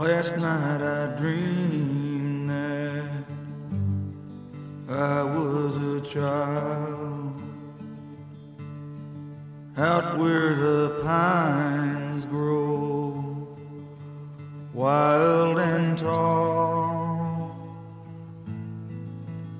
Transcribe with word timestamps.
Oh, 0.00 0.04
Last 0.04 0.38
night 0.38 0.80
I 0.80 1.14
dreamed 1.18 2.48
that 2.48 3.24
I 4.88 5.22
was 5.22 5.76
a 5.76 6.00
child 6.00 7.42
out 9.76 10.18
where 10.18 10.54
the 10.54 11.00
pines 11.02 12.24
grow 12.24 13.46
wild 14.72 15.58
and 15.58 15.98
tall. 15.98 17.54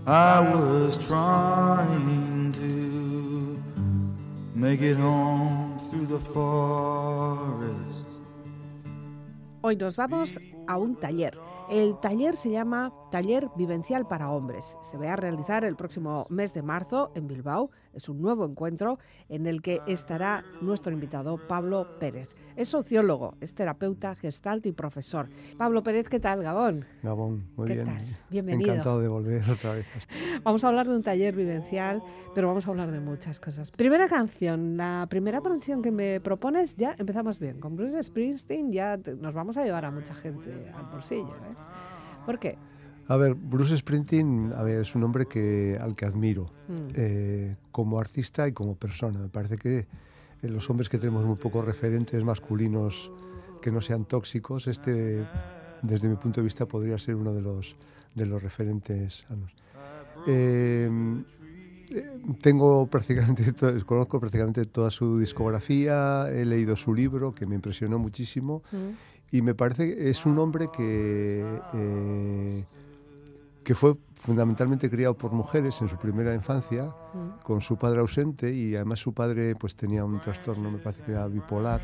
I 0.06 0.40
was 0.40 0.96
trying 1.06 2.52
to 2.52 3.62
make 4.54 4.80
it 4.80 4.96
home 4.96 5.78
through 5.90 6.06
the 6.06 6.18
forest. 6.18 7.89
Hoy 9.70 9.76
nos 9.76 9.94
vamos 9.94 10.40
a 10.66 10.78
un 10.78 10.96
taller. 10.96 11.38
El 11.70 11.96
taller 12.00 12.36
se 12.36 12.50
llama 12.50 12.92
Taller 13.12 13.48
Vivencial 13.54 14.04
para 14.04 14.28
Hombres. 14.32 14.76
Se 14.82 14.96
va 14.96 15.12
a 15.12 15.16
realizar 15.16 15.62
el 15.62 15.76
próximo 15.76 16.26
mes 16.28 16.52
de 16.52 16.62
marzo 16.62 17.12
en 17.14 17.28
Bilbao. 17.28 17.70
Es 17.92 18.08
un 18.08 18.20
nuevo 18.20 18.44
encuentro 18.44 18.98
en 19.28 19.46
el 19.46 19.62
que 19.62 19.80
estará 19.86 20.42
nuestro 20.60 20.92
invitado 20.92 21.38
Pablo 21.46 21.86
Pérez. 22.00 22.30
Es 22.56 22.68
sociólogo, 22.68 23.34
es 23.40 23.54
terapeuta, 23.54 24.14
gestalt 24.14 24.66
y 24.66 24.72
profesor. 24.72 25.28
Pablo 25.56 25.82
Pérez, 25.82 26.08
¿qué 26.08 26.20
tal, 26.20 26.42
Gabón? 26.42 26.84
Gabón, 27.02 27.44
muy 27.56 27.68
¿Qué 27.68 27.74
bien. 27.74 27.86
tal? 27.86 28.04
Bienvenido. 28.28 28.72
Encantado 28.72 29.00
de 29.00 29.08
volver 29.08 29.48
otra 29.48 29.74
vez. 29.74 29.86
Vamos 30.44 30.64
a 30.64 30.68
hablar 30.68 30.86
de 30.86 30.96
un 30.96 31.02
taller 31.02 31.34
vivencial, 31.34 32.02
pero 32.34 32.48
vamos 32.48 32.66
a 32.66 32.70
hablar 32.70 32.90
de 32.90 33.00
muchas 33.00 33.38
cosas. 33.40 33.70
Primera 33.70 34.08
canción, 34.08 34.76
la 34.76 35.06
primera 35.08 35.40
canción 35.40 35.80
que 35.82 35.90
me 35.90 36.20
propones, 36.20 36.74
ya 36.76 36.94
empezamos 36.98 37.38
bien. 37.38 37.60
Con 37.60 37.76
Bruce 37.76 38.02
Springsteen 38.02 38.72
ya 38.72 38.98
nos 39.20 39.32
vamos 39.34 39.56
a 39.56 39.64
llevar 39.64 39.84
a 39.84 39.90
mucha 39.90 40.14
gente 40.14 40.50
al 40.74 40.86
bolsillo. 40.86 41.28
¿eh? 41.36 41.54
¿Por 42.26 42.38
qué? 42.38 42.58
A 43.08 43.16
ver, 43.16 43.34
Bruce 43.34 43.76
Springsteen 43.76 44.52
a 44.56 44.62
ver, 44.62 44.80
es 44.82 44.94
un 44.94 45.02
hombre 45.04 45.26
que, 45.26 45.78
al 45.80 45.94
que 45.96 46.04
admiro 46.04 46.46
Mm. 46.68 46.88
eh, 46.94 47.56
como 47.72 47.98
artista 47.98 48.46
y 48.46 48.52
como 48.52 48.76
persona. 48.76 49.18
Me 49.18 49.28
parece 49.28 49.56
que 49.56 49.86
los 50.48 50.68
hombres 50.70 50.88
que 50.88 50.98
tenemos 50.98 51.24
muy 51.24 51.36
pocos 51.36 51.64
referentes 51.64 52.24
masculinos 52.24 53.10
que 53.60 53.70
no 53.70 53.80
sean 53.80 54.04
tóxicos, 54.04 54.66
este, 54.66 55.24
desde 55.82 56.08
mi 56.08 56.16
punto 56.16 56.40
de 56.40 56.44
vista, 56.44 56.66
podría 56.66 56.98
ser 56.98 57.14
uno 57.14 57.32
de 57.32 57.42
los, 57.42 57.76
de 58.14 58.26
los 58.26 58.42
referentes 58.42 59.26
sanos. 59.28 59.54
Eh, 60.26 60.90
tengo 62.40 62.86
prácticamente, 62.86 63.52
conozco 63.86 64.20
prácticamente 64.20 64.64
toda 64.66 64.90
su 64.90 65.18
discografía, 65.18 66.28
he 66.30 66.44
leído 66.44 66.76
su 66.76 66.94
libro 66.94 67.34
que 67.34 67.46
me 67.46 67.56
impresionó 67.56 67.98
muchísimo 67.98 68.62
Mm. 68.70 69.36
y 69.36 69.42
me 69.42 69.54
parece 69.54 69.94
que 69.94 70.10
es 70.10 70.24
un 70.26 70.38
hombre 70.38 70.68
que, 70.74 71.44
eh, 71.74 72.64
que 73.64 73.74
fue 73.74 73.96
fundamentalmente 74.14 74.90
criado 74.90 75.14
por 75.14 75.32
mujeres 75.32 75.80
en 75.80 75.88
su 75.88 75.96
primera 75.96 76.34
infancia, 76.34 76.92
Mm. 77.14 77.42
con 77.42 77.60
su 77.60 77.76
padre 77.76 78.00
ausente 78.00 78.52
y 78.54 78.74
además 78.76 79.00
su 79.00 79.12
padre 79.12 79.54
pues 79.56 79.74
tenía 79.74 80.04
un 80.04 80.20
trastorno, 80.20 80.70
me 80.70 80.78
parece 80.78 81.02
que 81.04 81.12
era 81.12 81.26
bipolar, 81.26 81.80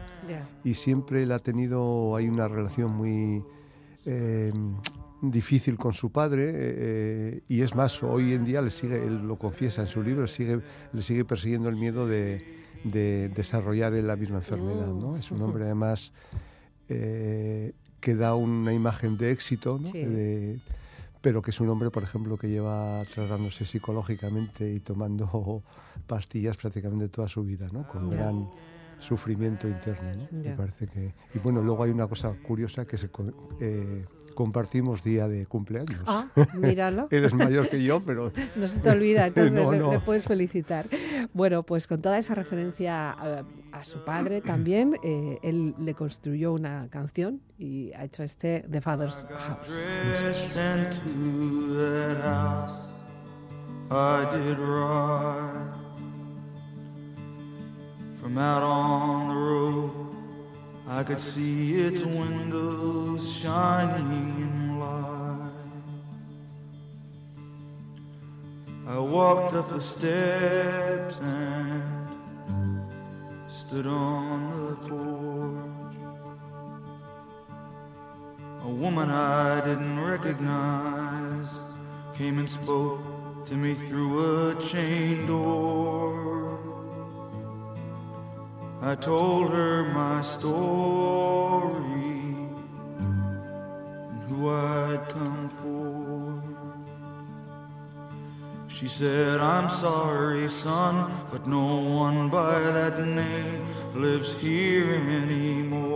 y 0.64 0.74
siempre 0.74 1.22
él 1.22 1.32
ha 1.32 1.38
tenido, 1.38 2.14
hay 2.14 2.28
una 2.28 2.46
relación 2.46 2.92
muy 2.94 3.42
eh, 4.04 4.52
difícil 5.22 5.76
con 5.78 5.94
su 5.94 6.12
padre 6.12 6.52
eh, 6.54 7.40
y 7.48 7.62
es 7.62 7.74
más, 7.74 8.02
hoy 8.02 8.34
en 8.34 8.44
día 8.44 8.60
le 8.62 8.70
sigue, 8.70 8.96
él 9.02 9.26
lo 9.26 9.36
confiesa 9.36 9.80
en 9.82 9.88
su 9.88 10.02
libro, 10.02 10.28
sigue, 10.28 10.60
le 10.92 11.02
sigue 11.02 11.24
persiguiendo 11.24 11.68
el 11.68 11.76
miedo 11.76 12.06
de, 12.06 12.44
de 12.84 13.30
desarrollar 13.34 13.94
él 13.94 14.06
la 14.06 14.16
misma 14.16 14.36
enfermedad. 14.36 14.88
¿no? 14.88 15.16
Es 15.16 15.30
un 15.32 15.40
hombre 15.42 15.64
además 15.64 16.12
eh, 16.88 17.72
que 18.00 18.14
da 18.14 18.34
una 18.36 18.72
imagen 18.72 19.16
de 19.16 19.32
éxito, 19.32 19.78
¿no? 19.80 19.88
Sí. 19.90 20.04
De- 20.04 20.58
pero 21.26 21.42
que 21.42 21.50
es 21.50 21.58
un 21.60 21.68
hombre, 21.70 21.90
por 21.90 22.04
ejemplo, 22.04 22.36
que 22.38 22.48
lleva 22.48 23.02
tratándose 23.12 23.64
psicológicamente 23.64 24.72
y 24.72 24.78
tomando 24.78 25.60
pastillas 26.06 26.56
prácticamente 26.56 27.08
toda 27.08 27.26
su 27.26 27.42
vida, 27.42 27.66
¿no? 27.72 27.84
con 27.88 28.08
Ya. 28.08 28.16
gran 28.16 28.48
sufrimiento 29.00 29.66
interno. 29.66 30.28
¿no? 30.30 30.38
Me 30.38 30.54
parece 30.54 30.86
que... 30.86 31.14
Y 31.34 31.40
bueno, 31.40 31.62
luego 31.62 31.82
hay 31.82 31.90
una 31.90 32.06
cosa 32.06 32.32
curiosa 32.46 32.84
que 32.84 32.96
se, 32.96 33.10
eh, 33.60 34.04
compartimos 34.36 35.02
día 35.02 35.26
de 35.26 35.46
cumpleaños. 35.46 35.98
Ah, 36.06 36.28
míralo. 36.54 37.08
Él 37.10 37.24
es 37.24 37.34
mayor 37.34 37.68
que 37.68 37.82
yo, 37.82 38.00
pero 38.00 38.30
No 38.54 38.68
se 38.68 38.78
te 38.78 38.90
olvida, 38.90 39.26
entonces 39.26 39.52
No, 39.56 39.72
le, 39.72 39.78
no. 39.78 39.90
le 39.90 39.98
puedes 39.98 40.24
felicitar. 40.24 40.86
Bueno, 41.32 41.64
pues 41.64 41.88
con 41.88 42.00
toda 42.00 42.18
esa 42.18 42.36
referencia 42.36 43.16
eh, 43.24 43.42
a, 43.72 43.84
su 43.84 44.04
padre 44.04 44.40
también, 44.40 44.96
eh, 45.02 45.40
él 45.42 45.74
le 45.78 45.94
construyó 45.94 46.52
una 46.52 46.86
canción 46.90 47.40
y 47.58 47.92
ha 47.94 48.04
hecho 48.04 48.22
este 48.22 48.64
The 48.70 48.80
Father's 48.80 49.26
House. 49.28 50.06
I 60.88 61.02
could 61.02 61.18
see 61.18 61.80
its 61.82 62.04
windows 62.04 63.32
shining 63.32 64.36
in 64.38 64.78
light. 64.78 65.50
I 68.86 68.96
walked 68.98 69.54
up 69.54 69.68
the 69.68 69.80
steps 69.80 71.18
and 71.18 71.82
stood 73.48 73.88
on 73.88 74.50
the 74.50 74.76
porch. 74.88 75.96
A 78.62 78.68
woman 78.68 79.10
I 79.10 79.60
didn't 79.64 79.98
recognize 80.00 81.62
came 82.14 82.38
and 82.38 82.48
spoke 82.48 83.44
to 83.46 83.56
me 83.56 83.74
through 83.74 84.50
a 84.50 84.54
chain 84.60 85.26
door. 85.26 86.45
I 88.82 88.94
told 88.94 89.50
her 89.50 89.84
my 89.84 90.20
story 90.20 91.72
and 92.98 94.22
who 94.28 94.50
I'd 94.50 95.08
come 95.08 95.48
for. 95.48 96.42
She 98.68 98.86
said, 98.86 99.40
I'm 99.40 99.70
sorry, 99.70 100.46
son, 100.48 101.10
but 101.32 101.46
no 101.46 101.76
one 101.76 102.28
by 102.28 102.60
that 102.60 103.00
name 103.06 103.66
lives 103.94 104.38
here 104.38 104.94
anymore. 104.94 105.95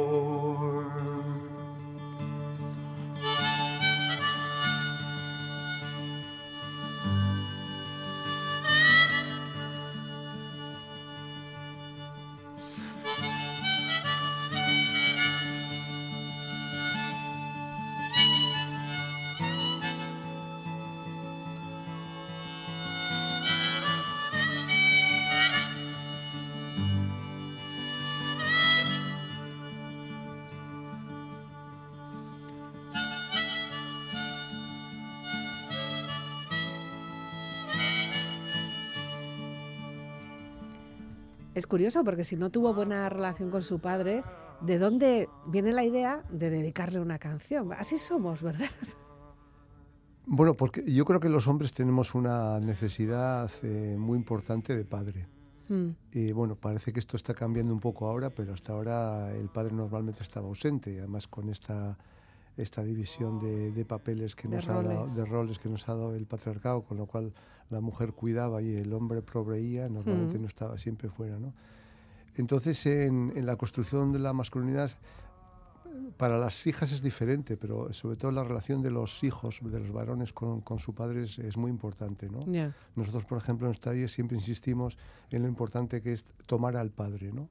Curioso 41.70 42.04
porque 42.04 42.24
si 42.24 42.36
no 42.36 42.50
tuvo 42.50 42.74
buena 42.74 43.08
relación 43.08 43.50
con 43.50 43.62
su 43.62 43.78
padre, 43.78 44.22
¿de 44.60 44.76
dónde 44.76 45.30
viene 45.46 45.72
la 45.72 45.84
idea 45.84 46.22
de 46.30 46.50
dedicarle 46.50 47.00
una 47.00 47.18
canción? 47.18 47.72
Así 47.72 47.96
somos, 47.96 48.42
¿verdad? 48.42 48.68
Bueno, 50.26 50.54
porque 50.54 50.84
yo 50.84 51.04
creo 51.06 51.18
que 51.18 51.28
los 51.28 51.48
hombres 51.48 51.72
tenemos 51.72 52.14
una 52.14 52.60
necesidad 52.60 53.50
eh, 53.62 53.96
muy 53.98 54.16
importante 54.18 54.76
de 54.76 54.84
padre. 54.84 55.26
Mm, 55.68 55.90
Y 56.12 56.32
bueno, 56.32 56.54
parece 56.56 56.92
que 56.92 57.00
esto 57.00 57.16
está 57.16 57.32
cambiando 57.32 57.72
un 57.72 57.80
poco 57.80 58.06
ahora, 58.08 58.30
pero 58.30 58.52
hasta 58.52 58.72
ahora 58.72 59.32
el 59.32 59.48
padre 59.48 59.72
normalmente 59.72 60.22
estaba 60.22 60.46
ausente, 60.46 60.98
además 60.98 61.26
con 61.26 61.48
esta, 61.48 61.96
esta 62.60 62.82
división 62.82 63.38
de, 63.38 63.72
de 63.72 63.84
papeles 63.84 64.34
que 64.36 64.48
De 64.48 64.56
nos 64.56 64.68
ha 64.68 64.74
dado, 64.82 65.00
roles. 65.00 65.16
de 65.16 65.24
roles 65.24 65.58
que 65.58 65.68
nos 65.68 65.88
ha 65.88 65.94
dado 65.94 66.14
el 66.14 66.26
patriarcado, 66.26 66.82
con 66.82 66.96
lo 66.98 67.06
cual 67.06 67.32
la 67.70 67.80
mujer 67.80 68.12
cuidaba 68.12 68.60
y 68.62 68.74
el 68.76 68.92
hombre 68.92 69.22
proveía, 69.22 69.88
normalmente 69.88 70.38
Mm. 70.38 70.42
no 70.42 70.48
estaba 70.48 70.76
siempre 70.78 71.08
fuera, 71.08 71.38
¿no? 71.38 71.52
Entonces, 72.36 72.84
en, 72.86 73.32
en 73.34 73.44
la 73.46 73.56
construcción 73.56 74.12
de 74.12 74.18
la 74.18 74.32
masculinidad, 74.32 74.90
para 76.16 76.38
las 76.38 76.66
hijas 76.66 76.92
es 76.92 77.02
diferente, 77.02 77.56
pero 77.56 77.92
sobre 77.92 78.16
todo 78.16 78.30
la 78.30 78.44
relación 78.44 78.80
de 78.82 78.90
los 78.90 79.22
hijos, 79.24 79.58
de 79.62 79.80
los 79.80 79.92
varones 79.92 80.32
con, 80.32 80.60
con 80.60 80.78
su 80.78 80.94
padre 80.94 81.24
es, 81.24 81.38
es 81.38 81.56
muy 81.56 81.70
importante, 81.70 82.28
¿no? 82.28 82.44
ya. 82.50 82.74
Nosotros, 82.94 83.24
por 83.24 83.38
ejemplo, 83.38 83.66
en 83.66 83.70
los 83.72 83.80
talleres 83.80 84.12
siempre 84.12 84.36
insistimos 84.36 84.96
en 85.30 85.42
lo 85.42 85.48
importante 85.48 86.00
que 86.00 86.12
es 86.12 86.24
tomar 86.46 86.76
al 86.76 86.90
padre, 86.90 87.32
¿no? 87.32 87.48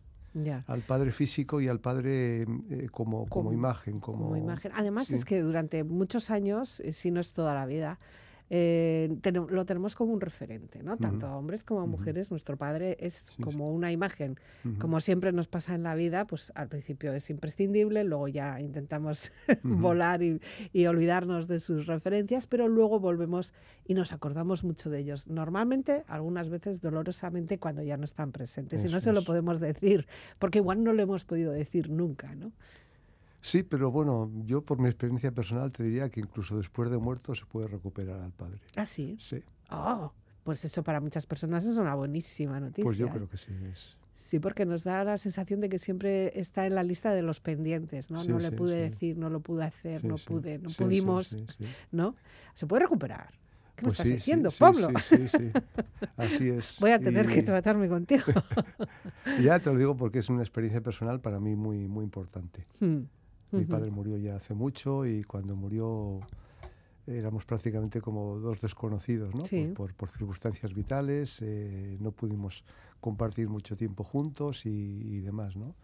Al 0.67 0.81
padre 0.81 1.11
físico 1.11 1.61
y 1.61 1.67
al 1.67 1.79
padre 1.79 2.43
eh, 2.43 2.87
como, 2.91 3.27
como, 3.27 3.51
imagen. 3.51 3.99
Como, 3.99 4.35
imagen. 4.35 4.71
Además 4.75 5.11
es 5.11 5.25
que 5.25 5.41
durante 5.41 5.83
muchos 5.83 6.29
años, 6.29 6.79
eh, 6.81 6.91
si 6.91 7.11
no 7.11 7.19
es 7.19 7.33
toda 7.33 7.53
la 7.53 7.65
vida, 7.65 7.99
eh, 8.49 9.15
lo 9.49 9.65
tenemos 9.65 9.95
como 9.95 10.11
un 10.13 10.21
referente, 10.21 10.81
¿no? 10.81 10.97
Tanto 10.97 11.27
a 11.27 11.37
hombres 11.37 11.63
como 11.63 11.85
mujeres, 11.85 12.31
nuestro 12.31 12.57
padre 12.57 12.97
es 12.99 13.25
como 13.41 13.71
una 13.71 13.91
imagen. 13.91 14.39
Como 14.79 14.99
siempre 15.01 15.31
nos 15.31 15.47
pasa 15.47 15.75
en 15.75 15.83
la 15.83 15.93
vida, 15.93 16.25
pues 16.25 16.51
al 16.55 16.67
principio 16.67 17.13
es 17.13 17.29
imprescindible, 17.29 18.03
luego 18.03 18.27
ya 18.27 18.59
intentamos 18.59 19.31
volar 19.63 20.21
y, 20.23 20.39
olvidarnos 20.89 21.47
de 21.47 21.59
sus 21.59 21.85
referencias, 21.85 22.47
pero 22.47 22.67
luego 22.67 22.99
volvemos 22.99 23.53
y 23.85 23.93
nos 23.93 24.11
acordamos 24.11 24.63
mucho 24.63 24.89
de 24.89 24.99
ellos. 24.99 25.27
Normalmente, 25.27 26.03
algunas 26.07 26.49
veces 26.49 26.81
dolorosamente, 26.81 27.59
cuando 27.59 27.83
ya 27.83 27.97
no 27.97 28.05
están 28.05 28.31
presentes. 28.31 28.83
y 28.83 28.87
no 28.87 28.99
se 28.99 29.13
lo 29.13 29.23
podemos 29.23 29.59
decir, 29.59 30.07
porque 30.39 30.59
igual 30.59 30.83
no 30.83 30.93
lo 30.93 31.03
hemos 31.03 31.25
podido 31.25 31.51
decir 31.51 31.89
nunca, 31.89 32.33
¿no? 32.33 32.51
Sí, 33.41 33.63
pero 33.63 33.91
bueno, 33.91 34.31
yo 34.45 34.61
por 34.61 34.79
mi 34.79 34.87
experiencia 34.87 35.31
personal 35.31 35.71
te 35.71 35.83
diría 35.83 36.09
que 36.09 36.19
incluso 36.19 36.57
después 36.57 36.89
de 36.89 36.97
muerto 36.97 37.33
se 37.33 37.45
puede 37.45 37.67
recuperar 37.67 38.19
al 38.21 38.31
padre. 38.31 38.59
¿Ah, 38.75 38.85
sí? 38.85 39.17
Sí. 39.19 39.41
Oh, 39.71 40.11
pues 40.43 40.65
eso 40.65 40.83
para 40.83 40.99
muchas 40.99 41.25
personas 41.25 41.65
es 41.65 41.77
una 41.77 41.95
buenísima 41.95 42.59
noticia. 42.59 42.83
Pues 42.83 42.97
yo 42.97 43.07
creo 43.07 43.29
que 43.29 43.37
sí. 43.37 43.51
Es... 43.71 43.97
Sí, 44.13 44.39
porque 44.39 44.65
nos 44.65 44.83
da 44.83 45.03
la 45.03 45.17
sensación 45.17 45.59
de 45.61 45.69
que 45.69 45.79
siempre 45.79 46.39
está 46.39 46.67
en 46.67 46.75
la 46.75 46.83
lista 46.83 47.13
de 47.13 47.21
los 47.23 47.39
pendientes, 47.39 48.11
¿no? 48.11 48.23
no 48.23 48.37
le 48.37 48.51
pude 48.51 48.89
decir, 48.89 49.17
no 49.17 49.29
lo 49.29 49.39
pude 49.39 49.63
hacer, 49.63 50.03
no 50.05 50.17
pude, 50.17 50.59
no 50.59 50.69
pudimos, 50.69 51.35
¿no? 51.91 52.15
Se 52.53 52.67
puede 52.67 52.83
recuperar. 52.83 53.33
¿Qué 53.75 53.85
me 53.85 53.87
pues 53.87 53.99
estás 53.99 54.11
diciendo, 54.11 54.49
Pablo? 54.59 54.89
Sí, 54.99 55.27
sí, 55.29 55.51
Así 56.17 56.49
es. 56.49 56.77
Voy 56.79 56.91
a 56.91 56.99
tener 56.99 57.27
que 57.27 57.41
tratarme 57.41 57.87
contigo. 57.87 58.23
ya 59.41 59.57
te 59.59 59.71
lo 59.71 59.77
digo 59.79 59.95
porque 59.95 60.19
es 60.19 60.29
una 60.29 60.41
experiencia 60.41 60.81
personal 60.81 61.21
para 61.21 61.39
mí 61.39 61.55
muy, 61.55 61.87
muy 61.87 62.03
importante. 62.03 62.67
Hmm. 62.79 63.03
Mi 63.51 63.65
padre 63.65 63.91
murió 63.91 64.17
ya 64.17 64.35
hace 64.35 64.53
mucho 64.53 65.05
y 65.05 65.23
cuando 65.23 65.55
murió 65.55 66.21
éramos 67.07 67.45
prácticamente 67.45 68.01
como 68.01 68.37
dos 68.39 68.61
desconocidos, 68.61 69.33
¿no? 69.33 69.43
Por, 69.73 69.93
por, 69.95 70.09
circunstancias 70.09 70.73
vitales, 70.73 71.41
eh, 71.41 71.97
no 71.99 72.11
pudimos 72.11 72.63
compartir 72.99 73.49
mucho 73.49 73.75
tiempo 73.75 74.03
juntos 74.03 74.65
y, 74.65 75.19
demás, 75.21 75.55
¿no? 75.55 75.75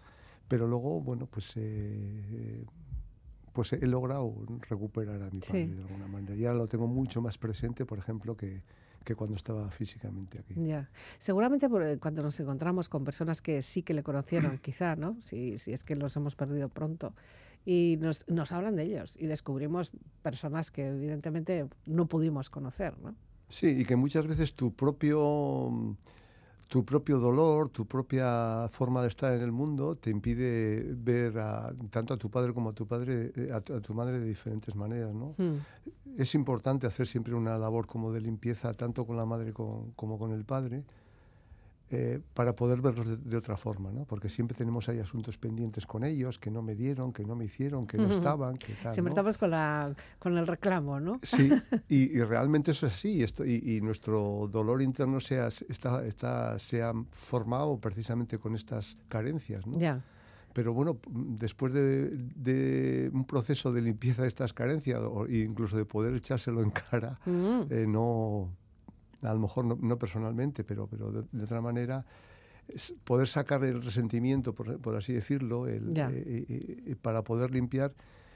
Pero 0.47 0.67
luego, 0.67 1.01
bueno, 1.01 1.25
pues, 1.25 1.53
eh, 1.55 2.63
pues 3.53 3.73
he 3.73 3.87
logrado 3.87 4.35
recuperar 4.69 5.23
a 5.23 5.31
mi 5.31 5.39
padre 5.39 5.67
de 5.69 5.81
alguna 5.81 6.07
manera. 6.07 6.35
Y 6.35 6.45
ahora 6.45 6.59
lo 6.59 6.67
tengo 6.67 6.87
mucho 6.87 7.21
más 7.21 7.37
presente, 7.37 7.85
por 7.85 7.97
ejemplo, 7.97 8.37
que, 8.37 8.61
que 9.03 9.15
cuando 9.15 9.35
estaba 9.35 9.71
físicamente 9.71 10.39
aquí. 10.39 10.53
Ya. 10.57 10.89
Seguramente 11.17 11.67
eh, 11.67 11.97
cuando 11.99 12.21
nos 12.21 12.39
encontramos 12.39 12.89
con 12.89 13.03
personas 13.03 13.41
que 13.41 13.61
sí 13.61 13.81
que 13.81 13.93
le 13.95 14.03
conocieron, 14.03 14.57
quizá, 14.61 14.95
¿no? 14.95 15.17
Si, 15.21 15.57
si 15.57 15.73
es 15.73 15.83
que 15.83 15.95
los 15.95 16.15
hemos 16.15 16.35
perdido 16.35 16.69
pronto, 16.69 17.13
y 17.65 17.97
nos, 17.99 18.27
nos 18.29 18.51
hablan 18.51 18.75
de 18.75 18.83
ellos 18.83 19.17
y 19.19 19.25
descubrimos 19.25 19.91
personas 20.21 20.71
que 20.71 20.87
evidentemente 20.87 21.67
no 21.85 22.05
pudimos 22.07 22.49
conocer, 22.49 22.97
¿no? 22.99 23.15
Sí, 23.49 23.67
y 23.67 23.85
que 23.85 23.95
muchas 23.95 24.25
veces 24.27 24.53
tu 24.53 24.73
propio 24.73 25.97
tu 26.67 26.83
propio 26.83 27.19
dolor, 27.19 27.69
tu 27.69 27.85
propia 27.85 28.67
forma 28.71 29.01
de 29.01 29.07
estar 29.07 29.35
en 29.35 29.41
el 29.41 29.51
mundo 29.51 29.95
te 29.95 30.09
impide 30.09 30.95
ver 30.95 31.33
tanto 31.91 32.15
a 32.15 32.17
tu 32.17 32.29
padre 32.29 32.53
como 32.53 32.69
a 32.69 32.73
tu 32.73 32.87
padre, 32.87 33.31
eh, 33.35 33.51
a 33.53 33.59
tu, 33.59 33.93
madre 33.93 34.19
de 34.19 34.25
diferentes 34.25 34.75
maneras, 34.75 35.13
¿no? 35.13 35.35
Hmm. 35.37 35.57
Es 36.17 36.33
importante 36.33 36.87
hacer 36.87 37.07
siempre 37.07 37.35
una 37.35 37.57
labor 37.57 37.85
como 37.85 38.11
de 38.11 38.21
limpieza 38.21 38.73
tanto 38.73 39.05
con 39.05 39.15
la 39.15 39.25
madre 39.25 39.53
como 39.53 40.17
con 40.17 40.31
el 40.31 40.43
padre 40.43 40.83
eh, 41.91 42.19
para 42.33 42.55
poder 42.55 42.81
verlos 42.81 43.23
de, 43.23 43.37
otra 43.37 43.57
forma, 43.57 43.91
¿no? 43.91 44.05
Porque 44.05 44.27
siempre 44.27 44.57
tenemos 44.57 44.89
ahí 44.89 44.99
asuntos 44.99 45.37
pendientes 45.37 45.85
con 45.85 46.03
ellos, 46.03 46.39
que 46.39 46.49
no 46.49 46.63
me 46.63 46.73
dieron, 46.73 47.13
que 47.13 47.23
no 47.23 47.35
me 47.35 47.45
hicieron, 47.45 47.85
que 47.85 47.99
no 47.99 48.11
estaban, 48.11 48.57
que 48.57 48.73
tal. 48.73 48.95
Siempre 48.95 49.11
estamos 49.11 49.37
con, 49.37 49.51
la, 49.51 49.95
con 50.17 50.35
el 50.35 50.47
reclamo, 50.47 50.99
¿no? 50.99 51.19
Sí, 51.21 51.47
y, 51.87 52.19
realmente 52.21 52.71
eso 52.71 52.87
es 52.87 52.93
así, 52.93 53.21
esto, 53.21 53.45
y, 53.45 53.79
nuestro 53.81 54.49
dolor 54.51 54.81
interno 54.81 55.19
se 55.19 55.39
ha, 55.39 55.47
está, 55.47 56.03
está, 56.07 56.57
se 56.57 56.81
ha 56.81 56.91
formado 57.11 57.77
precisamente 57.79 58.39
con 58.39 58.55
estas 58.55 58.97
carencias, 59.07 59.67
¿no? 59.67 59.77
Ya. 59.77 60.03
Pero 60.53 60.73
bueno, 60.73 60.97
después 61.07 61.71
de, 61.71 63.11
un 63.13 63.25
proceso 63.25 63.71
de 63.71 63.83
limpieza 63.83 64.23
de 64.23 64.29
estas 64.29 64.53
carencias, 64.53 65.01
o 65.03 65.27
incluso 65.27 65.77
de 65.77 65.85
poder 65.85 66.15
echárselo 66.15 66.63
en 66.63 66.71
cara, 66.71 67.19
mm. 67.25 67.61
eh, 67.69 67.85
no 67.85 68.49
a 69.25 69.33
lo 69.33 69.39
mejor 69.39 69.65
no, 69.65 69.97
personalmente, 69.97 70.63
pero, 70.63 70.87
pero 70.87 71.11
de, 71.11 71.43
otra 71.43 71.61
manera, 71.61 72.05
poder 73.03 73.27
sacar 73.27 73.63
el 73.63 73.81
resentimiento, 73.81 74.53
por, 74.53 74.95
así 74.95 75.13
decirlo, 75.13 75.67
el, 75.67 75.97
eh, 75.97 76.05
eh, 76.09 76.83
eh, 76.87 76.95
para 77.01 77.23
poder 77.23 77.51
limpiar, 77.51 77.93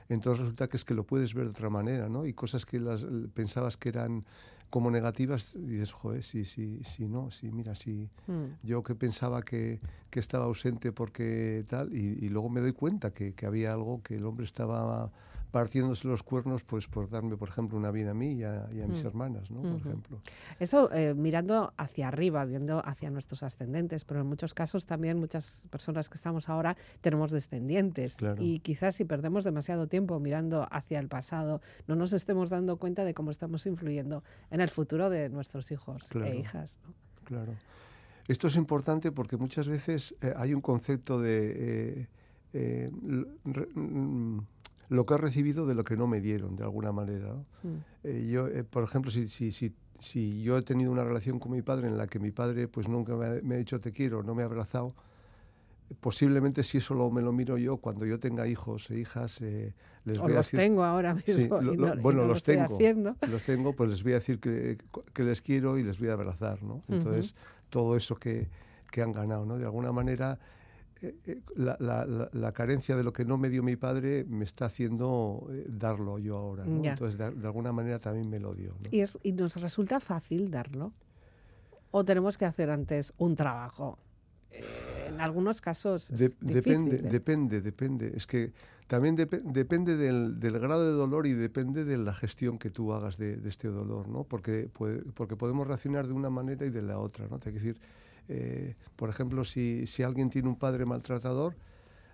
entonces 0.08 0.40
resulta 0.42 0.68
que 0.68 0.78
es 0.78 0.86
que 0.86 0.94
lo 0.94 1.04
puedes 1.04 1.34
ver 1.34 1.46
de 1.46 1.52
otra 1.52 1.70
manera, 1.70 2.10
¿no? 2.10 2.26
Y 2.26 2.34
cosas 2.34 2.66
que 2.66 2.80
las 2.80 3.06
pensabas 3.34 3.78
que 3.78 3.90
eran 3.90 4.26
como 4.70 4.92
negativas, 4.92 5.56
dices, 5.56 5.92
joder, 5.92 6.24
sí, 6.24 6.46
sí, 6.46 6.82
sí, 6.84 7.08
no, 7.08 7.32
sí, 7.32 7.52
mira, 7.52 7.76
sí, 7.76 8.08
mm. 8.28 8.66
yo 8.66 8.84
que 8.84 8.94
pensaba 8.96 9.42
que, 9.42 9.80
que, 10.10 10.20
estaba 10.20 10.46
ausente 10.46 10.92
porque 10.92 11.66
tal, 11.68 11.96
y, 11.96 12.30
luego 12.30 12.50
me 12.50 12.60
doy 12.60 12.74
cuenta 12.74 13.12
que, 13.12 13.34
que 13.34 13.46
había 13.48 13.74
algo 13.74 14.02
que 14.04 14.16
el 14.16 14.26
hombre 14.26 14.46
estaba 14.46 15.12
partiéndose 15.52 16.08
los 16.08 16.24
cuernos 16.24 16.64
pues 16.64 16.88
por 16.88 17.10
darme, 17.10 17.36
por 17.38 17.50
ejemplo, 17.50 17.78
una 17.78 17.92
vida 17.92 18.12
a 18.12 18.14
mí 18.14 18.34
y 18.34 18.44
a, 18.44 18.68
mis 18.88 19.04
mm. 19.04 19.08
hermanas, 19.08 19.50
¿no? 19.50 19.62
Por 19.62 19.80
ejemplo. 19.80 20.22
Eso 20.60 20.92
eh, 20.92 21.14
mirando 21.16 21.74
hacia 21.78 22.08
arriba, 22.08 22.46
viendo 22.46 22.86
hacia 22.86 23.10
nuestros 23.10 23.44
ascendentes, 23.44 24.06
pero 24.06 24.22
en 24.22 24.28
muchos 24.28 24.54
casos 24.54 24.86
también 24.86 25.20
muchas 25.20 25.68
personas 25.70 26.10
que 26.10 26.16
estamos 26.16 26.50
ahora 26.50 26.78
tenemos 27.02 27.32
descendientes 27.32 28.18
y 28.38 28.60
quizás 28.60 28.96
si 28.96 29.06
perdemos 29.06 29.44
demasiado 29.44 29.88
tiempo 29.88 30.20
mirando 30.20 30.68
hacia 30.72 31.00
el 31.00 31.08
pasado, 31.08 31.62
no 31.88 31.96
nos 31.96 32.14
estemos 32.14 32.50
dando 32.50 32.78
cuenta 32.78 33.04
de 33.04 33.14
cómo 33.14 33.32
estamos 33.32 33.66
influyendo 33.66 34.24
en 34.52 34.62
el 34.62 34.70
futuro 34.70 35.10
de 35.10 35.30
nuestros 35.30 35.72
hijos 35.72 36.10
e 36.16 36.38
hijas. 36.38 36.80
Claro. 37.24 37.54
Esto 38.28 38.48
es 38.48 38.56
importante 38.56 39.12
porque 39.12 39.38
muchas 39.38 39.68
veces 39.68 40.16
eh, 40.22 40.34
hay 40.38 40.54
un 40.54 40.62
concepto 40.62 41.20
de... 41.20 42.08
Eh, 42.54 42.92
mm, 42.92 44.40
lo 44.90 45.06
que 45.06 45.14
he 45.14 45.18
recibido 45.18 45.66
de 45.66 45.76
lo 45.76 45.84
que 45.84 45.96
no 45.96 46.08
me 46.08 46.20
dieron, 46.20 46.56
de 46.56 46.64
alguna 46.64 46.92
manera. 46.92 47.34
Mm. 47.64 47.68
Eh, 48.04 48.28
yo, 48.30 48.48
eh, 48.48 48.64
por 48.64 48.84
ejemplo, 48.84 49.12
si, 49.12 49.30
si, 49.30 49.52
si, 49.52 49.74
si, 50.00 50.42
yo 50.42 50.58
he 50.58 50.64
tenido 50.64 50.92
una 50.92 51.04
relación 51.04 51.40
con 51.40 51.52
mi 51.52 51.62
padre 51.62 51.88
en 51.88 51.98
la 51.98 52.08
que 52.08 52.20
mi 52.20 52.32
padre 52.32 52.68
pues 52.68 52.88
nunca 52.88 53.16
me 53.16 53.56
ha, 53.56 53.58
dicho 53.58 53.80
te 53.80 53.92
quiero, 53.92 54.24
no 54.24 54.34
me 54.34 54.42
ha 54.42 54.46
abrazado, 54.46 54.96
posiblemente 56.00 56.64
si 56.64 56.80
eso 56.80 56.96
lo, 56.96 57.12
me 57.12 57.22
lo 57.22 57.32
miro 57.32 57.58
yo, 57.58 57.78
cuando 57.78 58.06
yo 58.06 58.20
tenga 58.20 58.48
hijos 58.48 58.90
e 58.90 59.00
hijas, 59.00 59.42
eh, 59.42 59.74
les 60.06 60.18
voy 60.18 60.34
a 60.34 60.38
decir... 60.38 60.60
tengo 60.60 60.84
ahora 60.84 61.14
mismo. 61.14 61.60
bueno, 62.02 62.26
los 62.26 62.44
tengo. 62.44 62.80
Los 63.30 63.44
tengo, 63.44 63.74
pues 63.74 63.92
les 63.92 64.04
voy 64.04 64.14
a 64.14 64.16
decir 64.16 64.40
que, 64.40 64.78
que, 65.14 65.24
les 65.24 65.42
quiero 65.42 65.78
y 65.78 65.84
les 65.84 66.00
voy 66.00 66.10
a 66.10 66.14
abrazar, 66.14 66.64
¿no? 66.64 66.84
Entonces, 66.88 67.36
todo 67.70 67.96
eso 67.96 68.16
que, 68.16 68.48
que 68.92 69.04
han 69.04 69.12
ganado, 69.12 69.46
¿no? 69.46 69.60
De 69.60 69.66
alguna 69.66 69.92
manera 69.92 70.40
la, 71.56 71.78
la, 71.80 72.30
la, 72.32 72.52
carencia 72.52 72.96
de 72.96 73.04
lo 73.04 73.14
que 73.14 73.26
no 73.26 73.38
me 73.38 73.50
dio 73.50 73.64
mi 73.64 73.76
padre 73.76 74.26
me 74.26 74.44
está 74.44 74.66
haciendo 74.66 75.48
eh, 75.52 75.66
darlo 75.68 76.20
yo 76.20 76.38
ahora. 76.38 76.66
Entonces, 76.66 77.18
de, 77.18 77.26
alguna 77.48 77.72
manera 77.72 78.00
también 78.00 78.30
me 78.30 78.40
lo 78.40 78.54
dio. 78.54 78.76
¿Y, 78.92 79.04
¿Y 79.24 79.32
nos 79.34 79.56
resulta 79.56 80.00
fácil 80.00 80.52
darlo? 80.52 80.94
¿O 81.92 82.04
tenemos 82.04 82.38
que 82.38 82.46
hacer 82.46 82.70
antes 82.70 83.14
un 83.18 83.36
trabajo? 83.36 84.00
en 84.52 85.22
algunos 85.22 85.62
casos. 85.62 86.12
depende, 86.40 86.98
depende, 86.98 87.62
depende. 87.62 88.12
Es 88.16 88.26
que 88.26 88.54
también 88.88 89.16
depende 89.16 89.98
del, 89.98 90.40
del, 90.40 90.60
grado 90.60 90.86
de 90.86 90.94
dolor 90.94 91.28
y 91.28 91.34
depende 91.34 91.86
de 91.86 91.98
la 91.98 92.14
gestión 92.14 92.58
que 92.58 92.70
tú 92.70 92.94
hagas 92.94 93.18
de, 93.18 93.38
de 93.38 93.50
este 93.50 93.68
dolor, 93.68 94.08
¿no? 94.08 94.24
Porque, 94.24 94.70
puede, 94.72 95.02
porque 95.14 95.36
podemos 95.36 95.68
reaccionar 95.68 96.08
de 96.08 96.14
una 96.14 96.30
manera 96.30 96.66
y 96.66 96.70
de 96.70 96.82
la 96.82 97.00
otra, 97.00 97.28
¿no? 97.28 97.40
Te 97.40 97.52
decir, 97.52 97.78
eh, 98.30 98.76
por 98.96 99.10
ejemplo, 99.10 99.44
si, 99.44 99.88
si, 99.88 100.04
alguien 100.04 100.30
tiene 100.30 100.48
un 100.48 100.56
padre 100.56 100.86
maltratador, 100.86 101.56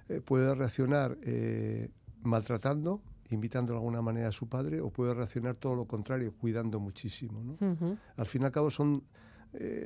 eh, 0.08 0.22
puede 0.22 0.56
reaccionar 0.56 1.18
eh, 1.24 1.90
maltratando, 2.24 3.02
invitando 3.30 3.74
de 3.74 3.80
alguna 3.80 4.02
manera 4.02 4.30
a 4.30 4.32
su 4.32 4.48
padre, 4.48 4.80
o 4.80 4.90
puede 4.90 5.14
reaccionar 5.14 5.56
todo 5.56 5.76
lo 5.76 5.86
contrario, 5.86 6.34
cuidando 6.40 6.80
muchísimo. 6.80 7.44
¿no? 7.44 7.98
Al 8.16 8.26
fin 8.28 8.44
y 8.44 8.46
al 8.46 8.52
cabo 8.52 8.72
son, 8.72 9.04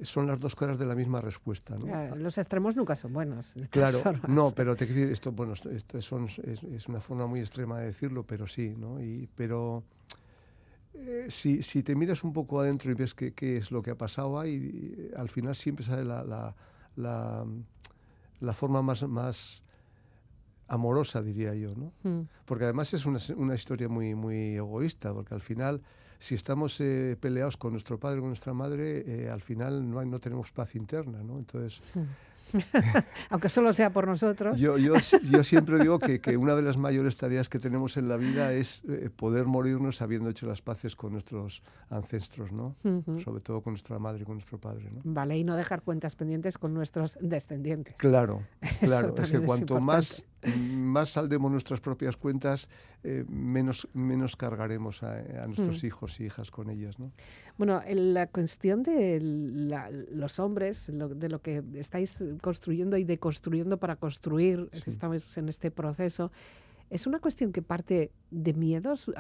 son 0.04 0.28
las 0.28 0.40
dos 0.40 0.56
caras 0.56 0.78
de 0.78 0.86
la 0.86 0.94
misma 0.94 1.20
respuesta. 1.20 1.76
¿no? 1.78 2.16
los 2.16 2.38
extremos 2.38 2.76
nunca 2.76 2.96
son 2.96 3.14
buenos. 3.14 3.56
Claro, 3.72 4.02
no, 4.28 4.52
pero 4.52 4.76
te 4.76 4.86
quiero 4.86 5.02
decir, 5.02 5.14
esto, 5.14 5.32
bueno, 5.32 5.54
esto 5.54 6.02
son, 6.02 6.26
es, 6.26 6.64
es, 6.64 6.88
una 6.88 7.02
forma 7.02 7.26
muy 7.26 7.40
extrema 7.40 7.80
de 7.80 7.88
decirlo, 7.88 8.24
pero 8.24 8.46
sí, 8.46 8.76
¿no? 8.78 9.02
Y, 9.02 9.28
pero 9.36 9.84
eh, 11.02 11.26
si, 11.30 11.62
si, 11.62 11.84
te 11.84 11.96
miras 11.96 12.24
un 12.24 12.34
poco 12.34 12.60
adentro 12.60 12.92
y 12.92 12.94
ves 12.94 13.14
qué, 13.14 13.34
qué 13.34 13.58
es 13.58 13.72
lo 13.72 13.82
que 13.82 13.92
ha 13.92 13.98
pasado 13.98 14.40
ahí, 14.40 14.96
eh, 14.98 15.14
al 15.16 15.30
final 15.30 15.56
siempre 15.56 15.86
sale 15.86 16.04
la, 16.04 16.24
la, 16.24 16.56
la, 16.96 17.46
la, 18.40 18.54
forma 18.54 18.82
más, 18.82 19.04
más 19.04 19.64
amorosa, 20.68 21.22
diría 21.22 21.54
yo, 21.56 21.74
¿no? 21.76 21.94
Hmm. 22.04 22.28
Porque 22.46 22.66
además 22.66 22.94
es 22.94 23.06
una, 23.06 23.20
una, 23.36 23.56
historia 23.56 23.88
muy, 23.88 24.16
muy 24.16 24.56
egoísta, 24.56 25.14
porque 25.14 25.34
al 25.34 25.42
final, 25.42 25.82
si 26.20 26.36
estamos 26.36 26.80
eh, 26.82 27.18
peleados 27.20 27.58
con 27.58 27.72
nuestro 27.72 28.00
padre 28.00 28.20
con 28.20 28.30
nuestra 28.30 28.54
madre, 28.54 29.30
al 29.30 29.42
final 29.42 29.90
no, 29.90 30.00
hay, 30.00 30.08
no 30.08 30.20
tenemos 30.20 30.52
paz 30.52 30.76
interna, 30.76 31.24
¿no? 31.24 31.38
Entonces... 31.38 31.82
Hmm. 31.96 32.04
Aunque 33.30 33.50
solo 33.50 33.74
sea 33.74 33.92
por 33.92 34.08
nosotros. 34.08 34.60
Yo, 34.60 34.78
yo, 34.78 34.94
yo 35.30 35.44
siempre 35.44 35.80
digo 35.80 36.00
que, 36.00 36.20
que, 36.20 36.38
una 36.38 36.56
de 36.56 36.62
las 36.62 36.78
mayores 36.78 37.18
tareas 37.18 37.50
que 37.50 37.60
tenemos 37.60 37.98
en 37.98 38.08
la 38.08 38.18
vida 38.18 38.54
es 38.54 38.84
eh, 38.88 39.10
poder 39.16 39.46
morirnos 39.46 40.02
habiendo 40.02 40.30
hecho 40.30 40.48
las 40.48 40.62
paces 40.62 40.96
con 40.96 41.14
nuestros 41.14 41.62
ancestros, 41.90 42.52
¿no? 42.52 42.76
Sobre 43.24 43.42
todo 43.42 43.62
con 43.62 43.74
nuestra 43.74 44.00
madre 44.00 44.22
y 44.22 44.26
con 44.26 44.36
nuestro 44.36 44.60
padre, 44.60 44.90
¿no? 44.92 45.02
Vale, 45.04 45.38
y 45.38 45.44
no 45.44 45.56
dejar 45.56 45.82
cuentas 45.82 46.16
pendientes 46.16 46.58
con 46.58 46.74
nuestros 46.74 47.18
descendientes. 47.22 47.96
Claro, 47.98 48.44
claro. 48.80 49.16
es 49.18 49.32
que 49.32 49.40
cuanto 49.40 49.80
más, 49.80 50.24
más 50.58 51.12
saldemos 51.12 51.52
nuestras 51.52 51.82
propias 51.82 52.18
cuentas, 52.18 52.70
eh, 53.04 53.26
menos, 53.28 53.88
menos 53.94 54.36
cargaremos 54.36 55.04
a, 55.04 55.46
nuestros 55.48 55.84
mm. 55.84 55.86
hijos 55.86 56.20
y 56.20 56.26
hijas 56.26 56.52
con 56.52 56.70
ellas, 56.70 57.00
¿no? 57.00 57.12
Bueno, 57.58 57.82
la 57.88 58.28
cuestión 58.28 58.84
de 58.84 59.20
los 60.12 60.40
hombres, 60.40 60.90
de 60.94 61.30
lo 61.30 61.42
que 61.42 61.64
estáis 61.76 62.24
construyendo 62.42 62.96
y 62.98 63.04
deconstruyendo 63.04 63.78
para 63.78 63.98
construir, 63.98 64.70
estamos 64.72 65.38
en 65.38 65.50
este 65.50 65.70
proceso, 65.70 66.32
es 66.90 67.06
una 67.06 67.20
cuestión 67.20 67.52
que 67.52 67.62
parte 67.62 68.12
de 68.32 68.54
miedos, 68.54 69.12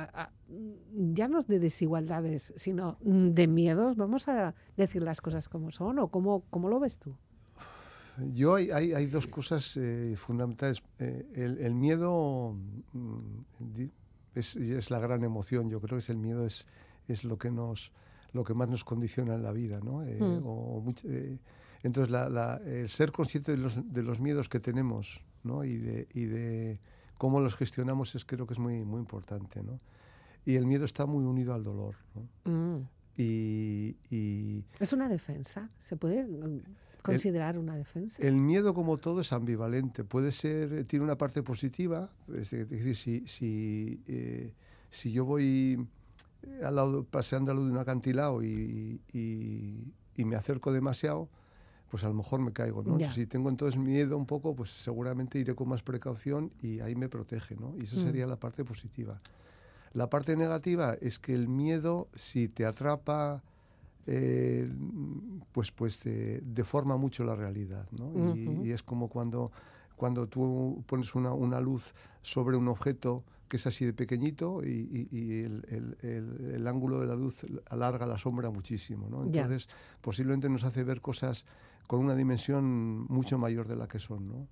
ya 0.91 1.27
no 1.27 1.41
de 1.41 1.59
desigualdades, 1.59 2.53
sino 2.55 2.97
de 3.01 3.47
miedos. 3.47 3.95
Vamos 3.95 4.27
a 4.27 4.55
decir 4.75 5.03
las 5.03 5.21
cosas 5.21 5.49
como 5.49 5.71
son 5.71 5.99
o 5.99 6.07
cómo, 6.07 6.43
cómo 6.49 6.69
lo 6.69 6.79
ves 6.79 6.97
tú. 6.97 7.15
Yo 8.33 8.55
hay, 8.55 8.71
hay, 8.71 9.05
dos 9.05 9.27
cosas 9.27 9.77
eh, 9.77 10.15
fundamentales. 10.17 10.81
Eh, 10.99 11.57
el, 11.61 11.73
miedo 11.75 12.55
mm, 12.93 13.83
es, 14.35 14.55
es, 14.55 14.91
la 14.91 14.99
gran 14.99 15.23
emoción. 15.23 15.69
Yo 15.69 15.79
creo 15.79 15.97
que 15.97 16.03
es 16.03 16.09
el 16.09 16.17
miedo 16.17 16.45
es, 16.45 16.65
es 17.07 17.23
lo 17.23 17.37
que 17.37 17.51
nos 17.51 17.91
lo 18.33 18.43
que 18.43 18.53
más 18.53 18.69
nos 18.69 18.83
condiciona 18.83 19.35
en 19.35 19.43
la 19.43 19.51
vida, 19.51 19.79
¿no? 19.83 20.03
Eh, 20.03 20.19
hmm. 20.19 20.89
eh, 21.05 21.37
entonces, 21.83 22.13
el 22.65 22.89
ser 22.89 23.11
consciente 23.11 23.51
de 23.53 23.57
los, 23.57 23.93
de 23.93 24.03
los, 24.03 24.19
miedos 24.19 24.49
que 24.49 24.59
tenemos, 24.59 25.21
¿no? 25.43 25.63
Y 25.63 25.77
de, 25.77 26.07
y 26.13 26.25
de 26.25 26.79
cómo 27.17 27.39
los 27.39 27.55
gestionamos 27.55 28.15
es 28.15 28.25
creo 28.25 28.45
que 28.45 28.53
es 28.53 28.59
muy, 28.59 28.83
muy 28.83 28.99
importante, 28.99 29.63
¿no? 29.63 29.79
Y 30.45 30.55
el 30.55 30.65
miedo 30.65 30.85
está 30.85 31.05
muy 31.05 31.23
unido 31.25 31.53
al 31.53 31.63
dolor, 31.63 31.95
¿no? 32.15 32.51
Hmm. 32.51 32.87
Y, 33.17 34.63
Es 34.79 34.93
una 34.93 35.09
defensa, 35.09 35.69
¿se 35.77 35.97
puede 35.97 36.25
considerar 37.01 37.57
una 37.57 37.75
defensa? 37.75 38.21
El 38.21 38.35
miedo 38.35 38.73
como 38.73 38.97
todo 38.97 39.21
es 39.21 39.33
ambivalente, 39.33 40.03
puede 40.03 40.31
ser, 40.31 40.85
tiene 40.85 41.05
una 41.05 41.17
parte 41.17 41.43
positiva, 41.43 42.09
es 42.35 42.51
decir, 42.51 42.95
si, 42.95 43.27
si, 43.27 44.01
eh, 44.07 44.53
si 44.89 45.11
yo 45.11 45.25
voy 45.25 45.87
eh, 46.43 46.61
al 46.63 46.75
lado, 46.75 47.03
paseando 47.03 47.51
al 47.51 47.57
lado 47.57 47.67
de 47.67 47.73
un 47.73 47.79
acantilado 47.79 48.43
y, 48.43 49.01
y, 49.13 50.25
me 50.25 50.35
acerco 50.35 50.73
demasiado, 50.73 51.29
pues 51.89 52.03
a 52.03 52.09
lo 52.09 52.13
mejor 52.13 52.41
me 52.41 52.51
caigo, 52.51 52.83
¿no? 52.83 52.99
Si 53.11 53.25
tengo 53.25 53.49
entonces 53.49 53.79
miedo 53.79 54.17
un 54.17 54.25
poco, 54.25 54.53
pues 54.53 54.69
seguramente 54.69 55.39
iré 55.39 55.55
con 55.55 55.69
más 55.69 55.81
precaución 55.81 56.51
y 56.61 56.81
ahí 56.81 56.93
me 56.93 57.07
protege, 57.07 57.55
¿no? 57.55 57.73
Y 57.77 57.85
esa 57.85 57.95
mm. 57.95 58.03
sería 58.03 58.27
la 58.27 58.35
parte 58.35 58.65
positiva. 58.65 59.21
La 59.93 60.09
parte 60.09 60.35
negativa 60.35 60.95
es 60.99 61.19
que 61.19 61.33
el 61.33 61.47
miedo, 61.47 62.09
si 62.15 62.49
te 62.49 62.65
atrapa, 62.65 63.41
eh, 64.07 64.71
pues, 65.51 65.71
pues 65.71 66.01
deforma 66.03 66.97
mucho 66.97 67.23
la 67.23 67.35
realidad, 67.35 67.87
¿no? 67.91 68.35
y, 68.35 68.71
es 68.71 68.83
como 68.83 69.07
cuando, 69.07 69.51
cuando 69.95 70.27
tú 70.27 70.83
pones 70.87 71.13
una, 71.15 71.33
una 71.33 71.59
luz 71.59 71.93
sobre 72.21 72.57
un 72.57 72.67
objeto 72.67 73.23
que 73.49 73.57
es 73.57 73.67
así 73.67 73.83
de 73.83 73.93
pequeñito 73.93 74.61
y, 74.63 75.43
el, 75.43 76.67
ángulo 76.67 77.01
de 77.01 77.07
la 77.07 77.15
luz 77.15 77.45
alarga 77.69 78.05
la 78.05 78.17
sombra 78.17 78.51
muchísimo. 78.51 79.09
¿no? 79.09 79.23
Entonces, 79.23 79.67
posiblemente 80.01 80.47
nos 80.49 80.63
hace 80.63 80.83
ver 80.83 81.01
cosas 81.01 81.45
con 81.87 81.99
una 81.99 82.15
dimensión 82.15 83.05
mucho 83.07 83.39
mayor 83.39 83.67
de 83.67 83.75
la 83.75 83.87
que 83.87 83.97
son. 83.97 84.29
¿no? 84.29 84.47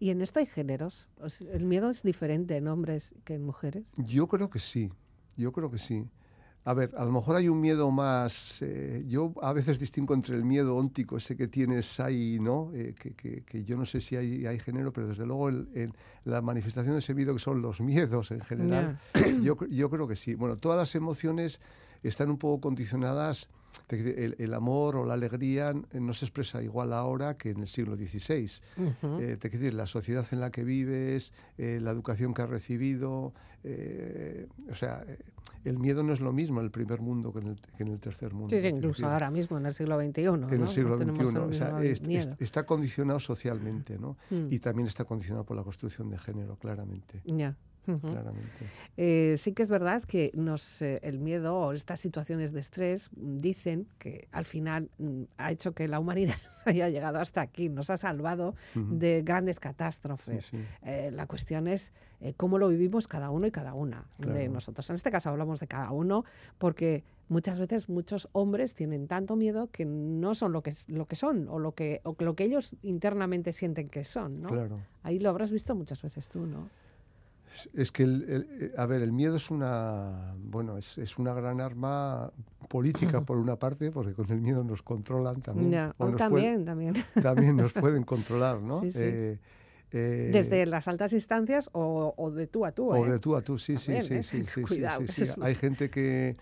¿Y 0.00 0.10
en 0.10 0.20
esto 0.20 0.40
hay 0.40 0.46
géneros? 0.46 1.08
¿El 1.52 1.64
miedo 1.64 1.88
es 1.88 2.02
diferente 2.02 2.56
en 2.56 2.66
hombres 2.66 3.14
que 3.24 3.34
en 3.34 3.44
mujeres? 3.44 3.92
Yo 3.96 4.26
creo 4.26 4.50
que 4.50 4.58
sí, 4.58 4.90
yo 5.36 5.52
creo 5.52 5.70
que 5.70 5.78
sí. 5.78 6.04
A 6.64 6.74
ver, 6.74 6.90
a 6.96 7.04
lo 7.06 7.12
mejor 7.12 7.36
hay 7.36 7.48
un 7.48 7.60
miedo 7.60 7.90
más. 7.90 8.60
Eh, 8.60 9.04
yo 9.08 9.32
a 9.40 9.52
veces 9.52 9.78
distingo 9.78 10.12
entre 10.12 10.36
el 10.36 10.44
miedo 10.44 10.76
óntico, 10.76 11.16
ese 11.16 11.36
que 11.36 11.48
tienes 11.48 11.98
ahí, 12.00 12.38
¿no? 12.40 12.70
Eh, 12.74 12.94
que, 12.94 13.64
yo 13.64 13.78
no 13.78 13.86
sé 13.86 14.00
si 14.00 14.16
hay, 14.16 14.46
hay 14.46 14.58
género, 14.58 14.92
pero 14.92 15.08
desde 15.08 15.24
luego 15.24 15.48
el, 15.48 15.92
la 16.24 16.42
manifestación 16.42 16.94
de 16.94 16.98
ese 16.98 17.14
miedo 17.14 17.32
que 17.32 17.40
son 17.40 17.62
los 17.62 17.80
miedos 17.80 18.30
en 18.30 18.40
general, 18.40 18.98
yo, 19.42 19.56
yo 19.68 19.88
creo 19.88 20.06
que 20.06 20.16
sí. 20.16 20.34
Bueno, 20.34 20.58
todas 20.58 20.78
las 20.78 20.94
emociones 20.94 21.60
están 22.02 22.30
un 22.30 22.36
poco 22.36 22.60
condicionadas 22.60 23.48
el, 23.88 24.54
amor 24.54 24.96
o 24.96 25.04
la 25.04 25.14
alegría 25.14 25.72
no 25.92 26.12
se 26.12 26.24
expresa 26.24 26.62
igual 26.62 26.92
ahora 26.92 27.36
que 27.36 27.50
en 27.50 27.60
el 27.60 27.68
siglo 27.68 27.96
XVI. 27.96 28.50
Eh, 29.20 29.36
te 29.38 29.48
decir, 29.48 29.74
la 29.74 29.86
sociedad 29.86 30.26
en 30.30 30.40
la 30.40 30.50
que 30.50 30.64
vives, 30.64 31.32
eh, 31.58 31.78
la 31.80 31.90
educación 31.90 32.34
que 32.34 32.42
has 32.42 32.50
recibido, 32.50 33.32
eh, 33.62 34.46
o 34.70 34.74
sea, 34.74 35.04
el 35.64 35.78
miedo 35.78 36.02
no 36.02 36.12
es 36.12 36.20
lo 36.20 36.32
mismo 36.32 36.60
en 36.60 36.66
el 36.66 36.70
primer 36.70 37.00
mundo 37.00 37.32
que 37.32 37.40
en 37.40 37.88
el, 37.88 38.00
tercer 38.00 38.32
mundo. 38.32 38.58
Sí, 38.58 38.66
incluso 38.66 39.06
ahora 39.06 39.30
mismo 39.30 39.58
en 39.58 39.66
el 39.66 39.74
siglo 39.74 40.00
XXI. 40.00 40.24
En 40.24 40.62
el 40.62 40.68
siglo 40.68 40.96
XXI, 40.96 42.36
está 42.38 42.64
condicionado 42.64 43.20
socialmente, 43.20 43.98
¿no? 43.98 44.16
Mm. 44.30 44.46
Y 44.50 44.58
también 44.58 44.88
está 44.88 45.04
condicionado 45.04 45.44
por 45.44 45.56
la 45.56 45.62
construcción 45.62 46.08
de 46.08 46.18
género, 46.18 46.56
claramente. 46.56 47.20
Ya. 47.24 47.56
Eh, 48.96 49.36
sí 49.38 49.52
que 49.52 49.62
es 49.62 49.70
verdad 49.70 50.02
que 50.04 50.30
nos, 50.34 50.82
eh, 50.82 51.00
el 51.02 51.18
miedo 51.18 51.56
o 51.56 51.72
estas 51.72 52.00
situaciones 52.00 52.52
de 52.52 52.60
estrés 52.60 53.10
mm, 53.16 53.38
dicen 53.38 53.86
que 53.98 54.28
al 54.32 54.44
final 54.44 54.90
mm, 54.98 55.22
ha 55.38 55.50
hecho 55.50 55.72
que 55.72 55.88
la 55.88 56.00
humanidad 56.00 56.36
haya 56.64 56.88
llegado 56.88 57.18
hasta 57.18 57.40
aquí, 57.40 57.68
nos 57.68 57.90
ha 57.90 57.96
salvado 57.96 58.54
de 58.74 59.22
grandes 59.22 59.58
catástrofes. 59.60 60.52
Eh, 60.82 61.10
la 61.12 61.26
cuestión 61.26 61.66
es 61.66 61.92
cómo 62.36 62.58
lo 62.58 62.68
vivimos 62.68 63.08
cada 63.08 63.30
uno 63.30 63.46
y 63.46 63.50
cada 63.50 63.72
una 63.72 64.04
de 64.18 64.48
nosotros. 64.48 64.88
En 64.90 64.96
este 64.96 65.10
caso 65.10 65.30
hablamos 65.30 65.60
de 65.60 65.66
cada 65.66 65.90
uno 65.90 66.24
porque 66.58 67.02
muchas 67.30 67.58
veces 67.58 67.88
muchos 67.88 68.28
hombres 68.32 68.74
tienen 68.74 69.06
tanto 69.06 69.36
miedo 69.36 69.70
que 69.72 69.86
no 69.86 70.34
son 70.34 70.52
lo 70.52 70.62
que, 70.62 70.74
lo 70.88 71.06
que 71.06 71.16
son 71.16 71.48
o 71.48 71.58
lo 71.58 71.72
que, 71.72 72.02
o 72.04 72.14
lo 72.18 72.34
que 72.34 72.44
ellos 72.44 72.76
internamente 72.82 73.52
sienten 73.52 73.88
que 73.88 74.04
son. 74.04 74.42
¿no? 74.42 74.50
Ahí 75.02 75.18
lo 75.18 75.30
habrás 75.30 75.50
visto 75.50 75.74
muchas 75.74 76.02
veces 76.02 76.28
tú, 76.28 76.46
¿no? 76.46 76.68
Es 77.74 77.90
que, 77.90 78.04
el, 78.04 78.24
eh, 78.28 78.72
a 78.76 78.86
ver, 78.86 79.02
el 79.02 79.12
miedo 79.12 79.36
es 79.36 79.50
una, 79.50 80.34
bueno, 80.38 80.78
es, 80.78 80.98
es, 80.98 81.18
una 81.18 81.34
gran 81.34 81.60
arma 81.60 82.32
política 82.68 83.22
por 83.22 83.38
una 83.38 83.56
parte, 83.56 83.90
porque 83.90 84.14
con 84.14 84.30
el 84.30 84.40
miedo 84.40 84.62
nos 84.62 84.82
controlan 84.82 85.42
también. 85.42 85.92
también, 86.16 86.64
también. 86.64 86.94
También 87.22 87.56
nos 87.56 87.72
pueden 87.72 88.04
controlar, 88.04 88.60
¿no? 88.60 88.82
Eh, 88.84 89.38
eh, 89.92 90.30
Desde 90.32 90.64
las 90.66 90.86
altas 90.86 91.12
instancias 91.12 91.68
o, 91.72 92.14
o, 92.16 92.30
de 92.30 92.46
tú 92.46 92.64
a 92.64 92.72
tú. 92.72 92.90
O 92.90 93.04
de 93.04 93.18
tú 93.18 93.34
a 93.34 93.42
tú, 93.42 93.58
sí, 93.58 93.76
sí, 93.78 94.00
sí, 94.00 94.22
sí, 94.22 94.44
sí, 94.44 94.62
Cuidado, 94.62 95.02
sí, 95.08 95.24
Hay 95.42 95.56
gente 95.56 95.90
que, 95.90 96.36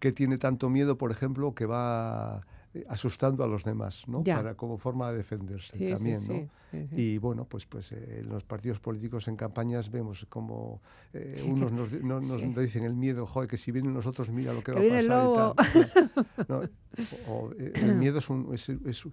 que 0.00 0.12
tiene 0.12 0.38
tanto 0.38 0.70
miedo, 0.70 0.96
por 0.96 1.10
ejemplo, 1.10 1.54
que 1.54 1.66
va 1.66 2.46
asustando 2.88 3.44
a 3.44 3.46
los 3.46 3.64
demás, 3.64 4.04
¿no? 4.06 4.22
Para, 4.22 4.54
como 4.54 4.78
forma 4.78 5.10
de 5.10 5.18
defenderse 5.18 5.72
también, 5.94 6.20
¿no? 6.28 6.48
y 6.92 7.18
bueno, 7.18 7.44
pues, 7.44 7.64
pues 7.64 7.92
eh, 7.92 8.18
en 8.20 8.28
los 8.28 8.44
partidos 8.44 8.80
políticos 8.80 9.28
en 9.28 9.36
campañas 9.36 9.90
vemos 9.90 10.26
como 10.28 10.82
eh, 11.14 11.42
unos 11.46 11.72
nos, 11.72 11.92
nos, 12.02 12.56
dicen 12.56 12.84
el 12.84 12.94
miedo, 12.94 13.26
joder, 13.26 13.48
que 13.48 13.56
si 13.56 13.72
vienen 13.72 13.94
nosotros 13.94 14.28
mira 14.30 14.52
lo 14.52 14.62
que, 14.62 14.72
va 14.72 14.80
a 14.80 15.54
pasar 15.54 16.70
el 17.74 17.94
miedo 17.94 18.18
es 18.18 18.28
un... 18.28 19.12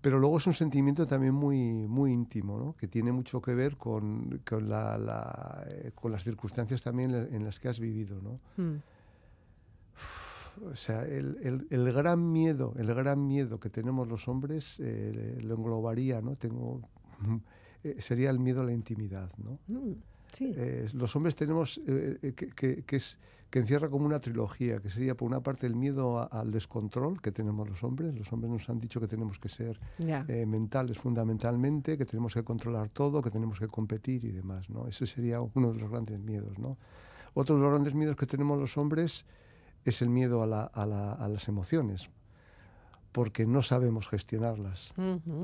pero 0.00 0.18
luego 0.18 0.38
es 0.38 0.46
un 0.46 0.54
sentimiento 0.54 1.06
también 1.06 1.34
muy, 1.34 1.86
muy 1.86 2.12
íntimo, 2.12 2.58
¿no? 2.58 2.74
que 2.76 2.88
tiene 2.88 3.12
mucho 3.12 3.40
que 3.40 3.54
ver 3.54 3.76
con, 3.76 4.40
con, 4.48 4.68
la, 4.68 5.66
con 5.94 6.10
las 6.10 6.24
circunstancias 6.24 6.82
también 6.82 7.12
en 7.12 7.44
las 7.44 7.60
que 7.60 7.68
has 7.68 7.78
vivido. 7.78 8.20
¿no? 8.20 8.40
Hmm 8.56 8.78
o 10.64 10.76
sea, 10.76 11.02
el, 11.04 11.66
el, 11.70 11.92
gran 11.92 12.32
miedo, 12.32 12.74
el 12.76 12.94
gran 12.94 13.26
miedo 13.26 13.58
que 13.60 13.70
tenemos 13.70 14.08
los 14.08 14.28
hombres 14.28 14.76
eh, 14.80 15.38
lo 15.42 15.54
englobaría, 15.54 16.20
¿no? 16.20 16.34
Tengo, 16.36 16.82
eh, 17.84 17.96
sería 17.98 18.30
el 18.30 18.38
miedo 18.38 18.62
a 18.62 18.64
la 18.64 18.72
intimidad, 18.72 19.30
¿no? 19.38 19.58
Mm, 19.68 19.92
sí. 20.32 20.52
Eh, 20.56 20.88
los 20.94 21.14
hombres 21.16 21.36
tenemos 21.36 21.80
que, 21.84 22.82
que, 22.86 22.96
es, 22.96 23.18
que 23.50 23.58
encierra 23.60 23.88
como 23.88 24.06
una 24.06 24.18
trilogía, 24.18 24.80
que 24.80 24.90
sería 24.90 25.14
por 25.14 25.28
una 25.28 25.40
parte 25.40 25.66
el 25.66 25.74
miedo 25.74 26.32
al 26.32 26.50
descontrol 26.50 27.20
que 27.20 27.32
tenemos 27.32 27.68
los 27.68 27.82
hombres. 27.82 28.14
Los 28.14 28.32
hombres 28.32 28.50
nos 28.52 28.68
han 28.68 28.78
dicho 28.78 29.00
que 29.00 29.08
tenemos 29.08 29.38
que 29.38 29.48
ser 29.48 29.80
mentales 30.46 30.98
fundamentalmente, 30.98 31.96
que 31.96 32.04
tenemos 32.04 32.34
que 32.34 32.44
controlar 32.44 32.88
todo, 32.90 33.22
que 33.22 33.30
tenemos 33.30 33.58
que 33.58 33.68
competir 33.68 34.24
y 34.24 34.30
demás, 34.30 34.68
¿no? 34.68 34.86
Ese 34.86 35.06
sería 35.06 35.40
uno 35.40 35.72
de 35.72 35.80
los 35.80 35.90
grandes 35.90 36.18
miedos, 36.20 36.58
¿no? 36.58 36.76
Otro 37.34 37.56
de 37.56 37.62
los 37.62 37.70
grandes 37.70 37.94
miedos 37.94 38.16
que 38.16 38.26
tenemos 38.26 38.58
los 38.58 38.76
hombres 38.76 39.24
es 39.88 40.02
el 40.02 40.08
miedo 40.08 40.42
a, 40.42 41.28
las 41.28 41.48
emociones, 41.48 42.10
porque 43.12 43.46
no 43.46 43.62
sabemos 43.62 44.08
gestionarlas. 44.08 44.92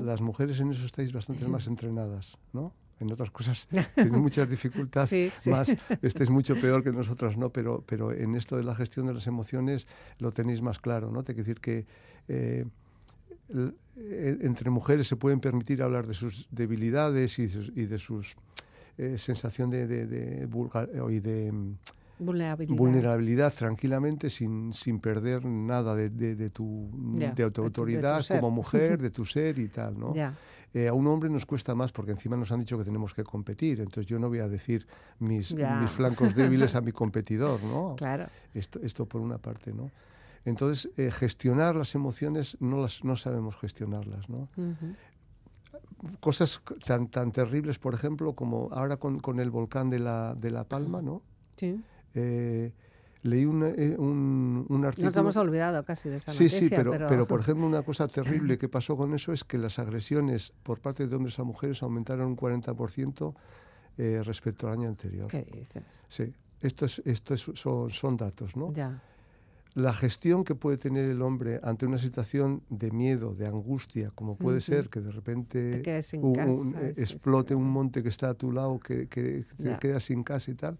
Las 0.01 0.21
mujeres 0.21 0.59
en 0.59 0.71
eso 0.71 0.85
estáis 0.85 1.11
bastante 1.13 1.47
más 1.47 1.67
entrenadas, 1.67 2.37
¿no? 2.53 2.73
En 2.99 3.11
otras 3.11 3.29
cosas 3.29 3.67
tienen 3.95 4.21
muchas 4.21 4.49
dificultades, 4.49 5.33
más 5.47 5.75
estáis 6.01 6.29
mucho 6.29 6.55
peor 6.55 6.81
que 6.81 6.93
nosotras, 6.93 7.35
¿no? 7.37 7.49
Pero, 7.49 7.83
pero 7.85 8.13
en 8.13 8.35
esto 8.35 8.55
de 8.55 8.63
la 8.63 8.73
gestión 8.73 9.05
de 9.05 9.13
las 9.13 9.27
emociones 9.27 9.85
lo 10.19 10.31
tenéis 10.31 10.61
más 10.61 10.79
claro, 10.79 11.11
¿no? 11.11 11.23
Te 11.23 11.33
quiero 11.33 11.45
decir 11.45 11.59
que 11.59 11.85
eh, 12.29 12.65
eh, 13.97 14.37
entre 14.41 14.69
mujeres 14.69 15.07
se 15.07 15.17
pueden 15.17 15.41
permitir 15.41 15.81
hablar 15.81 16.07
de 16.07 16.13
sus 16.13 16.47
debilidades 16.51 17.37
y 17.37 17.47
de 17.47 17.97
sus, 17.97 18.37
eh, 18.97 19.17
sensación 19.17 19.69
de, 19.69 19.87
de, 19.87 20.07
de, 20.07 20.47
y 21.09 21.19
de 21.19 21.51
mm, 21.51 21.77
vulnerabilidad, 22.19 22.77
vulnerabilidad 22.77 23.53
tranquilamente 23.53 24.29
sin, 24.29 24.73
sin 24.73 24.99
perder 24.99 25.45
nada 25.45 25.95
de, 25.95 26.09
de 26.09 26.49
tu, 26.49 26.89
de 26.93 27.51
tu 27.51 27.61
autoridad 27.61 28.23
como 28.27 28.51
mujer, 28.51 29.01
de 29.01 29.09
tu 29.09 29.25
ser 29.25 29.57
y 29.57 29.67
tal, 29.67 29.99
¿no? 29.99 30.13
Eh, 30.73 30.89
a 30.89 30.93
un 30.93 31.07
hombre 31.07 31.29
nos 31.29 31.45
cuesta 31.45 31.73
más 31.73 31.93
porque 31.93 32.11
encima 32.11 32.35
nos 32.35 32.51
han 32.51 32.59
dicho 32.59 32.77
que 32.77 32.83
tenemos 32.83 33.13
que 33.13 33.23
competir, 33.23 33.79
entonces 33.79 34.07
yo 34.07 34.19
no 34.19 34.27
voy 34.27 34.39
a 34.39 34.49
decir 34.49 34.85
mis, 35.19 35.53
mis 35.53 35.91
flancos 35.91 36.35
débiles 36.35 36.75
a 36.75 36.81
mi 36.81 36.91
competidor, 37.01 37.63
¿no? 37.63 37.95
Claro. 37.95 38.27
Esto, 38.53 38.81
esto 38.83 39.05
por 39.05 39.21
una 39.21 39.37
parte, 39.37 39.73
¿no? 39.73 39.89
Entonces, 40.43 40.91
eh, 40.97 41.11
gestionar 41.11 41.75
las 41.75 41.95
emociones 41.95 42.57
no, 42.59 42.81
las, 42.81 43.05
no 43.05 43.15
sabemos 43.15 43.55
gestionarlas, 43.55 44.29
¿no? 44.29 44.49
Cosas 46.19 46.61
tan, 46.85 47.07
tan 47.07 47.31
terribles, 47.31 47.79
por 47.79 47.93
ejemplo, 47.93 48.33
como 48.33 48.69
ahora 48.73 48.97
con, 48.97 49.19
con 49.19 49.39
el 49.39 49.49
volcán 49.49 49.89
de 49.89 49.99
la, 49.99 50.35
de 50.35 50.51
la 50.51 50.65
Palma, 50.65 51.01
¿no? 51.01 51.21
Sí. 51.55 51.81
Eh, 52.15 52.71
leí 53.23 53.45
un, 53.45 53.63
eh, 53.63 53.95
un, 53.97 54.65
un, 54.69 54.85
artículo... 54.85 55.09
Nos 55.09 55.17
hemos 55.17 55.37
olvidado 55.37 55.83
casi 55.83 56.09
de 56.09 56.17
esa 56.17 56.31
sí, 56.31 56.45
noticia. 56.45 56.59
Sí, 56.59 56.69
pero, 56.69 56.91
pero... 56.91 57.07
pero, 57.07 57.27
por 57.27 57.39
ejemplo, 57.41 57.65
una 57.65 57.83
cosa 57.83 58.07
terrible 58.07 58.57
que 58.57 58.69
pasó 58.69 58.95
con 58.97 59.13
eso 59.13 59.33
es 59.33 59.43
que 59.43 59.57
las 59.57 59.79
agresiones 59.79 60.53
por 60.63 60.79
parte 60.79 61.07
de 61.07 61.15
hombres 61.15 61.37
a 61.39 61.43
mujeres 61.43 61.83
aumentaron 61.83 62.27
un 62.27 62.37
40% 62.37 63.33
eh, 63.97 64.21
respecto 64.23 64.67
al 64.67 64.73
año 64.73 64.89
anterior. 64.89 65.27
¿Qué 65.27 65.43
dices? 65.43 65.83
Sí, 66.07 66.33
esto, 66.61 66.85
es, 66.85 67.01
esto 67.05 67.33
es, 67.33 67.41
son, 67.41 67.89
son 67.89 68.17
datos, 68.17 68.55
¿no? 68.55 68.73
Ya 68.73 69.01
la 69.75 69.93
gestión 69.93 70.45
que 70.45 70.55
puede 70.55 70.77
tener 70.77 71.03
el 71.05 71.21
hombre 71.21 71.59
ante 71.61 71.85
una 71.85 71.97
situación 71.97 72.63
de 72.69 72.91
miedo, 72.91 73.35
de 73.35 73.45
angustia, 73.45 74.09
como 74.15 74.37
puede 74.37 74.57
uh 74.57 74.61
-huh. 74.61 74.63
ser 74.63 74.89
que 74.89 75.01
de 75.01 75.11
repente 75.11 75.83
un, 76.17 76.33
casa, 76.33 76.49
un, 76.57 76.75
explote 76.95 77.55
un 77.55 77.69
monte 77.69 78.01
que 78.01 78.07
está 78.07 78.29
a 78.29 78.33
tu 78.33 78.53
lado, 78.53 78.79
que, 78.79 79.07
que 79.07 79.43
te 79.61 79.77
quedas 79.77 80.05
sin 80.05 80.23
casa 80.23 80.49
y 80.49 80.55
tal, 80.55 80.77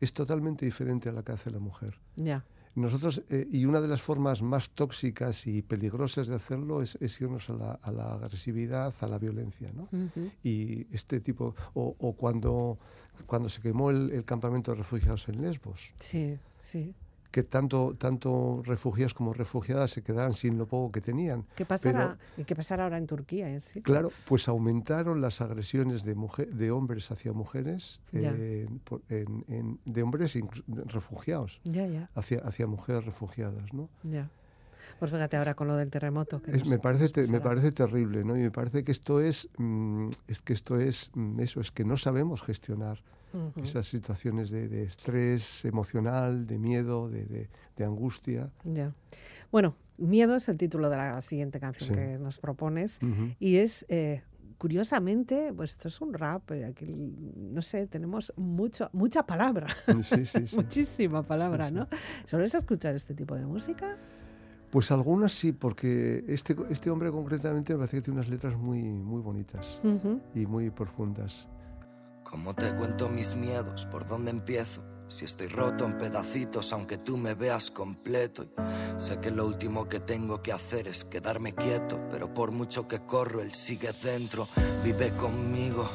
es 0.00 0.12
totalmente 0.12 0.64
diferente 0.64 1.08
a 1.08 1.12
la 1.12 1.22
que 1.22 1.32
hace 1.32 1.50
la 1.50 1.58
mujer. 1.58 1.98
Ya. 2.16 2.44
Nosotros, 2.74 3.22
eh, 3.30 3.48
y 3.50 3.64
una 3.64 3.80
de 3.80 3.88
las 3.88 4.02
formas 4.02 4.40
más 4.40 4.70
tóxicas 4.70 5.46
y 5.46 5.62
peligrosas 5.62 6.28
de 6.28 6.36
hacerlo 6.36 6.80
es, 6.80 6.96
es 7.00 7.20
irnos 7.20 7.50
a 7.50 7.54
la, 7.54 7.72
a 7.72 7.90
la, 7.90 8.12
agresividad, 8.14 8.94
a 9.00 9.06
la 9.08 9.18
violencia, 9.18 9.72
¿no? 9.74 9.88
Uh 9.90 9.96
-huh. 9.96 10.30
Y 10.44 10.86
este 10.94 11.20
tipo, 11.20 11.56
o, 11.74 11.96
o 11.98 12.12
cuando, 12.12 12.78
cuando 13.26 13.48
se 13.48 13.60
quemó 13.60 13.90
el, 13.90 14.10
el, 14.10 14.24
campamento 14.24 14.70
de 14.70 14.76
refugiados 14.78 15.28
en 15.28 15.42
Lesbos. 15.42 15.92
Sí, 15.98 16.38
sí 16.60 16.94
que 17.30 17.42
tanto, 17.42 17.94
tanto 17.98 18.62
refugiados 18.64 19.14
como 19.14 19.32
refugiadas 19.32 19.90
se 19.90 20.02
quedaran 20.02 20.34
sin 20.34 20.56
lo 20.58 20.66
poco 20.66 20.92
que 20.92 21.00
tenían. 21.00 21.44
¿Qué 21.54 21.64
pasará, 21.64 22.16
Pero, 22.36 22.46
¿qué 22.46 22.56
pasará 22.56 22.84
ahora 22.84 22.98
en 22.98 23.06
Turquía? 23.06 23.48
En 23.48 23.60
sí? 23.60 23.82
Claro, 23.82 24.10
pues 24.26 24.48
aumentaron 24.48 25.20
las 25.20 25.40
agresiones 25.40 26.04
de, 26.04 26.14
mujer, 26.14 26.52
de 26.52 26.70
hombres 26.70 27.10
hacia 27.10 27.32
mujeres, 27.32 28.00
eh, 28.12 28.68
en, 29.08 29.44
en, 29.48 29.80
de 29.84 30.02
hombres 30.02 30.36
incluso, 30.36 30.64
de 30.66 30.84
refugiados, 30.84 31.60
ya, 31.64 31.86
ya. 31.86 32.10
Hacia, 32.14 32.40
hacia 32.40 32.66
mujeres 32.66 33.04
refugiadas, 33.04 33.72
¿no? 33.72 33.88
Ya. 34.02 34.30
Pues 34.98 35.10
fíjate 35.10 35.36
ahora 35.36 35.54
con 35.54 35.68
lo 35.68 35.76
del 35.76 35.90
terremoto. 35.90 36.40
Que 36.42 36.52
es, 36.52 36.60
nos, 36.60 36.68
me, 36.68 36.78
parece 36.78 37.08
te, 37.08 37.26
me 37.30 37.40
parece 37.40 37.70
terrible, 37.70 38.24
¿no? 38.24 38.36
Y 38.36 38.40
me 38.40 38.50
parece 38.50 38.84
que 38.84 38.92
esto 38.92 39.20
es, 39.20 39.48
mm, 39.58 40.08
es 40.26 40.40
que 40.40 40.52
esto 40.54 40.80
es 40.80 41.10
mm, 41.14 41.40
eso, 41.40 41.60
es 41.60 41.70
que 41.70 41.84
no 41.84 41.96
sabemos 41.96 42.42
gestionar 42.42 43.02
Uh 43.32 43.52
-huh. 43.54 43.62
esas 43.62 43.86
situaciones 43.86 44.50
de, 44.50 44.68
de, 44.68 44.84
estrés 44.84 45.64
emocional, 45.64 46.46
de 46.46 46.58
miedo, 46.58 47.08
de, 47.10 47.26
de, 47.26 47.48
de 47.76 47.84
angustia. 47.84 48.50
Ya. 48.64 48.94
Bueno, 49.50 49.74
Miedo 49.98 50.36
es 50.36 50.48
el 50.48 50.56
título 50.56 50.88
de 50.88 50.96
la 50.96 51.20
siguiente 51.22 51.58
canción 51.58 51.88
sí. 51.88 51.94
que 51.94 52.18
nos 52.18 52.38
propones 52.38 53.00
uh 53.02 53.06
-huh. 53.06 53.36
y 53.38 53.56
es... 53.56 53.84
Eh, 53.88 54.22
curiosamente, 54.58 55.52
pues 55.56 55.70
esto 55.70 55.86
es 55.86 56.00
un 56.00 56.12
rap, 56.12 56.50
eh, 56.50 56.64
aquí, 56.64 56.86
no 57.36 57.62
sé, 57.62 57.86
tenemos 57.86 58.32
mucho, 58.36 58.90
mucha 58.92 59.24
palabra, 59.24 59.68
sí, 60.02 60.26
sí, 60.26 60.46
sí. 60.48 60.56
muchísima 60.56 61.22
palabra, 61.22 61.70
¿no? 61.70 61.86
¿Sueles 62.24 62.52
escuchar 62.56 62.96
este 62.96 63.14
tipo 63.14 63.36
de 63.36 63.46
música? 63.46 63.96
Pues 64.72 64.90
algunas 64.90 65.30
sí, 65.32 65.52
porque 65.52 66.24
este, 66.26 66.56
este 66.70 66.90
hombre 66.90 67.12
concretamente 67.12 67.72
me 67.72 67.78
parece 67.78 67.98
que 67.98 68.02
tiene 68.02 68.18
unas 68.18 68.28
letras 68.28 68.56
muy, 68.56 68.82
muy 68.82 69.22
bonitas 69.22 69.80
uh 69.84 69.90
-huh. 69.90 70.20
y 70.34 70.44
muy 70.46 70.70
profundas. 70.70 71.46
¿Cómo 72.30 72.54
te 72.54 72.74
cuento 72.74 73.08
mis 73.08 73.34
miedos? 73.34 73.86
¿Por 73.86 74.06
dónde 74.06 74.30
empiezo? 74.30 74.82
Si 75.08 75.24
estoy 75.24 75.48
roto 75.48 75.86
en 75.86 75.96
pedacitos, 75.96 76.74
aunque 76.74 76.98
tú 76.98 77.16
me 77.16 77.32
veas 77.32 77.70
completo. 77.70 78.44
Sé 78.98 79.18
que 79.18 79.30
lo 79.30 79.46
último 79.46 79.88
que 79.88 80.00
tengo 80.00 80.42
que 80.42 80.52
hacer 80.52 80.88
es 80.88 81.06
quedarme 81.06 81.54
quieto, 81.54 81.98
pero 82.10 82.34
por 82.34 82.50
mucho 82.50 82.86
que 82.86 83.00
corro, 83.00 83.40
él 83.40 83.54
sigue 83.54 83.92
dentro, 84.02 84.46
vive 84.84 85.10
conmigo. 85.12 85.88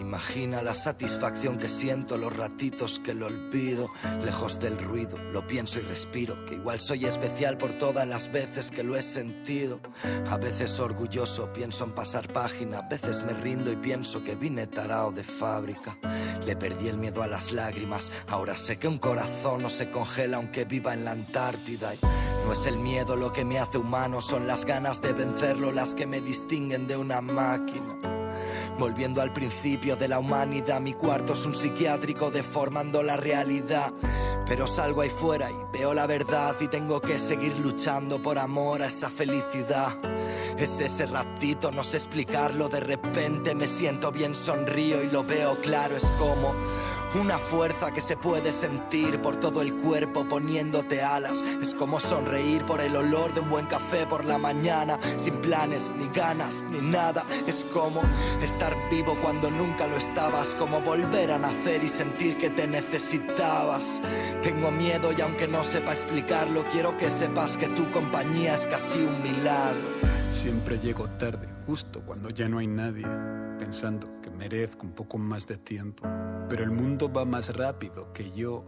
Imagina 0.00 0.62
la 0.62 0.74
satisfacción 0.74 1.58
que 1.58 1.68
siento 1.68 2.18
los 2.18 2.36
ratitos 2.36 2.98
que 2.98 3.14
lo 3.14 3.26
olvido, 3.26 3.88
lejos 4.24 4.58
del 4.58 4.76
ruido, 4.78 5.16
lo 5.32 5.46
pienso 5.46 5.78
y 5.78 5.82
respiro, 5.82 6.44
que 6.46 6.54
igual 6.54 6.80
soy 6.80 7.06
especial 7.06 7.58
por 7.58 7.72
todas 7.74 8.06
las 8.06 8.30
veces 8.30 8.70
que 8.70 8.82
lo 8.82 8.96
he 8.96 9.02
sentido. 9.02 9.80
A 10.30 10.36
veces 10.36 10.80
orgulloso 10.80 11.52
pienso 11.52 11.84
en 11.84 11.92
pasar 11.92 12.28
página, 12.28 12.78
a 12.78 12.88
veces 12.88 13.24
me 13.24 13.34
rindo 13.34 13.70
y 13.70 13.76
pienso 13.76 14.22
que 14.24 14.34
vine 14.34 14.66
tarao 14.66 15.12
de 15.12 15.24
fábrica. 15.24 15.96
Le 16.44 16.56
perdí 16.56 16.88
el 16.88 16.98
miedo 16.98 17.22
a 17.22 17.26
las 17.26 17.52
lágrimas, 17.52 18.10
ahora 18.28 18.56
sé 18.56 18.78
que 18.78 18.88
un 18.88 18.98
corazón 18.98 19.62
no 19.62 19.70
se 19.70 19.90
congela 19.90 20.36
aunque 20.38 20.64
viva 20.64 20.92
en 20.92 21.04
la 21.04 21.12
Antártida. 21.12 21.94
Y 21.94 21.98
no 22.44 22.52
es 22.52 22.66
el 22.66 22.76
miedo 22.76 23.16
lo 23.16 23.32
que 23.32 23.44
me 23.44 23.58
hace 23.58 23.78
humano, 23.78 24.20
son 24.20 24.46
las 24.46 24.64
ganas 24.64 25.00
de 25.00 25.12
vencerlo 25.12 25.72
las 25.72 25.94
que 25.94 26.06
me 26.06 26.20
distinguen 26.20 26.86
de 26.86 26.96
una 26.96 27.20
máquina. 27.20 28.13
Volviendo 28.78 29.22
al 29.22 29.32
principio 29.32 29.94
de 29.94 30.08
la 30.08 30.18
humanidad, 30.18 30.80
mi 30.80 30.94
cuarto 30.94 31.34
es 31.34 31.46
un 31.46 31.54
psiquiátrico 31.54 32.30
deformando 32.30 33.02
la 33.02 33.16
realidad. 33.16 33.92
Pero 34.46 34.66
salgo 34.66 35.00
ahí 35.00 35.10
fuera 35.10 35.50
y 35.50 35.54
veo 35.72 35.94
la 35.94 36.06
verdad 36.06 36.54
y 36.60 36.68
tengo 36.68 37.00
que 37.00 37.18
seguir 37.18 37.56
luchando 37.58 38.20
por 38.20 38.38
amor 38.38 38.82
a 38.82 38.88
esa 38.88 39.08
felicidad. 39.08 39.96
Es 40.58 40.80
ese 40.80 41.06
ratito, 41.06 41.70
no 41.70 41.82
sé 41.84 41.96
explicarlo, 41.96 42.68
de 42.68 42.80
repente 42.80 43.54
me 43.54 43.68
siento 43.68 44.12
bien, 44.12 44.34
sonrío 44.34 45.02
y 45.02 45.10
lo 45.10 45.24
veo 45.24 45.56
claro, 45.62 45.96
es 45.96 46.04
como 46.18 46.52
una 47.14 47.38
fuerza 47.38 47.92
que 47.92 48.00
se 48.00 48.16
puede 48.16 48.52
sentir 48.52 49.20
por 49.20 49.36
todo 49.36 49.62
el 49.62 49.74
cuerpo 49.74 50.26
poniéndote 50.26 51.02
alas. 51.02 51.42
Es 51.62 51.74
como 51.74 52.00
sonreír 52.00 52.62
por 52.62 52.80
el 52.80 52.96
olor 52.96 53.32
de 53.34 53.40
un 53.40 53.50
buen 53.50 53.66
café 53.66 54.06
por 54.06 54.24
la 54.24 54.38
mañana, 54.38 54.98
sin 55.16 55.36
planes, 55.36 55.90
ni 55.98 56.08
ganas, 56.08 56.62
ni 56.70 56.80
nada. 56.80 57.24
Es 57.46 57.64
como 57.72 58.02
estar 58.42 58.74
vivo 58.90 59.16
cuando 59.22 59.50
nunca 59.50 59.86
lo 59.86 59.96
estabas, 59.96 60.54
como 60.54 60.80
volver 60.80 61.30
a 61.30 61.38
nacer 61.38 61.84
y 61.84 61.88
sentir 61.88 62.38
que 62.38 62.50
te 62.50 62.66
necesitabas. 62.66 64.00
Tengo 64.42 64.70
miedo 64.70 65.12
y 65.16 65.20
aunque 65.20 65.48
no 65.48 65.62
sepa 65.64 65.92
explicarlo, 65.92 66.64
quiero 66.72 66.96
que 66.96 67.10
sepas 67.10 67.56
que 67.56 67.68
tu 67.68 67.90
compañía 67.90 68.54
es 68.54 68.66
casi 68.66 68.98
un 68.98 69.22
milagro. 69.22 70.14
Siempre 70.32 70.78
llego 70.78 71.08
tarde, 71.08 71.48
justo 71.66 72.00
cuando 72.00 72.30
ya 72.30 72.48
no 72.48 72.58
hay 72.58 72.66
nadie, 72.66 73.06
pensando 73.58 74.08
que 74.20 74.30
merezco 74.30 74.82
un 74.86 74.92
poco 74.92 75.16
más 75.16 75.46
de 75.46 75.56
tiempo. 75.56 76.06
Pero 76.48 76.62
el 76.64 76.70
mundo 76.70 77.10
va 77.12 77.24
más 77.24 77.54
rápido 77.56 78.12
que 78.12 78.30
yo 78.32 78.64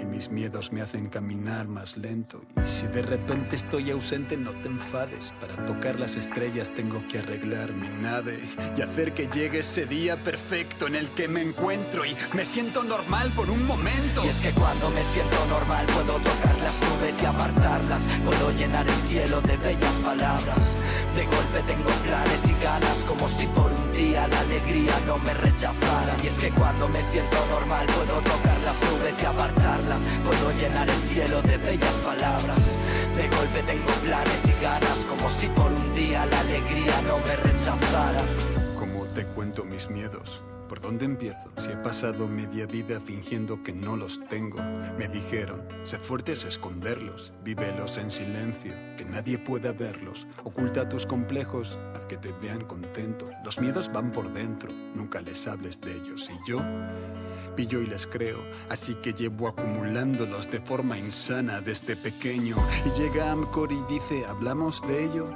y 0.00 0.04
mis 0.04 0.30
miedos 0.30 0.72
me 0.72 0.80
hacen 0.80 1.08
caminar 1.08 1.66
más 1.68 1.96
lento. 1.96 2.42
Y 2.62 2.66
si 2.66 2.86
de 2.86 3.02
repente 3.02 3.56
estoy 3.56 3.90
ausente, 3.90 4.36
no 4.36 4.52
te 4.52 4.68
enfades. 4.68 5.32
Para 5.40 5.64
tocar 5.66 5.98
las 5.98 6.16
estrellas 6.16 6.70
tengo 6.74 7.02
que 7.08 7.18
arreglar 7.18 7.72
mi 7.72 7.88
nave 7.88 8.40
y 8.76 8.82
hacer 8.82 9.14
que 9.14 9.26
llegue 9.26 9.60
ese 9.60 9.86
día 9.86 10.22
perfecto 10.22 10.86
en 10.86 10.94
el 10.94 11.10
que 11.10 11.28
me 11.28 11.42
encuentro 11.42 12.04
y 12.04 12.16
me 12.34 12.44
siento 12.44 12.82
normal 12.84 13.32
por 13.34 13.50
un 13.50 13.66
momento. 13.66 14.24
Y 14.24 14.28
es 14.28 14.40
que 14.40 14.50
cuando 14.52 14.90
me 14.90 15.02
siento 15.02 15.36
normal 15.48 15.86
puedo 15.86 16.14
tocar 16.18 16.56
las 16.62 16.74
nubes 16.80 17.22
y 17.22 17.26
apartarlas. 17.26 18.02
Puedo 18.24 18.50
llenar 18.52 18.86
el 18.86 19.08
cielo 19.08 19.40
de 19.42 19.56
bellas 19.56 19.94
palabras. 20.04 20.76
De 21.16 21.24
golpe 21.24 21.60
tengo 21.66 21.90
planes 22.04 22.48
y 22.48 22.62
ganas 22.62 23.04
como 23.08 23.28
si 23.28 23.46
por 23.46 23.72
un 23.72 23.92
día 23.92 24.28
la 24.28 24.40
alegría 24.40 24.92
no 25.06 25.18
me 25.18 25.34
rechazara. 25.34 26.14
Y 26.22 26.28
es 26.28 26.34
que 26.34 26.50
cuando 26.50 26.88
me 26.88 27.00
siento 27.02 27.36
normal 27.50 27.86
puedo 27.86 28.20
tocar 28.20 28.58
las 28.64 28.76
nubes 28.90 29.14
y 29.22 29.24
apartarlas. 29.24 29.87
Puedo 29.88 30.52
llenar 30.60 30.86
el 30.86 31.08
cielo 31.08 31.40
de 31.40 31.56
bellas 31.56 31.94
palabras. 32.04 32.58
De 33.16 33.26
golpe 33.28 33.62
tengo 33.66 33.90
planes 34.04 34.44
y 34.44 34.62
ganas 34.62 34.98
como 35.08 35.30
si 35.30 35.46
por 35.46 35.72
un 35.72 35.94
día 35.94 36.26
la 36.26 36.40
alegría 36.40 36.92
no 37.06 37.16
me 37.26 37.34
rechazara. 37.36 38.20
¿Cómo 38.78 39.04
te 39.14 39.24
cuento 39.24 39.64
mis 39.64 39.88
miedos? 39.88 40.42
¿Por 40.68 40.82
dónde 40.82 41.06
empiezo? 41.06 41.50
Si 41.56 41.70
he 41.70 41.76
pasado 41.76 42.28
media 42.28 42.66
vida 42.66 43.00
fingiendo 43.00 43.62
que 43.62 43.72
no 43.72 43.96
los 43.96 44.22
tengo. 44.28 44.58
Me 44.98 45.08
dijeron, 45.08 45.66
ser 45.84 46.00
fuerte 46.00 46.32
es 46.32 46.44
esconderlos, 46.44 47.32
vívelos 47.42 47.96
en 47.96 48.10
silencio, 48.10 48.74
que 48.98 49.06
nadie 49.06 49.38
pueda 49.38 49.72
verlos. 49.72 50.26
Oculta 50.44 50.86
tus 50.86 51.06
complejos, 51.06 51.78
haz 51.94 52.04
que 52.04 52.18
te 52.18 52.30
vean 52.42 52.60
contento. 52.66 53.30
Los 53.42 53.58
miedos 53.58 53.90
van 53.90 54.12
por 54.12 54.30
dentro, 54.34 54.70
nunca 54.94 55.22
les 55.22 55.48
hables 55.48 55.80
de 55.80 55.94
ellos. 55.94 56.28
Y 56.28 56.50
yo 56.50 56.62
pillo 57.58 57.82
y 57.82 57.86
les 57.86 58.06
creo, 58.06 58.38
así 58.68 58.94
que 58.94 59.12
llevo 59.12 59.48
acumulándolos 59.48 60.48
de 60.48 60.60
forma 60.60 60.96
insana 60.96 61.60
desde 61.60 61.96
pequeño. 61.96 62.54
Y 62.86 63.00
llega 63.00 63.32
Amcor 63.32 63.72
y 63.72 63.82
dice, 63.92 64.24
¿hablamos 64.26 64.80
de 64.86 65.06
ello? 65.06 65.28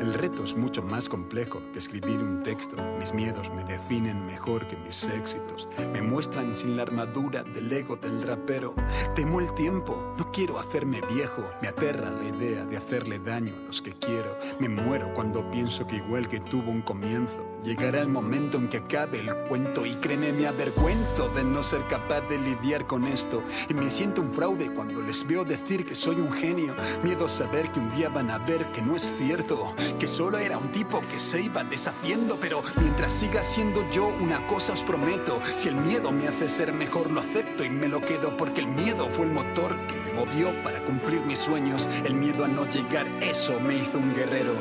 El 0.00 0.14
reto 0.14 0.42
es 0.44 0.56
mucho 0.56 0.82
más 0.82 1.08
complejo 1.08 1.60
que 1.72 1.78
escribir 1.78 2.18
un 2.18 2.42
texto. 2.42 2.76
Mis 2.98 3.12
miedos 3.12 3.50
me 3.52 3.64
definen 3.64 4.26
mejor 4.26 4.66
que 4.66 4.76
mis 4.76 5.04
éxitos. 5.04 5.68
Me 5.92 6.02
muestran 6.02 6.54
sin 6.54 6.76
la 6.76 6.82
armadura 6.82 7.42
del 7.42 7.72
ego 7.72 7.96
del 7.96 8.22
rapero. 8.22 8.74
Temo 9.14 9.40
el 9.40 9.52
tiempo, 9.54 10.14
no 10.16 10.30
quiero 10.30 10.58
hacerme 10.58 11.00
viejo. 11.12 11.48
Me 11.62 11.68
aterra 11.68 12.10
la 12.10 12.28
idea 12.28 12.64
de 12.64 12.76
hacerle 12.76 13.18
daño 13.18 13.54
a 13.56 13.66
los 13.66 13.82
que 13.82 13.92
quiero. 13.92 14.36
Me 14.60 14.68
muero 14.68 15.12
cuando 15.14 15.48
pienso 15.50 15.86
que 15.86 15.96
igual 15.96 16.28
que 16.28 16.40
tuvo 16.40 16.70
un 16.70 16.80
comienzo, 16.80 17.44
llegará 17.64 18.00
el 18.00 18.08
momento 18.08 18.58
en 18.58 18.68
que 18.68 18.78
acabe 18.78 19.20
el 19.20 19.34
cuento. 19.48 19.86
Y 19.86 19.94
créeme, 19.94 20.32
me 20.32 20.46
avergüenzo 20.46 21.28
de 21.34 21.44
no 21.44 21.62
ser 21.62 21.80
capaz 21.88 22.20
de 22.22 22.38
lidiar 22.38 22.86
con 22.86 23.06
esto. 23.06 23.42
Y 23.68 23.74
me 23.74 23.90
siento 23.90 24.20
un 24.20 24.30
fraude 24.30 24.72
cuando 24.72 25.00
les 25.00 25.26
veo 25.26 25.44
decir 25.44 25.84
que 25.84 25.94
soy 25.94 26.16
un 26.16 26.32
genio. 26.32 26.74
Miedo 27.02 27.26
a 27.26 27.28
saber 27.28 27.70
que 27.70 27.80
un 27.80 27.94
día 27.96 28.08
van 28.08 28.30
a 28.30 28.38
ver 28.38 28.70
que 28.72 28.82
no 28.82 28.96
es 28.96 29.14
cierto. 29.18 29.74
Que 29.98 30.06
solo 30.06 30.38
era 30.38 30.58
un 30.58 30.70
tipo 30.72 31.00
que 31.00 31.20
se 31.20 31.42
iba 31.42 31.64
deshaciendo. 31.64 32.36
Pero 32.40 32.62
mientras 32.80 33.12
siga 33.12 33.42
siendo 33.42 33.88
yo, 33.90 34.08
una 34.20 34.46
cosa 34.46 34.72
os 34.72 34.82
prometo. 34.82 35.40
Si 35.58 35.68
el 35.68 35.76
miedo 35.76 36.12
me 36.12 36.28
hace 36.28 36.48
ser 36.48 36.72
mejor, 36.72 37.10
lo 37.10 37.20
acepto 37.20 37.64
y 37.64 37.70
me 37.70 37.88
lo 37.88 38.00
quedo. 38.00 38.36
Porque 38.36 38.60
el 38.60 38.68
miedo 38.68 39.08
fue 39.08 39.26
el 39.26 39.32
motor 39.32 39.76
que 39.86 40.07
movió 40.18 40.52
para 40.64 40.84
cumplir 40.84 41.20
mis 41.20 41.38
sueños. 41.38 41.88
El 42.04 42.14
miedo 42.14 42.44
a 42.44 42.48
no 42.48 42.68
llegar, 42.68 43.06
eso 43.20 43.60
me 43.60 43.76
hizo 43.76 43.98
un 43.98 44.14
guerrero. 44.16 44.52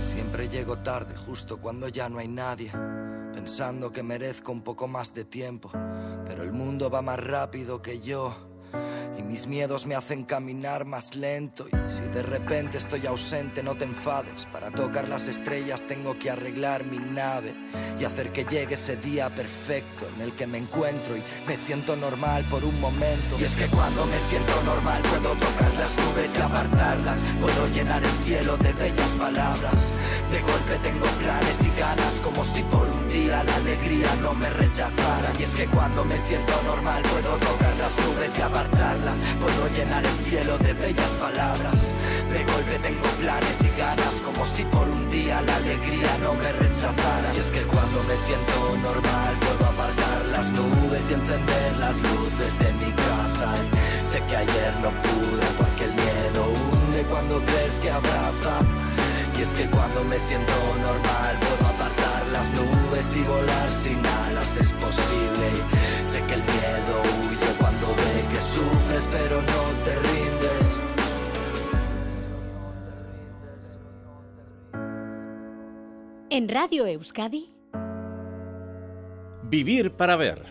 Siempre 0.00 0.48
llego 0.48 0.76
tarde, 0.78 1.14
justo 1.16 1.58
cuando 1.58 1.86
ya 1.88 2.08
no 2.08 2.18
hay 2.18 2.26
nadie, 2.26 2.72
pensando 3.32 3.92
que 3.92 4.02
merezco 4.02 4.50
un 4.50 4.62
poco 4.62 4.88
más 4.88 5.14
de 5.14 5.24
tiempo, 5.24 5.70
pero 6.26 6.42
el 6.42 6.52
mundo 6.52 6.90
va 6.90 7.00
más 7.00 7.20
rápido 7.20 7.80
que 7.80 8.00
yo. 8.00 8.53
Y 9.18 9.22
mis 9.22 9.46
miedos 9.46 9.86
me 9.86 9.94
hacen 9.94 10.24
caminar 10.24 10.84
más 10.84 11.14
lento. 11.14 11.66
Y 11.68 11.90
si 11.90 12.02
de 12.04 12.22
repente 12.22 12.78
estoy 12.78 13.06
ausente, 13.06 13.62
no 13.62 13.76
te 13.76 13.84
enfades. 13.84 14.46
Para 14.52 14.70
tocar 14.70 15.08
las 15.08 15.28
estrellas 15.28 15.84
tengo 15.86 16.18
que 16.18 16.30
arreglar 16.30 16.84
mi 16.84 16.98
nave 16.98 17.54
y 17.98 18.04
hacer 18.04 18.32
que 18.32 18.44
llegue 18.44 18.74
ese 18.74 18.96
día 18.96 19.34
perfecto 19.34 20.06
en 20.14 20.22
el 20.22 20.32
que 20.32 20.46
me 20.46 20.58
encuentro 20.58 21.16
y 21.16 21.22
me 21.46 21.56
siento 21.56 21.96
normal 21.96 22.44
por 22.50 22.64
un 22.64 22.80
momento. 22.80 23.36
Y 23.38 23.44
es 23.44 23.56
que 23.56 23.66
cuando 23.66 24.04
me 24.06 24.18
siento 24.18 24.62
normal 24.64 25.00
puedo 25.02 25.34
tocar 25.34 25.72
las 25.74 25.96
nubes 25.96 26.30
y 26.36 26.40
apartarlas. 26.40 27.18
Puedo 27.40 27.66
llenar 27.68 28.02
el 28.02 28.24
cielo 28.24 28.56
de 28.56 28.72
bellas 28.72 29.10
palabras. 29.18 29.92
De 30.30 30.40
golpe 30.40 30.74
tengo 30.82 31.06
planes 31.22 31.64
y 31.64 31.80
ganas 31.80 32.20
como 32.24 32.44
si 32.44 32.62
por 32.62 32.88
un 32.88 33.08
día 33.10 33.44
la 33.44 33.54
alegría 33.56 34.08
no 34.22 34.34
me 34.34 34.50
rechazara. 34.50 35.32
Y 35.38 35.44
es 35.44 35.54
que 35.54 35.66
cuando 35.66 36.04
me 36.04 36.16
siento 36.16 36.52
normal 36.64 37.02
puedo 37.02 37.36
tocar 37.36 37.74
las 37.76 38.06
nubes 38.06 38.38
y 38.38 38.42
apartarlas. 38.42 38.63
Puedo 38.72 39.68
llenar 39.76 40.04
el 40.04 40.16
cielo 40.24 40.56
de 40.58 40.72
bellas 40.72 41.12
palabras. 41.20 41.78
De 42.32 42.44
golpe 42.44 42.78
tengo 42.82 43.06
planes 43.20 43.58
y 43.60 43.78
ganas 43.78 44.14
como 44.24 44.44
si 44.46 44.64
por 44.64 44.88
un 44.88 45.10
día 45.10 45.42
la 45.42 45.56
alegría 45.56 46.08
no 46.22 46.34
me 46.34 46.50
rechazara. 46.52 47.34
Y 47.34 47.38
es 47.40 47.50
que 47.50 47.60
cuando 47.62 48.02
me 48.04 48.16
siento 48.16 48.76
normal 48.82 49.34
puedo 49.40 49.64
apartar 49.68 50.24
las 50.32 50.48
nubes 50.50 51.10
y 51.10 51.14
encender 51.14 51.76
las 51.78 52.00
luces 52.00 52.58
de 52.58 52.72
mi 52.80 52.90
casa. 52.92 53.52
Sé 54.10 54.22
que 54.28 54.36
ayer 54.36 54.72
no 54.80 54.90
pude 55.04 55.46
porque 55.58 55.84
el 55.84 55.92
miedo 55.92 56.42
hunde 56.48 57.02
cuando 57.10 57.40
crees 57.40 57.74
que 57.82 57.90
abraza. 57.90 58.54
Y 59.36 59.42
es 59.42 59.50
que 59.50 59.66
cuando 59.68 60.04
me 60.04 60.18
siento 60.18 60.54
normal 60.80 61.36
puedo 61.40 61.64
apartar 61.68 62.26
las 62.32 62.48
nubes 62.50 63.06
y 63.14 63.22
volar 63.22 63.68
sin 63.82 63.98
alas 64.24 64.56
es 64.56 64.70
posible. 64.80 65.48
Sé 66.02 66.22
que 66.26 66.34
el 66.34 66.42
miedo 66.42 66.94
huye 67.28 67.53
que 68.34 68.40
sufres 68.40 69.08
pero 69.12 69.36
no 69.40 69.62
te 69.84 69.94
rindes. 70.08 70.78
En 76.30 76.48
Radio 76.48 76.86
Euskadi, 76.86 77.54
Vivir 79.44 79.92
para 79.92 80.16
ver. 80.16 80.42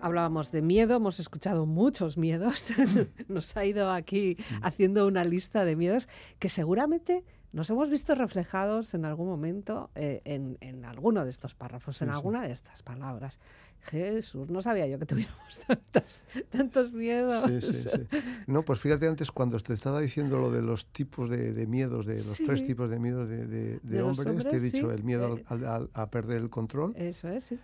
Hablábamos 0.00 0.52
de 0.52 0.62
miedo, 0.62 0.94
hemos 0.96 1.18
escuchado 1.18 1.66
muchos 1.66 2.16
miedos. 2.16 2.72
Nos 3.28 3.56
ha 3.56 3.64
ido 3.64 3.90
aquí 3.90 4.36
haciendo 4.62 5.06
una 5.08 5.24
lista 5.24 5.64
de 5.64 5.74
miedos 5.74 6.08
que 6.38 6.48
seguramente 6.48 7.24
nos 7.52 7.70
hemos 7.70 7.88
visto 7.90 8.14
reflejados 8.14 8.94
en 8.94 9.04
algún 9.04 9.28
momento 9.28 9.90
eh, 9.94 10.20
en, 10.24 10.58
en 10.60 10.84
alguno 10.84 11.24
de 11.24 11.30
estos 11.30 11.54
párrafos, 11.54 12.00
en 12.02 12.08
Sí, 12.08 12.14
alguna 12.14 12.42
de 12.42 12.52
estas 12.52 12.82
palabras. 12.82 13.40
Jesús, 13.82 14.50
no 14.50 14.60
sabía 14.62 14.86
yo 14.88 14.98
que 14.98 15.06
tuviéramos 15.06 15.60
tantos, 15.66 16.22
tantos 16.50 16.92
miedos. 16.92 17.48
Sí, 17.64 17.72
sí, 17.72 17.88
sí. 17.90 18.18
No, 18.48 18.64
pues 18.64 18.80
fíjate 18.80 19.06
antes 19.06 19.30
cuando 19.30 19.58
te 19.60 19.74
estaba 19.74 20.00
diciendo 20.00 20.38
lo 20.38 20.50
de 20.50 20.60
los 20.60 20.86
tipos 20.86 21.30
de, 21.30 21.52
de 21.52 21.66
miedos, 21.68 22.04
de 22.04 22.16
los 22.16 22.36
tres 22.44 22.66
tipos 22.66 22.90
de 22.90 22.98
miedos 22.98 23.28
de, 23.28 23.46
de- 23.46 23.78
de 23.82 24.02
hombres, 24.02 24.44
te 24.48 24.56
he 24.56 24.60
dicho 24.60 24.90
el 24.90 25.04
miedo 25.04 25.36
Eh. 25.36 25.44
al- 25.48 25.64
al- 25.66 25.90
a 25.94 26.10
perder 26.10 26.38
el 26.42 26.50
control, 26.50 26.94
Eso 26.96 27.28
es, 27.28 27.44
sí. 27.44 27.58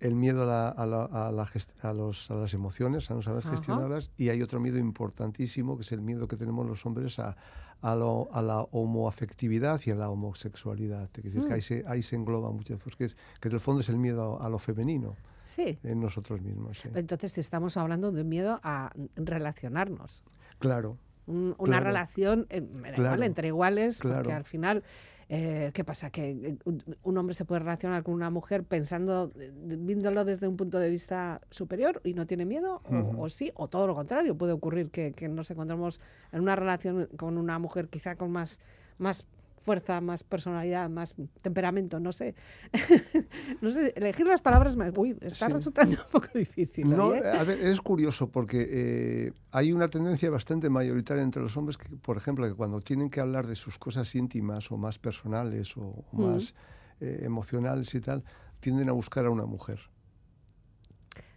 El 0.00 0.14
miedo 0.14 0.42
a, 0.42 0.46
la- 0.46 0.68
a 0.68 0.86
la- 0.86 1.04
a 1.28 1.32
la 1.32 1.44
gest- 1.46 1.74
a 1.82 1.92
los- 1.92 2.30
a 2.30 2.34
las 2.34 2.54
emociones, 2.54 3.10
a 3.10 3.14
no 3.14 3.22
saber 3.22 3.40
Ajá. 3.44 3.50
gestionarlas, 3.50 4.10
y 4.16 4.28
hay 4.28 4.42
otro 4.42 4.60
miedo 4.60 4.78
importantísimo, 4.78 5.76
que 5.76 5.82
es 5.82 5.92
el 5.92 6.00
miedo 6.00 6.28
que 6.28 6.36
tenemos 6.36 6.66
los 6.66 6.84
hombres 6.86 7.18
a, 7.18 7.36
a, 7.80 7.94
lo- 7.94 8.28
a 8.32 8.42
la 8.42 8.60
homoafectividad 8.62 9.80
y 9.84 9.90
a 9.90 9.94
la 9.94 10.10
homosexualidad. 10.10 11.08
Es 11.16 11.22
decir, 11.24 11.42
que 11.42 11.48
Mm. 11.48 11.52
ahí 11.52 11.62
se, 11.62 11.84
ahí 11.86 12.02
se 12.02 12.16
engloba 12.16 12.50
mucho, 12.50 12.78
porque 12.78 13.04
es, 13.04 13.16
que 13.40 13.48
en 13.48 13.54
el 13.54 13.60
fondo 13.60 13.80
es 13.80 13.88
el 13.88 13.98
miedo 13.98 14.40
a, 14.42 14.48
lo 14.48 14.58
femenino 14.58 15.16
Sí. 15.44 15.78
en 15.82 16.00
nosotros 16.00 16.40
mismos. 16.42 16.78
sí. 16.78 16.88
Entonces 16.94 17.38
estamos 17.38 17.76
hablando 17.76 18.12
de 18.12 18.22
miedo 18.24 18.60
a 18.62 18.90
relacionarnos. 19.16 20.22
Claro, 20.58 20.96
Un- 21.26 21.54
una 21.58 21.72
Claro. 21.72 21.84
relación 21.84 22.46
eh, 22.48 22.60
da 22.62 22.78
igual, 22.78 22.94
Claro. 22.94 23.22
entre 23.22 23.48
iguales, 23.48 23.98
porque 24.00 24.14
Claro. 24.22 24.36
al 24.38 24.44
final, 24.44 24.82
eh, 25.30 25.70
¿qué 25.74 25.84
pasa? 25.84 26.10
Que 26.10 26.30
eh, 26.30 26.58
un- 26.64 27.18
hombre 27.18 27.34
se 27.34 27.44
puede 27.44 27.58
relacionar 27.60 28.02
con 28.02 28.14
una 28.14 28.30
mujer 28.30 28.64
pensando, 28.64 29.30
eh, 29.38 29.52
viéndolo 29.78 30.24
desde 30.24 30.48
un 30.48 30.56
punto 30.56 30.78
de 30.78 30.88
vista 30.88 31.40
superior 31.50 32.00
y 32.04 32.14
no 32.14 32.26
tiene 32.26 32.44
miedo, 32.46 32.80
o, 32.84 33.24
o 33.24 33.28
sí, 33.30 33.52
o 33.54 33.68
todo 33.68 33.86
lo 33.86 33.94
contrario. 33.94 34.36
Puede 34.36 34.52
ocurrir 34.52 34.90
que, 34.90 35.12
que 35.12 35.28
nos 35.28 35.50
encontremos 35.50 36.00
en 36.32 36.40
una 36.40 36.56
relación 36.56 37.08
con 37.16 37.36
una 37.38 37.58
mujer 37.58 37.88
quizá 37.88 38.16
con 38.16 38.30
más, 38.30 38.60
más 38.98 39.26
fuerza, 39.58 40.00
más 40.00 40.22
personalidad, 40.24 40.88
más 40.88 41.14
temperamento, 41.42 42.00
no 42.00 42.12
sé. 42.12 42.34
no 43.60 43.70
sé, 43.70 43.92
elegir 43.96 44.26
las 44.26 44.40
palabras 44.40 44.76
uy, 44.96 45.16
está 45.20 45.46
Sí. 45.46 45.52
resultando 45.52 45.96
un 45.96 46.10
poco 46.12 46.28
difícil. 46.34 46.88
No, 46.88 47.14
¿eh? 47.14 47.22
a 47.28 47.44
ver, 47.44 47.60
es 47.60 47.80
curioso 47.80 48.30
porque 48.30 48.66
eh, 48.70 49.32
hay 49.50 49.72
una 49.72 49.88
tendencia 49.88 50.30
bastante 50.30 50.70
mayoritaria 50.70 51.22
entre 51.22 51.42
los 51.42 51.56
hombres 51.56 51.76
que, 51.76 51.88
por 51.96 52.16
ejemplo, 52.16 52.46
que 52.48 52.54
cuando 52.54 52.80
tienen 52.80 53.10
que 53.10 53.20
hablar 53.20 53.46
de 53.46 53.54
sus 53.56 53.78
cosas 53.78 54.14
íntimas 54.14 54.70
o 54.70 54.76
más 54.76 54.98
personales 54.98 55.76
o, 55.76 55.82
o 55.82 56.04
Mm. 56.12 56.20
más 56.20 56.54
eh, 57.00 57.20
emocionales 57.22 57.94
y 57.94 58.00
tal, 58.00 58.24
tienden 58.60 58.88
a 58.88 58.92
buscar 58.92 59.24
a 59.26 59.30
una 59.30 59.44
mujer, 59.46 59.78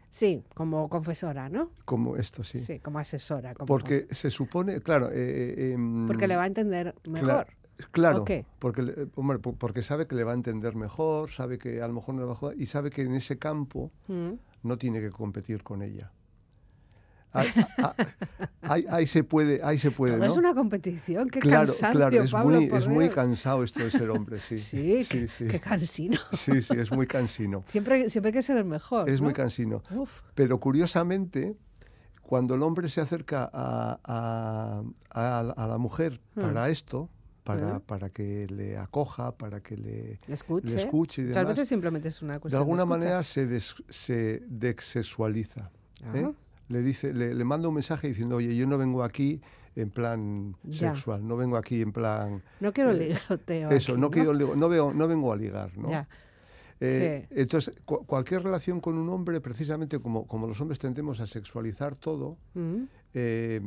Sí, 0.10 0.44
como 0.56 0.90
confesora, 0.90 1.48
¿no? 1.48 1.72
como 1.86 2.18
esto, 2.18 2.44
sí. 2.44 2.60
Sí, 2.60 2.80
como 2.80 3.00
asesora. 3.00 3.54
como- 3.54 3.66
Porque 3.68 4.08
se 4.12 4.30
supone, 4.30 4.82
claro... 4.82 5.08
eh, 5.10 5.14
eh, 5.16 5.72
em, 5.74 6.06
porque 6.06 6.28
le 6.28 6.36
va 6.36 6.44
a 6.44 6.48
entender 6.48 6.94
mejor. 7.08 7.26
Claro, 7.30 7.52
¿O 8.22 8.26
qué? 8.26 8.46
Porque, 8.60 9.08
hombre, 9.16 9.40
porque 9.40 9.82
sabe 9.82 10.08
que 10.08 10.16
le 10.16 10.24
va 10.24 10.32
a 10.32 10.36
entender 10.36 10.76
mejor, 10.76 11.30
sabe 11.30 11.58
que 11.58 11.82
a 11.82 11.88
lo 11.88 11.94
mejor 11.94 12.16
no 12.16 12.22
le 12.22 12.28
va 12.28 12.34
a 12.34 12.36
joder, 12.36 12.60
y 12.62 12.66
sabe 12.68 12.90
que 12.90 13.02
en 13.04 13.14
ese 13.16 13.38
campo 13.38 13.92
Mm. 14.08 14.32
no 14.64 14.78
tiene 14.78 15.00
que 15.02 15.10
competir 15.10 15.64
con 15.64 15.82
ella. 15.82 16.12
Ahí, 17.34 17.48
ah, 17.78 17.96
ahí- 18.64 18.86
ahí 18.90 19.08
se 19.08 19.24
puede, 19.24 19.62
ahí 19.64 19.78
se 19.78 19.90
puede, 19.90 20.16
Todo 20.16 20.26
¿no? 20.26 20.32
es 20.32 20.36
una 20.38 20.54
competición, 20.54 21.30
qué 21.30 21.40
claro, 21.40 21.68
cansancio, 21.68 21.98
claro, 21.98 22.24
es 22.24 22.32
Pablo, 22.34 22.60
muy, 22.60 22.66
es 22.78 22.88
muy 22.90 23.10
cansado 23.10 23.64
esto 23.64 23.80
de 23.82 23.90
ser 23.90 24.10
hombre, 24.10 24.40
sí. 24.42 24.60
Sí, 24.60 25.04
sí, 25.06 25.20
qué, 25.22 25.28
sí. 25.30 25.46
qué 25.48 25.60
cansino. 25.62 26.20
Sí, 26.34 26.62
sí, 26.62 26.74
es 26.78 26.92
muy 26.92 27.08
cansino. 27.08 27.64
Siempre, 27.68 28.10
siempre 28.10 28.30
hay 28.30 28.34
que 28.34 28.42
ser 28.44 28.58
el 28.58 28.66
mejor. 28.66 29.10
Es 29.10 29.22
muy 29.22 29.30
¿no? 29.30 29.36
cansino. 29.36 29.82
Uf, 29.96 30.12
Pero 30.36 30.60
curiosamente, 30.60 31.56
cuando 32.22 32.54
el 32.56 32.64
hombre 32.64 32.90
se 32.90 33.00
acerca 33.00 33.50
a, 33.54 33.98
a- 34.04 34.84
a- 35.10 35.40
a 35.40 35.68
la 35.68 35.78
mujer 35.78 36.20
Mm. 36.36 36.42
para 36.42 36.68
esto, 36.68 37.08
para, 37.44 37.80
para 37.80 38.10
que 38.10 38.48
le 38.48 38.78
acoja, 38.78 39.32
para 39.36 39.62
que 39.62 39.76
le, 39.78 40.20
le 40.28 40.34
escuche. 40.34 40.76
le 40.76 40.82
escuche 40.82 41.22
y 41.22 41.26
Muchas 41.26 41.42
demás, 41.42 41.54
veces 41.58 41.68
simplemente 41.70 42.08
es 42.10 42.22
una 42.22 42.34
de 42.34 42.40
cuestión 42.40 42.62
alguna 42.62 42.84
escucha. 42.84 42.98
manera 43.00 43.24
se, 43.24 43.48
des- 43.48 43.76
se 43.90 44.44
desexualiza. 44.48 45.72
¿eh? 46.14 46.32
Le, 46.70 46.82
dice, 46.82 47.14
le, 47.14 47.34
le 47.34 47.44
manda 47.44 47.68
un 47.68 47.74
mensaje 47.76 48.08
diciendo, 48.08 48.38
oye, 48.38 48.56
yo 48.56 48.66
no 48.68 48.78
vengo 48.78 49.04
aquí 49.04 49.42
en 49.76 49.90
plan 49.90 50.56
Ya. 50.64 50.94
sexual, 50.94 51.26
no 51.28 51.36
vengo 51.38 51.58
aquí 51.58 51.82
en 51.82 51.92
plan... 51.92 52.44
No 52.60 52.72
quiero 52.74 52.92
eh, 52.92 53.10
ligoteo. 53.10 53.70
Eso, 53.72 53.94
aquí, 53.94 54.02
no, 54.02 54.12
quiero 54.12 54.34
no, 54.34 54.70
veo, 54.70 54.94
no 54.94 55.08
vengo 55.08 55.32
a 55.34 55.36
ligar, 55.36 55.78
¿no? 55.78 55.90
Ya. 55.90 56.08
Eh, 56.80 57.28
Sí. 57.30 57.36
Entonces, 57.42 57.76
cu- 57.86 58.06
cualquier 58.06 58.44
relación 58.44 58.80
con 58.82 58.98
un 58.98 59.08
hombre, 59.10 59.40
precisamente 59.42 60.00
como, 60.00 60.26
como 60.28 60.48
los 60.48 60.60
hombres 60.62 60.80
tendemos 60.80 61.20
a 61.22 61.28
sexualizar 61.28 61.96
todo, 61.96 62.38
eh, 63.14 63.62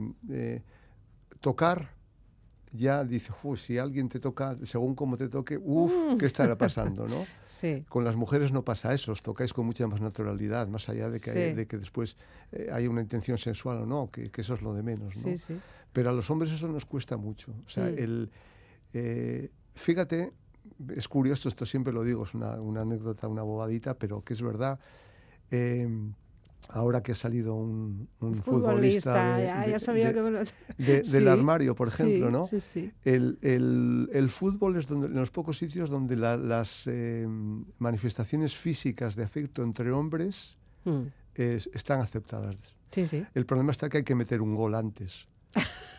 tocar, 1.40 1.90
ya 2.76 3.04
dice, 3.04 3.32
"Uf, 3.44 3.60
si 3.60 3.78
alguien 3.78 4.08
te 4.08 4.18
toca, 4.20 4.56
según 4.64 4.94
cómo 4.94 5.16
te 5.16 5.28
toque, 5.28 5.56
uff, 5.56 5.92
Mm. 5.92 6.18
¿qué 6.18 6.26
estará 6.26 6.58
pasando? 6.58 7.06
¿no? 7.08 7.24
Sí. 7.46 7.84
Con 7.88 8.04
las 8.04 8.16
mujeres 8.16 8.52
no 8.52 8.62
pasa 8.64 8.92
eso, 8.92 9.12
os 9.12 9.22
tocáis 9.22 9.52
con 9.54 9.64
mucha 9.64 9.86
más 9.86 10.00
naturalidad, 10.00 10.66
más 10.68 10.88
allá 10.88 11.08
de 11.08 11.20
que, 11.20 11.30
Sí. 11.30 11.52
de 11.54 11.66
que 11.66 11.78
después 11.78 12.16
eh, 12.52 12.68
haya 12.72 12.90
una 12.90 13.00
intención 13.00 13.38
sensual 13.38 13.78
o 13.82 13.86
no, 13.86 14.10
que, 14.10 14.28
que 14.30 14.40
eso 14.42 14.54
es 14.54 14.60
lo 14.60 14.74
de 14.74 14.82
menos. 14.82 15.16
¿no? 15.16 15.22
Sí, 15.22 15.38
sí. 15.38 15.58
Pero 15.92 16.10
a 16.10 16.12
los 16.12 16.28
hombres 16.30 16.50
eso 16.52 16.66
nos 16.68 16.84
cuesta 16.84 17.16
mucho. 17.16 17.52
O 17.64 17.68
sea, 17.70 17.84
Mm. 17.84 17.98
el, 17.98 18.30
eh, 18.92 19.50
fíjate, 19.74 20.32
es 20.94 21.06
curioso, 21.08 21.48
esto 21.48 21.64
siempre 21.64 21.92
lo 21.92 22.02
digo, 22.02 22.24
es 22.24 22.34
una, 22.34 22.60
una 22.60 22.80
anécdota, 22.82 23.28
una 23.28 23.42
bobadita, 23.42 23.94
pero 23.94 24.22
que 24.24 24.32
es 24.34 24.42
verdad. 24.42 24.78
eh, 25.50 25.88
ahora 26.70 27.02
que 27.02 27.12
ha 27.12 27.14
salido 27.14 27.54
un, 27.54 28.08
un 28.20 28.34
futbolista, 28.36 29.36
del 31.12 31.28
armario, 31.28 31.74
por 31.74 31.88
ejemplo, 31.88 32.26
sí, 32.26 32.32
¿no? 32.32 32.46
Sí, 32.46 32.60
sí. 32.60 32.92
El, 33.04 33.38
el- 33.42 34.08
el 34.12 34.30
fútbol 34.30 34.76
es 34.76 34.86
donde, 34.86 35.06
en 35.08 35.14
los 35.14 35.30
pocos 35.30 35.58
sitios 35.58 35.90
donde 35.90 36.16
la- 36.16 36.36
las 36.36 36.84
eh, 36.86 37.26
manifestaciones 37.78 38.54
físicas 38.56 39.14
de 39.16 39.24
afecto 39.24 39.62
entre 39.62 39.90
hombres 39.92 40.56
Mm, 40.86 41.04
es- 41.34 41.70
están 41.72 42.00
aceptadas. 42.00 42.56
Sí, 42.90 43.06
sí. 43.06 43.24
El 43.34 43.46
problema 43.46 43.72
está 43.72 43.88
que 43.88 43.98
hay 43.98 44.04
que 44.04 44.14
meter 44.14 44.42
un 44.42 44.54
gol 44.54 44.74
antes. 44.74 45.26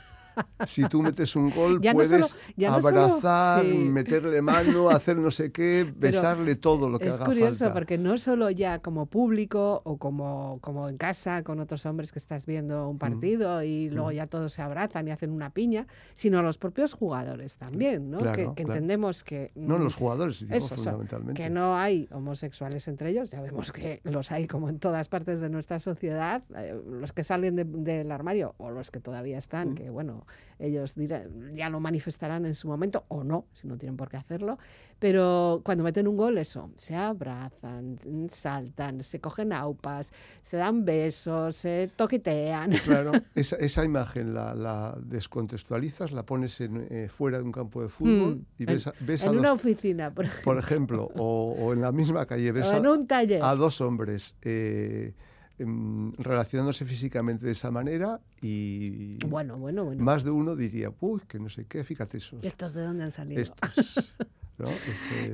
Si 0.66 0.84
tú 0.90 1.02
metes 1.02 1.36
un 1.36 1.50
gol, 1.50 1.80
Ya 1.82 1.92
no 1.94 1.98
puedes 1.98 2.10
solo- 2.10 2.28
ya 2.58 2.72
no 2.72 2.82
solo- 2.82 3.02
abrazar, 3.02 3.66
sí. 3.66 3.74
meterle 3.74 4.42
mano, 4.42 4.90
hacer 4.90 5.18
no 5.18 5.32
sé 5.32 5.52
qué, 5.52 5.86
Pero 6.00 6.14
besarle 6.14 6.56
todo 6.56 6.90
lo 6.90 7.00
que 7.00 7.08
Es 7.10 7.16
haga 7.16 7.26
curioso 7.26 7.60
falta. 7.66 7.74
porque 7.74 7.98
no 7.98 8.18
solo 8.18 8.50
ya 8.50 8.80
como 8.80 9.06
público 9.06 9.82
o 9.86 9.98
como, 9.98 10.60
como 10.62 10.90
en 10.90 10.98
casa 10.98 11.44
con 11.44 11.60
otros 11.60 11.86
hombres 11.86 12.12
que 12.12 12.20
estás 12.20 12.46
viendo 12.46 12.88
un 12.90 12.98
partido 12.98 13.64
y 13.64 13.90
luego 13.90 14.12
ya 14.12 14.28
todos 14.28 14.54
se 14.54 14.62
abrazan 14.62 15.08
y 15.08 15.12
hacen 15.12 15.32
una 15.32 15.50
piña, 15.52 15.88
sino 16.16 16.42
los 16.42 16.58
propios 16.58 16.94
jugadores 16.94 17.58
también, 17.58 18.10
¿no? 18.12 18.20
Claro, 18.20 18.36
que, 18.36 18.44
que 18.56 18.64
claro. 18.64 18.74
entendemos 18.74 19.24
que... 19.24 19.52
No, 19.56 19.78
mm, 19.80 19.84
los 19.84 19.96
jugadores, 19.96 20.40
digo, 20.40 20.54
eso, 20.56 20.76
fundamentalmente. 20.76 21.42
que 21.42 21.50
no 21.50 21.76
hay 21.78 22.08
homosexuales 22.12 22.88
entre 22.88 23.10
ellos, 23.12 23.32
ya 23.32 23.42
vemos 23.42 23.72
que 23.72 24.02
los 24.04 24.32
hay 24.32 24.48
como 24.48 24.70
en 24.70 24.80
todas 24.80 25.08
partes 25.10 25.40
de 25.40 25.50
nuestra 25.50 25.80
sociedad, 25.80 26.44
eh, 26.56 26.80
los 26.90 27.14
que 27.14 27.24
salen 27.24 27.56
de- 27.56 27.64
del 27.66 28.12
armario 28.12 28.56
o 28.58 28.70
los 28.72 28.92
que 28.92 29.00
todavía 29.00 29.38
están, 29.38 29.72
Mm. 29.72 29.76
que 29.76 29.90
bueno, 29.90 30.25
ellos 30.60 30.96
dirá- 30.96 31.26
ya 31.54 31.70
lo 31.70 31.80
manifestarán 31.80 32.46
en 32.46 32.56
su 32.56 32.68
momento 32.68 33.04
o 33.10 33.24
no, 33.24 33.46
si 33.60 33.68
no 33.68 33.78
tienen 33.78 33.98
por 33.98 34.10
qué 34.10 34.18
hacerlo, 34.18 34.58
pero 35.00 35.62
cuando 35.64 35.84
meten 35.84 36.08
un 36.08 36.16
gol, 36.18 36.38
eso, 36.38 36.72
se 36.76 36.96
abrazan, 36.96 38.00
saltan, 38.30 39.04
se 39.04 39.20
cogen 39.20 39.52
aupas, 39.52 40.12
se 40.42 40.56
dan 40.58 40.86
besos, 40.86 41.56
se 41.58 41.90
toquetean. 41.96 42.72
Claro, 42.86 43.12
esa, 43.36 43.58
esa 43.58 43.84
imagen 43.84 44.34
la, 44.34 44.54
la 44.56 44.98
descontextualizas, 45.02 46.12
la 46.12 46.24
pones 46.26 46.62
en, 46.62 46.88
eh, 46.90 47.10
fuera 47.10 47.38
de 47.38 47.44
un 47.44 47.52
campo 47.52 47.82
de 47.82 47.90
fútbol 47.90 48.36
Mm, 48.38 48.46
y 48.60 48.64
en- 48.64 48.68
ves, 48.68 48.88
a- 48.88 48.94
ves 49.02 49.24
a 49.24 49.26
en 49.28 49.32
dos, 49.34 49.40
una 49.42 49.54
oficina, 49.54 50.14
por 50.14 50.26
ejemplo, 50.26 50.44
por 50.44 50.58
ejemplo, 50.58 51.12
o, 51.16 51.56
o 51.60 51.74
en 51.74 51.82
la 51.82 51.92
misma 51.92 52.26
calle, 52.26 52.52
ves 52.52 52.68
o 52.68 52.72
a, 52.72 52.78
en 52.78 52.88
un 52.88 53.08
taller. 53.08 53.44
a 53.44 53.56
dos 53.56 53.82
hombres 53.82 54.36
eh, 54.42 55.14
relacionándose 55.58 56.86
físicamente 56.86 57.46
de 57.46 57.54
esa 57.54 57.72
manera 57.72 58.20
y 58.42 59.18
Bueno, 59.26 59.58
bueno, 59.58 59.86
bueno. 59.86 60.04
más 60.04 60.24
de 60.24 60.32
uno 60.32 60.56
diría, 60.56 60.92
uy, 61.00 61.22
que 61.28 61.40
no 61.40 61.50
sé 61.50 61.66
qué, 61.66 61.84
fíjate 61.84 62.18
esos. 62.18 62.44
¿Estos 62.44 62.74
de 62.74 62.84
dónde 62.84 63.04
han 63.06 63.12
salido? 63.12 63.42
estos, 63.42 64.14
¿no? 64.58 64.68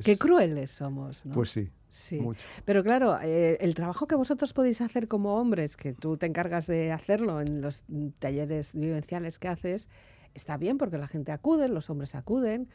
Qué 0.04 0.16
crueles 0.18 0.70
somos, 0.70 1.24
¿no? 1.26 1.34
Pues 1.34 1.50
sí, 1.50 1.70
Sí. 1.88 2.18
mucho. 2.20 2.46
Pero 2.64 2.82
claro, 2.82 3.18
eh, 3.22 3.58
el 3.60 3.74
trabajo 3.74 4.06
que 4.06 4.14
vosotros 4.14 4.52
podéis 4.52 4.80
hacer 4.80 5.08
como 5.08 5.36
hombres, 5.36 5.76
que 5.76 5.92
tú 5.92 6.16
te 6.16 6.26
encargas 6.26 6.66
de 6.66 6.90
hacerlo 6.92 7.40
en 7.40 7.60
los 7.60 7.82
talleres 8.18 8.70
vivenciales 8.72 9.38
que 9.38 9.48
haces, 9.48 9.88
está 10.34 10.56
bien 10.56 10.78
porque 10.78 10.96
la 10.98 11.08
gente 11.08 11.32
acude, 11.32 11.68
los 11.68 11.90
hombres 11.90 12.14
acuden, 12.14 12.68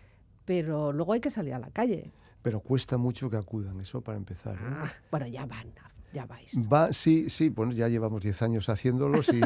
pero 0.46 0.94
luego 0.94 1.14
hay 1.14 1.20
que 1.20 1.32
salir 1.32 1.54
a 1.54 1.60
la 1.60 1.72
calle. 1.72 2.12
Pero 2.44 2.60
cuesta 2.60 2.98
mucho 2.98 3.30
que 3.30 3.38
acudan, 3.38 3.80
eso 3.82 4.02
para 4.02 4.18
empezar. 4.18 4.56
¿eh? 4.56 4.60
Ah, 4.62 4.92
bueno, 5.12 5.26
ya 5.28 5.46
van, 5.46 5.74
ya 6.14 6.26
vais. 6.26 6.52
Va, 6.72 6.92
sí, 6.94 7.30
sí, 7.30 7.50
bueno, 7.50 7.72
ya 7.74 7.88
llevamos 7.88 8.22
10 8.22 8.42
años 8.42 8.70
haciéndolos 8.70 9.30
y, 9.34 9.42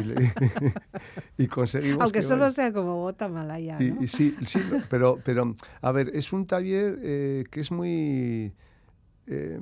y 1.38 1.46
conseguimos 1.48 2.02
Aunque 2.02 2.20
que 2.20 2.24
solo 2.26 2.50
sea 2.50 2.72
como 2.72 2.96
bota 2.96 3.28
malaya, 3.28 3.78
Y- 3.80 3.90
¿no? 3.90 4.02
y 4.02 4.08
sí, 4.08 4.36
sí, 4.46 4.62
pero, 4.88 5.20
pero, 5.24 5.54
a 5.80 5.92
ver, 5.92 6.10
es 6.14 6.32
un 6.32 6.46
taller 6.46 6.98
eh, 7.02 7.44
que 7.50 7.60
es 7.60 7.70
muy 7.72 8.52
eh, 9.26 9.60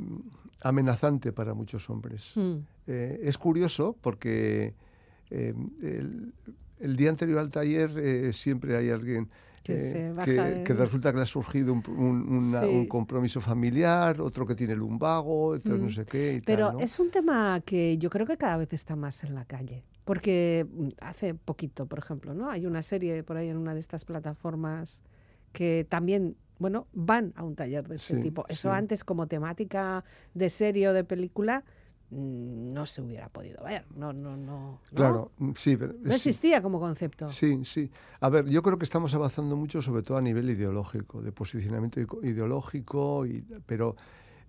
amenazante 0.63 1.33
para 1.33 1.55
muchos 1.55 1.89
hombres. 1.91 2.33
Mm, 2.37 2.59
Eh, 2.87 3.21
es 3.23 3.39
curioso 3.39 3.97
porque 4.01 4.75
el, 5.31 6.33
el 6.81 6.97
día 6.97 7.11
anterior 7.11 7.39
al 7.39 7.51
taller 7.51 8.35
siempre 8.35 8.77
hay 8.77 8.91
alguien 8.91 9.31
Que 9.63 9.75
eh, 9.75 9.91
se 9.91 10.13
baja 10.13 10.25
que, 10.25 10.33
de- 10.33 10.65
que 10.65 10.75
resulta 10.75 11.11
que 11.13 11.17
le 11.19 11.23
ha 11.23 11.27
surgido 11.27 11.73
un, 11.73 11.83
un- 11.89 12.33
una- 12.33 12.61
Sí. 12.63 12.67
un 12.69 12.87
compromiso 12.87 13.41
familiar, 13.41 14.21
otro 14.21 14.47
que 14.47 14.55
tiene 14.55 14.75
lumbago, 14.75 15.49
otro 15.49 15.77
no 15.77 15.87
Mm. 15.87 15.91
sé 15.91 16.05
qué. 16.07 16.35
y 16.35 16.41
Pero 16.41 16.69
tal, 16.69 16.77
¿no? 16.77 16.81
es 16.83 16.99
un 16.99 17.11
tema 17.11 17.61
que 17.65 17.99
yo 17.99 18.09
creo 18.11 18.27
que 18.27 18.37
cada 18.39 18.57
vez 18.57 18.73
está 18.73 18.97
más 18.97 19.23
en 19.25 19.35
la 19.35 19.45
calle. 19.45 19.85
Porque 20.05 20.67
mm, 20.73 20.89
hace 21.03 21.35
poquito, 21.35 21.87
por 21.87 21.99
ejemplo, 21.99 22.35
¿no? 22.35 22.51
Hay 22.51 22.65
una 22.67 22.83
serie 22.83 23.23
por 23.23 23.37
ahí 23.37 23.49
en 23.49 23.59
una 23.59 23.75
de 23.75 23.81
estas 23.81 24.05
plataformas 24.07 25.03
que 25.53 25.87
también, 25.89 26.37
bueno, 26.59 26.87
van 26.93 27.33
a 27.37 27.43
un 27.45 27.55
taller 27.55 27.87
de 27.87 27.97
este 27.97 28.17
Sí, 28.17 28.21
tipo. 28.23 28.45
Eso 28.49 28.71
sí. 28.71 28.75
antes 28.77 29.05
como 29.05 29.27
temática 29.27 30.05
de 30.35 30.49
serie 30.49 30.89
o 30.89 30.93
de 30.95 31.05
película 31.05 31.65
no 32.11 32.87
se 32.87 33.03
hubiera 33.03 33.29
podido 33.29 33.63
ver. 33.65 33.85
No, 33.95 34.13
no, 34.13 34.37
no. 34.37 34.81
Claro, 34.95 35.31
mm, 35.39 35.51
sí, 35.55 35.77
pero 35.77 35.95
No 36.03 36.13
existía 36.15 36.61
como 36.61 36.81
concepto. 36.81 37.29
Sí, 37.29 37.65
sí. 37.65 37.91
A 38.21 38.29
ver, 38.29 38.47
yo 38.49 38.63
creo 38.63 38.79
que 38.79 38.85
estamos 38.85 39.15
avanzando 39.15 39.57
mucho, 39.57 39.81
sobre 39.81 40.03
todo 40.03 40.19
a 40.19 40.23
nivel 40.23 40.51
ideológico, 40.51 41.23
de 41.23 41.31
posicionamiento 41.33 42.01
ico- 42.01 42.25
ideológico, 42.25 43.27
y, 43.27 43.43
pero 43.67 43.95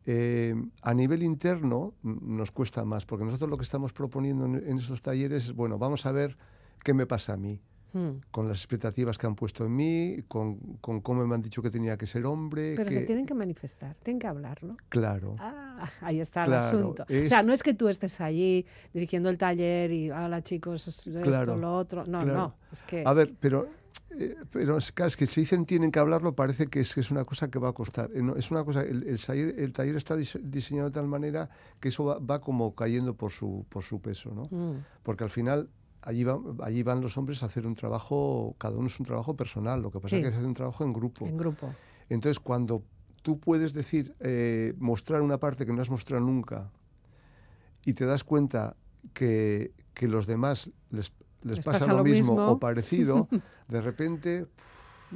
eh, 0.05 0.55
a 0.81 0.93
nivel 0.93 1.21
interno 1.23 1.93
mm, 2.01 2.35
nos 2.37 2.51
cuesta 2.51 2.83
más, 2.85 3.05
porque 3.05 3.25
nosotros 3.25 3.49
lo 3.49 3.57
que 3.57 3.63
estamos 3.63 3.93
proponiendo 3.93 4.45
en, 4.45 4.55
en 4.55 4.77
esos 4.77 5.01
talleres 5.01 5.45
es, 5.45 5.53
bueno, 5.55 5.77
vamos 5.77 6.05
a 6.05 6.11
ver 6.11 6.37
qué 6.83 6.93
me 6.95 7.05
pasa 7.05 7.33
a 7.33 7.37
mí, 7.37 7.59
Mm. 7.93 8.21
con 8.31 8.47
las 8.47 8.57
expectativas 8.59 9.17
que 9.17 9.27
han 9.27 9.35
puesto 9.35 9.65
en 9.65 9.75
mí, 9.75 10.23
con, 10.27 10.55
con 10.79 11.01
cómo 11.01 11.25
me 11.27 11.35
han 11.35 11.41
dicho 11.41 11.61
que 11.61 11.69
tenía 11.69 11.97
que 11.97 12.05
ser 12.05 12.25
hombre. 12.25 12.73
Pero 12.77 12.87
que, 12.89 12.95
se 12.95 13.01
tienen 13.01 13.25
que 13.25 13.33
manifestar, 13.33 13.95
tienen 14.01 14.19
que 14.19 14.27
hablarlo. 14.27 14.77
Claro. 14.89 15.35
Ah, 15.39 15.89
ahí 16.01 16.19
está 16.21 16.45
Claro, 16.45 16.69
el 16.69 16.83
asunto. 16.83 17.03
O 17.03 17.13
es- 17.13 17.29
sea, 17.29 17.43
no 17.43 17.51
es 17.53 17.63
que 17.63 17.73
tú 17.73 17.89
estés 17.89 18.21
allí 18.21 18.65
dirigiendo 18.93 19.29
el 19.29 19.37
taller 19.37 19.91
y, 19.91 20.09
hola 20.09 20.41
chicos, 20.41 20.87
esto, 20.87 21.21
Claro, 21.21 21.57
lo 21.57 21.75
otro. 21.75 22.05
No, 22.05 22.21
claro. 22.21 22.33
no. 22.33 22.55
Es 22.71 22.83
que. 22.83 23.03
A 23.05 23.11
ver, 23.13 23.33
pero, 23.39 23.67
eh, 24.11 24.35
pero 24.51 24.77
es, 24.77 24.91
claro, 24.93 25.07
es 25.07 25.17
que 25.17 25.25
si 25.25 25.41
dicen 25.41 25.65
tienen 25.65 25.91
que 25.91 25.99
hablarlo, 25.99 26.33
parece 26.33 26.67
que 26.67 26.79
es, 26.79 26.93
que 26.93 27.01
es 27.01 27.11
una 27.11 27.25
cosa 27.25 27.49
que 27.49 27.59
va 27.59 27.69
a 27.69 27.73
costar. 27.73 28.09
Eh, 28.13 28.21
no, 28.21 28.35
es 28.37 28.51
una 28.51 28.63
cosa, 28.63 28.83
el, 28.83 29.03
el 29.03 29.19
taller, 29.21 29.55
el 29.59 29.73
taller 29.73 29.95
está 29.97 30.15
dise- 30.15 30.39
diseñado 30.41 30.89
de 30.89 30.93
tal 30.93 31.07
manera 31.07 31.49
que 31.79 31.89
eso 31.89 32.05
va, 32.05 32.19
va 32.19 32.39
como 32.39 32.73
cayendo 32.73 33.15
por 33.15 33.31
su, 33.31 33.65
por 33.67 33.83
su 33.83 33.99
peso, 33.99 34.31
¿no? 34.33 34.43
Mm, 34.49 34.83
Porque 35.03 35.23
al 35.25 35.29
final 35.29 35.69
allí, 36.01 36.23
va- 36.23 36.39
allí 36.63 36.83
van 36.83 37.01
los 37.01 37.17
hombres 37.17 37.43
a 37.43 37.45
hacer 37.47 37.65
un 37.67 37.75
trabajo, 37.75 38.55
cada 38.57 38.77
uno 38.77 38.87
es 38.87 38.99
un 38.99 39.05
trabajo 39.05 39.35
personal, 39.35 39.81
lo 39.81 39.91
que 39.91 39.99
pasa 39.99 40.15
Sí. 40.15 40.21
es 40.21 40.27
que 40.27 40.31
se 40.31 40.37
hace 40.37 40.45
un 40.47 40.53
trabajo 40.53 40.83
en 40.83 40.93
grupo. 40.93 41.25
en 41.25 41.37
grupo. 41.37 41.73
Entonces, 42.09 42.39
cuando 42.39 42.83
tú 43.21 43.39
puedes 43.39 43.73
decir, 43.73 44.15
eh, 44.19 44.73
mostrar 44.79 45.21
una 45.21 45.37
parte 45.37 45.65
que 45.65 45.73
no 45.73 45.81
has 45.81 45.89
mostrado 45.89 46.23
nunca 46.25 46.71
y 47.85 47.93
te 47.93 48.05
das 48.05 48.23
cuenta 48.23 48.75
que, 49.13 49.71
que 49.93 50.07
los 50.07 50.25
demás 50.27 50.69
les, 50.89 51.11
les, 51.43 51.57
Les 51.57 51.65
pasa, 51.65 51.79
pasa 51.79 51.93
lo, 51.93 52.03
mismo. 52.03 52.33
o 52.47 52.59
parecido, 52.59 53.27
de 53.67 53.81
repente, 53.81 54.47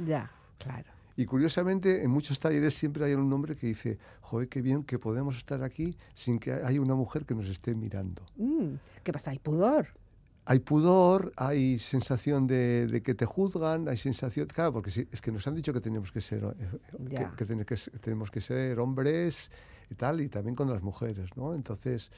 Ya, 0.06 0.30
claro. 0.58 0.88
y 1.16 1.24
curiosamente 1.26 2.02
en 2.02 2.10
muchos 2.10 2.38
talleres 2.38 2.74
siempre 2.74 3.04
hay 3.04 3.14
un 3.14 3.32
hombre 3.32 3.56
que 3.56 3.66
dice, 3.68 3.98
joder, 4.20 4.48
qué 4.48 4.60
bien 4.62 4.82
que 4.84 4.98
podemos 4.98 5.36
estar 5.36 5.62
aquí 5.62 5.96
sin 6.14 6.38
que 6.38 6.52
haya 6.52 6.80
una 6.80 6.94
mujer 6.94 7.24
que 7.26 7.34
nos 7.34 7.46
esté 7.48 7.74
mirando. 7.74 8.22
Mm, 8.36 8.74
¿Qué 9.04 9.12
pasa? 9.12 9.30
Hay 9.30 9.38
pudor. 9.38 9.88
Hay 10.48 10.60
pudor, 10.60 11.32
hay 11.36 11.76
sensación 11.80 12.46
de, 12.46 12.86
de 12.86 13.02
que 13.02 13.14
te 13.14 13.26
juzgan, 13.26 13.88
hay 13.88 13.96
sensación, 13.96 14.46
claro, 14.46 14.72
porque 14.72 14.90
sí, 14.92 15.08
es 15.10 15.20
que 15.20 15.32
nos 15.32 15.44
han 15.48 15.56
dicho 15.56 15.72
que 15.72 15.80
tenemos 15.80 16.12
que 16.12 16.20
ser, 16.20 16.44
eh, 16.44 17.26
que, 17.36 17.76
tenemos 17.98 18.30
que 18.30 18.40
ser 18.40 18.78
hombres 18.78 19.50
y 19.90 19.94
tal, 19.96 20.20
y 20.20 20.28
también 20.28 20.54
con 20.54 20.70
las 20.70 20.82
mujeres, 20.82 21.36
¿no? 21.36 21.52
Entonces, 21.52 22.12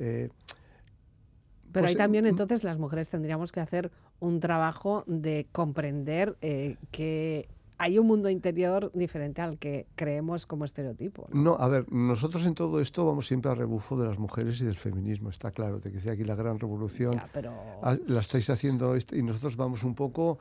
eh, 0.00 0.28
Pero 1.72 1.84
Pues, 1.84 1.90
ahí 1.90 1.96
también 1.96 2.24
mm, 2.24 2.28
entonces 2.28 2.64
las 2.64 2.78
mujeres 2.78 3.08
tendríamos 3.10 3.52
que 3.52 3.60
hacer 3.60 3.92
un 4.18 4.40
trabajo 4.40 5.04
de 5.06 5.46
comprender 5.52 6.36
eh, 6.40 6.76
que 6.90 7.48
hay 7.82 7.98
un 7.98 8.06
mundo 8.06 8.30
interior 8.30 8.92
diferente 8.94 9.42
al 9.42 9.58
que 9.58 9.88
creemos 9.96 10.46
como 10.46 10.64
estereotipo. 10.64 11.26
¿no? 11.32 11.42
no, 11.42 11.56
a 11.58 11.66
ver, 11.68 11.92
nosotros 11.92 12.46
en 12.46 12.54
todo 12.54 12.80
esto 12.80 13.04
vamos 13.04 13.26
siempre 13.26 13.50
a 13.50 13.56
rebufo 13.56 13.98
de 14.00 14.06
las 14.06 14.18
mujeres 14.20 14.60
y 14.60 14.64
del 14.64 14.76
feminismo, 14.76 15.30
está 15.30 15.50
claro, 15.50 15.80
te 15.80 15.90
decía 15.90 16.12
aquí 16.12 16.22
la 16.22 16.36
gran 16.36 16.60
revolución, 16.60 17.14
Ya, 17.14 17.28
pero 17.32 17.52
ah, 17.82 17.96
la 18.06 18.20
estáis 18.20 18.48
haciendo 18.50 18.94
est- 18.94 19.12
y 19.12 19.22
nosotros 19.24 19.56
vamos 19.56 19.82
un 19.82 19.96
poco 19.96 20.38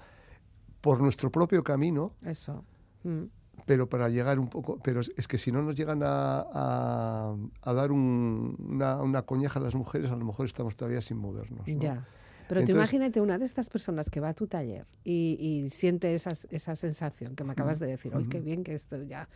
por 0.82 1.02
nuestro 1.02 1.32
propio 1.32 1.64
camino, 1.64 2.14
eso. 2.24 2.64
mm, 3.04 3.24
pero 3.66 3.90
para 3.90 4.08
llegar 4.10 4.38
un 4.40 4.48
poco, 4.48 4.78
pero 4.84 5.02
es, 5.02 5.12
es 5.18 5.28
que 5.28 5.38
si 5.40 5.52
no 5.52 5.64
nos 5.64 5.76
llegan 5.76 6.02
a, 6.04 6.46
a- 6.54 7.36
a 7.64 7.74
dar 7.74 7.92
un- 7.92 8.56
una, 8.60 9.02
una 9.02 9.24
coñaja 9.24 9.60
a 9.60 9.64
las 9.64 9.74
mujeres, 9.74 10.12
a 10.12 10.16
lo 10.16 10.26
mejor 10.26 10.46
estamos 10.46 10.76
todavía 10.76 11.02
sin 11.02 11.18
movernos. 11.18 11.68
¿no? 11.68 11.80
Ya. 11.80 12.06
Pero 12.52 12.66
tú 12.66 12.72
Entonces- 12.72 12.92
imagínate 12.94 13.22
una 13.22 13.38
de 13.38 13.46
estas 13.46 13.70
personas 13.70 14.10
que 14.10 14.20
va 14.20 14.28
a 14.30 14.34
tu 14.34 14.46
taller 14.48 14.86
y, 15.06 15.38
y 15.40 15.70
siente 15.70 16.14
esas- 16.14 16.48
esa 16.52 16.76
sensación 16.76 17.34
que 17.36 17.46
me 17.46 17.54
acabas 17.54 17.80
de 17.80 17.88
decir, 17.88 18.12
¡ay, 18.14 18.26
qué 18.26 18.42
bien 18.42 18.66
que 18.66 18.74
esto 18.74 19.02
ya! 19.04 19.30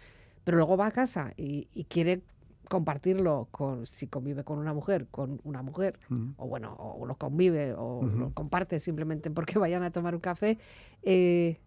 Pero 0.44 0.58
luego 0.58 0.76
va 0.76 0.88
a 0.88 0.92
casa 0.92 1.32
y, 1.38 1.70
y 1.74 1.86
quiere 1.86 2.22
compartirlo 2.70 3.48
con, 3.52 3.86
si 3.86 4.08
convive 4.08 4.44
con 4.44 4.60
una 4.60 4.74
mujer, 4.74 5.08
con 5.12 5.40
una 5.46 5.62
mujer, 5.62 5.98
o 6.38 6.48
bueno, 6.48 6.74
o 6.78 7.06
lo 7.06 7.16
convive, 7.16 7.74
o 7.74 8.04
lo 8.06 8.34
comparte 8.34 8.80
simplemente 8.82 9.32
porque 9.32 9.58
vayan 9.60 9.84
a 9.84 9.92
tomar 9.92 10.14
un 10.14 10.22
café. 10.22 10.58
eh, 11.04 11.60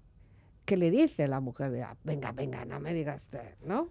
¿qué 0.67 0.77
le 0.77 0.91
dice 0.91 1.27
la 1.29 1.41
mujer? 1.41 1.83
Ah, 1.83 1.97
Venga, 2.05 2.33
venga, 2.33 2.67
no 2.67 2.79
me 2.79 2.93
digas, 2.93 3.25
te- 3.27 3.57
¿no? 3.65 3.89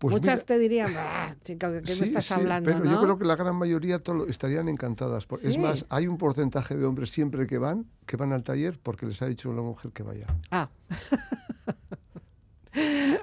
Pues 0.00 0.14
Muchas 0.14 0.38
mira, 0.40 0.46
te 0.46 0.58
dirían, 0.58 0.92
ah, 0.96 1.36
chica, 1.44 1.70
¿de 1.70 1.82
qué 1.82 1.92
sí, 1.92 2.00
me 2.00 2.06
estás 2.06 2.24
sí, 2.24 2.32
hablando? 2.32 2.70
Pero 2.72 2.82
¿no? 2.82 2.90
yo 2.90 3.02
creo 3.02 3.18
que 3.18 3.26
la 3.26 3.36
gran 3.36 3.54
mayoría 3.54 3.98
todo- 3.98 4.26
estarían 4.28 4.66
encantadas. 4.70 5.26
por- 5.26 5.40
Es 5.44 5.58
más, 5.58 5.84
hay 5.90 6.06
un 6.06 6.16
porcentaje 6.16 6.74
de 6.74 6.86
hombres 6.86 7.10
siempre 7.10 7.46
que 7.46 7.58
van, 7.58 7.84
que 8.06 8.16
van 8.16 8.32
al 8.32 8.42
taller 8.42 8.78
porque 8.82 9.04
les 9.04 9.20
ha 9.20 9.26
dicho 9.26 9.52
la 9.52 9.60
mujer 9.60 9.92
que 9.92 10.02
vaya. 10.02 10.26
Ah. 10.50 10.70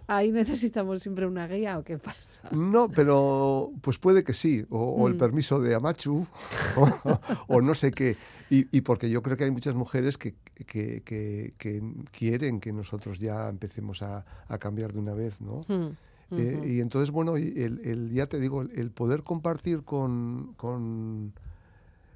Ahí 0.08 0.32
necesitamos 0.32 1.02
siempre 1.02 1.26
una 1.26 1.48
guía 1.48 1.80
o 1.80 1.84
qué 1.84 1.98
pasa. 1.98 2.50
No, 2.52 2.90
pero 2.90 3.72
pues 3.82 3.98
puede 3.98 4.24
que 4.24 4.34
sí, 4.34 4.66
o, 4.70 4.78
o 4.80 5.08
el 5.08 5.16
Mm. 5.16 5.18
permiso 5.18 5.60
de 5.62 5.74
Amachu, 5.74 6.28
o, 6.78 7.20
o 7.48 7.62
no 7.62 7.74
sé 7.74 7.92
qué. 7.92 8.18
Y, 8.50 8.68
y 8.78 8.82
porque 8.82 9.10
yo 9.10 9.22
creo 9.24 9.36
que 9.36 9.46
hay 9.46 9.52
muchas 9.52 9.74
mujeres 9.76 10.18
que, 10.18 10.36
que- 10.68 11.02
que- 11.04 11.54
que 11.58 11.82
quieren 12.12 12.60
que 12.60 12.72
nosotros 12.72 13.20
ya 13.20 13.50
empecemos 13.50 14.02
a, 14.04 14.26
a 14.48 14.58
cambiar 14.58 14.94
de 14.94 15.00
una 15.00 15.13
vez, 15.13 15.42
¿no? 15.42 15.66
Mm, 15.68 15.96
Eh, 16.32 16.62
y 16.68 16.80
entonces, 16.82 17.12
bueno, 17.12 17.38
el, 17.38 17.80
el- 17.84 18.12
ya 18.12 18.26
te 18.28 18.40
digo, 18.40 18.62
el, 18.62 18.72
el 18.78 18.92
poder 18.92 19.24
compartir 19.24 19.84
con, 19.84 20.54
con, 20.58 21.32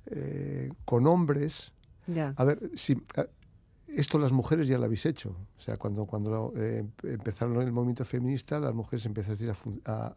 eh, 0.07 0.71
con 0.85 1.07
hombres, 1.07 1.71
a 2.35 2.43
ver, 2.43 2.59
si, 2.75 3.01
a- 3.15 3.25
esto 3.87 4.17
las 4.19 4.31
mujeres 4.31 4.67
ya 4.67 4.77
lo 4.77 4.85
habéis 4.85 5.05
hecho. 5.05 5.35
O 5.57 5.61
sea, 5.61 5.77
cuando, 5.77 6.05
cuando 6.05 6.53
eh, 6.55 6.85
empezaron 7.03 7.61
el 7.61 7.71
movimiento 7.71 8.05
feminista, 8.05 8.59
las 8.59 8.73
mujeres 8.73 9.05
empezaron 9.05 9.81
a, 9.85 9.91
a, 9.91 10.15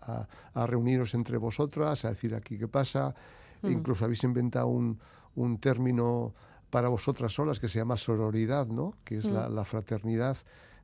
a- 0.55 0.63
a 0.63 0.67
reuniros 0.67 1.15
entre 1.15 1.37
vosotras, 1.39 2.05
a 2.05 2.11
decir 2.11 2.35
aquí 2.35 2.57
qué 2.59 2.69
pasa. 2.69 3.15
Incluso 3.63 4.05
habéis 4.05 4.23
inventado 4.25 4.67
un, 4.69 4.99
un 5.37 5.59
término 5.59 6.35
para 6.71 6.89
vosotras 6.89 7.33
solas 7.33 7.59
que 7.61 7.69
se 7.69 7.79
llama 7.79 7.97
sororidad, 7.97 8.67
¿no? 8.67 8.95
Que 9.05 9.19
es 9.19 9.25
la, 9.27 9.49
Mm. 9.49 9.55
la 9.55 9.65
fraternidad 9.65 10.37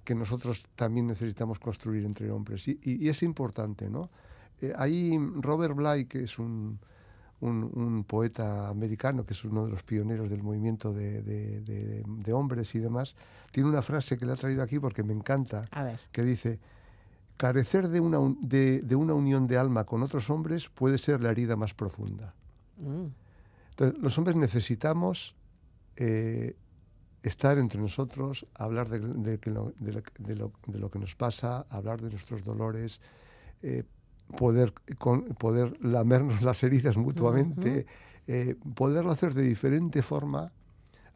que 0.04 0.14
nosotros 0.14 0.64
también 0.76 1.06
necesitamos 1.06 1.58
construir 1.58 2.04
entre 2.04 2.30
hombres. 2.30 2.66
Y, 2.68 2.78
y- 2.82 3.04
y 3.04 3.08
es 3.08 3.22
importante, 3.22 3.88
¿no? 3.90 4.08
Eh, 4.60 4.72
ahí 4.76 5.18
Robert 5.36 5.74
Bly, 5.74 6.06
que 6.06 6.22
es 6.24 6.38
un, 6.38 6.78
un, 7.40 7.70
un 7.74 8.04
poeta 8.04 8.68
americano, 8.68 9.24
que 9.24 9.32
es 9.34 9.44
uno 9.44 9.64
de 9.64 9.70
los 9.72 9.82
pioneros 9.82 10.28
del 10.30 10.42
movimiento 10.42 10.92
de, 10.92 11.22
de- 11.22 11.60
de- 11.62 12.04
de 12.06 12.32
hombres 12.32 12.74
y 12.74 12.78
demás, 12.78 13.14
tiene 13.52 13.68
una 13.68 13.82
frase 13.82 14.18
que 14.18 14.26
le 14.26 14.32
ha 14.32 14.36
traído 14.36 14.62
aquí 14.62 14.78
porque 14.78 15.02
me 15.02 15.12
encanta, 15.14 15.64
que 16.12 16.22
dice, 16.22 16.58
carecer 17.36 17.88
de 17.88 18.00
una, 18.00 18.18
un- 18.18 18.38
de, 18.46 18.82
de 18.82 18.94
una 18.96 19.14
unión 19.14 19.46
de 19.46 19.56
alma 19.56 19.84
con 19.84 20.02
otros 20.02 20.28
hombres 20.28 20.68
puede 20.68 20.98
ser 20.98 21.20
la 21.22 21.30
herida 21.30 21.56
más 21.56 21.72
profunda. 21.72 22.34
Mm, 22.78 23.06
Entonces, 23.70 24.02
los 24.02 24.18
hombres 24.18 24.36
necesitamos 24.36 25.34
eh, 25.96 26.54
estar 27.22 27.58
entre 27.58 27.80
nosotros, 27.80 28.46
hablar 28.54 28.88
de, 28.88 29.00
de 29.00 29.38
de 29.38 29.50
lo- 29.50 29.72
de 30.66 30.78
lo- 30.78 30.90
que 30.90 30.98
nos 30.98 31.14
pasa, 31.14 31.66
hablar 31.68 32.00
de 32.00 32.10
nuestros 32.10 32.44
dolores, 32.44 33.00
eh, 33.62 33.84
poder, 34.36 34.72
con- 34.98 35.24
poder 35.34 35.72
lamernos 35.84 36.40
las 36.42 36.62
heridas 36.62 36.96
mutuamente, 36.96 37.86
eh, 38.26 38.56
poderlo 38.74 39.10
hacer 39.10 39.34
de 39.34 39.42
diferente 39.42 40.02
forma 40.02 40.52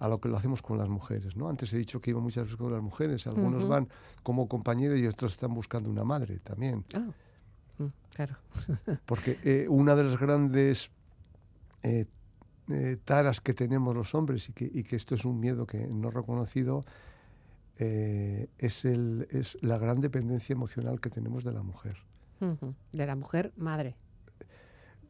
a 0.00 0.08
lo 0.08 0.20
que 0.20 0.28
lo 0.28 0.36
hacemos 0.36 0.60
con 0.60 0.76
las 0.76 0.88
mujeres. 0.88 1.36
¿no? 1.36 1.48
Antes 1.48 1.72
he 1.72 1.78
dicho 1.78 2.00
que 2.00 2.10
iba 2.10 2.20
muchas 2.20 2.44
veces 2.44 2.58
con 2.58 2.72
las 2.72 2.82
mujeres, 2.82 3.26
algunos 3.26 3.62
van 3.68 3.88
como 4.22 4.48
compañeros 4.48 4.98
y 4.98 5.06
otros 5.06 5.32
están 5.32 5.54
buscando 5.54 5.88
una 5.88 6.04
madre 6.04 6.40
también. 6.40 6.84
ah, 6.94 7.06
mm, 7.78 7.86
claro. 8.14 8.36
Porque 9.06 9.38
eh, 9.44 9.66
una 9.68 9.94
de 9.94 10.04
las 10.04 10.18
grandes 10.18 10.90
eh, 12.70 12.96
taras 13.04 13.40
que 13.40 13.54
tenemos 13.54 13.94
los 13.94 14.14
hombres 14.14 14.48
y 14.48 14.52
que, 14.52 14.70
y 14.72 14.84
que 14.84 14.96
esto 14.96 15.14
es 15.14 15.24
un 15.24 15.38
miedo 15.40 15.66
que 15.66 15.86
no 15.86 16.10
reconocido 16.10 16.82
eh, 17.78 18.48
es, 18.58 18.84
el, 18.84 19.26
es 19.30 19.58
la 19.60 19.78
gran 19.78 20.00
dependencia 20.00 20.52
emocional 20.52 21.00
que 21.00 21.10
tenemos 21.10 21.44
de 21.44 21.52
la 21.52 21.62
mujer. 21.62 21.96
De 22.92 23.06
la 23.06 23.16
mujer 23.16 23.52
madre. 23.56 23.96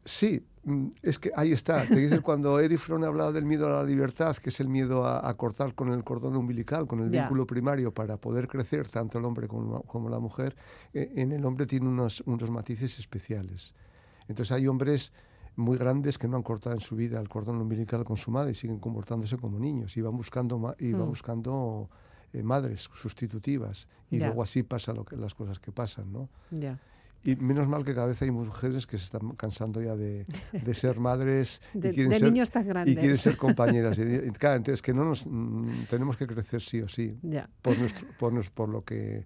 Sí, 0.05 0.45
mm, 0.63 0.87
es 1.01 1.19
que 1.19 1.31
ahí 1.35 1.51
está. 1.51 1.85
Te 1.85 1.95
dices 1.95 2.21
cuando 2.21 2.59
Erich 2.59 2.79
Fromm 2.79 3.03
hablaba 3.03 3.31
del 3.31 3.45
miedo 3.45 3.67
a 3.67 3.81
la 3.81 3.83
libertad, 3.83 4.35
que 4.37 4.49
es 4.49 4.59
el 4.59 4.67
miedo 4.67 5.05
a, 5.05 5.27
a 5.27 5.33
cortar 5.35 5.73
con 5.75 5.91
el 5.91 6.03
cordón 6.03 6.35
umbilical, 6.35 6.87
con 6.87 6.99
el 7.01 7.09
vínculo 7.09 7.45
primario 7.45 7.93
para 7.93 8.17
poder 8.17 8.47
crecer, 8.47 8.87
tanto 8.87 9.19
el 9.19 9.25
hombre 9.25 9.47
como, 9.47 9.81
como 9.83 10.09
la 10.09 10.19
mujer, 10.19 10.55
eh, 10.93 11.11
en 11.15 11.31
el 11.31 11.43
hombre 11.45 11.65
tiene 11.65 11.87
unos, 11.87 12.21
unos 12.25 12.49
matices 12.49 12.97
especiales. 12.99 13.73
Entonces 14.27 14.51
hay 14.51 14.67
hombres 14.67 15.11
muy 15.55 15.77
grandes 15.77 16.17
que 16.17 16.27
no 16.27 16.37
han 16.37 16.43
cortado 16.43 16.75
en 16.75 16.81
su 16.81 16.95
vida 16.95 17.19
el 17.19 17.29
cordón 17.29 17.61
umbilical 17.61 18.03
con 18.03 18.17
su 18.17 18.31
madre 18.31 18.51
y 18.51 18.55
siguen 18.55 18.79
comportándose 18.79 19.37
como 19.37 19.57
niños 19.59 19.95
y 19.97 20.01
van 20.01 20.15
buscando, 20.17 20.75
y 20.79 20.91
van 20.93 21.03
Mm. 21.03 21.09
buscando 21.09 21.89
eh, 22.33 22.43
madres 22.43 22.89
sustitutivas. 22.93 23.87
Y 24.11 24.17
luego 24.27 24.43
así 24.43 24.63
pasa 24.63 24.91
lo 24.93 25.05
que, 25.05 25.15
las 25.15 25.33
cosas 25.33 25.59
que 25.59 25.71
pasan, 25.71 26.11
¿no? 26.11 26.29
Y 27.23 27.35
menos 27.37 27.67
mal 27.67 27.83
que 27.83 27.95
cada 27.95 28.05
vez 28.07 28.21
hay 28.21 28.29
mujeres 28.29 28.85
que 28.85 28.97
se 28.99 29.05
están 29.05 29.31
cansando 29.31 29.81
ya 29.81 29.95
de, 29.95 30.27
de 30.51 30.73
ser 30.75 30.99
madres 30.99 31.59
De, 31.73 31.89
y 31.89 31.93
quieren 31.93 32.11
de 32.11 32.19
ser, 32.19 32.31
niños 32.31 32.51
tan 32.51 32.67
grandes. 32.67 32.93
y 32.93 32.97
quieren 32.97 33.17
ser 33.17 33.35
compañeras. 33.37 33.97
Y, 33.99 34.01
y, 34.27 34.31
claro, 34.31 34.57
entonces 34.57 34.81
que 34.81 34.93
no 34.93 35.05
nos 35.05 35.25
mm, 35.25 35.85
tenemos 35.89 36.17
que 36.17 36.27
crecer 36.27 36.61
sí 36.61 36.81
o 36.81 36.87
sí 36.89 37.17
Ya. 37.23 37.49
por 37.63 37.79
nuestro, 37.79 38.05
por, 38.19 38.31
nos- 38.33 38.51
por 38.51 38.69
lo 38.69 38.83
que 38.83 39.25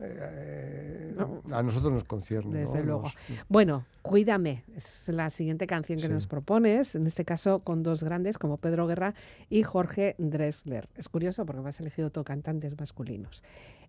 eh, 0.00 1.14
No. 1.16 1.42
a 1.54 1.62
nosotros 1.62 1.92
nos 1.92 2.04
concierne. 2.04 2.62
¿no? 2.64 2.70
Desde 2.72 2.84
luego. 2.84 3.02
Nos- 3.02 3.14
Bueno, 3.48 3.84
Cuídame 4.02 4.64
es 4.74 5.08
la 5.08 5.28
siguiente 5.28 5.66
canción 5.66 5.98
que 5.98 6.06
Sí. 6.06 6.12
nos 6.12 6.26
propones, 6.26 6.94
en 6.94 7.06
este 7.06 7.24
caso 7.26 7.58
con 7.60 7.82
dos 7.82 8.02
grandes 8.02 8.38
como 8.38 8.56
Pedro 8.56 8.86
Guerra 8.86 9.14
y 9.50 9.62
Jorge 9.64 10.14
Dressler. 10.18 10.88
Es 10.96 11.08
curioso 11.10 11.44
porque 11.44 11.60
me 11.60 11.68
has 11.68 11.78
elegido 11.80 12.10
todo 12.10 12.24
cantantes 12.24 12.78
masculinos. 12.78 13.42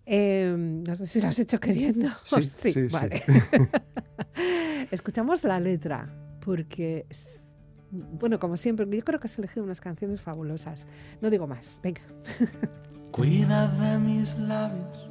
Eh, 0.05 0.53
no 0.57 0.95
sé 0.97 1.07
si 1.07 1.21
lo 1.21 1.27
has 1.29 1.39
hecho 1.39 1.59
queriendo. 1.59 2.09
Sí, 2.25 2.51
sí, 2.57 2.73
sí. 2.73 2.87
vale. 2.91 3.21
Escuchamos 4.91 5.43
la 5.43 5.59
letra 5.59 6.09
porque, 6.43 7.05
es- 7.09 7.45
bueno, 7.91 8.39
como 8.39 8.57
siempre, 8.57 8.85
yo 8.89 9.03
creo 9.03 9.19
que 9.19 9.27
has 9.27 9.37
elegido 9.39 9.63
unas 9.63 9.79
canciones 9.81 10.21
fabulosas. 10.21 10.85
No 11.21 11.29
digo 11.29 11.47
más, 11.47 11.79
venga. 11.83 12.01
Cuida 13.11 13.67
de 13.67 13.97
mis 13.99 14.37
labios, 14.37 15.09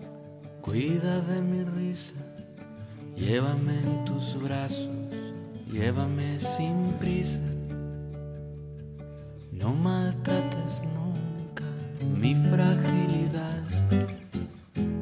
cuida 0.68 1.20
de 1.22 1.40
mi 1.40 1.64
risa. 1.64 2.20
Llévame 3.16 3.78
en 3.78 4.04
tus 4.04 4.40
brazos, 4.40 4.90
llévame 5.72 6.38
sin 6.38 6.92
prisa. 7.00 7.40
No 9.50 9.72
maltrates 9.72 10.82
nunca 10.94 11.64
mi 12.20 12.34
fragilidad. 12.34 13.64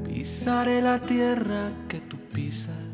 Pisaré 0.04 0.80
la 0.80 1.00
tierra 1.00 1.70
que 1.88 2.00
tú 2.00 2.16
pisas. 2.32 2.86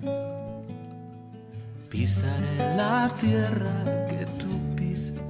Pisaré 1.90 2.56
la 2.76 3.10
tierra 3.20 3.84
que 4.08 4.26
tú 4.40 4.50
pisas. 4.76 5.20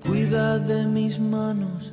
Cuida 0.00 0.58
de 0.58 0.86
mis 0.86 1.18
manos, 1.18 1.92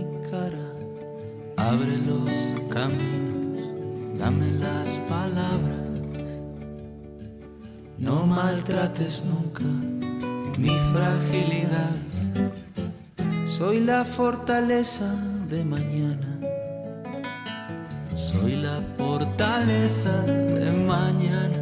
Abre 1.69 1.95
los 1.99 2.31
caminos, 2.71 3.61
dame 4.17 4.51
las 4.59 4.99
palabras. 5.07 6.39
No 7.99 8.25
maltrates 8.25 9.23
nunca 9.23 9.63
mi 10.57 10.75
fragilidad. 10.91 11.95
Soy 13.47 13.79
la 13.79 14.03
fortaleza 14.03 15.13
de 15.49 15.63
mañana. 15.63 16.39
Soy 18.15 18.55
la 18.55 18.81
fortaleza 18.97 20.23
de 20.23 20.71
mañana. 20.71 21.60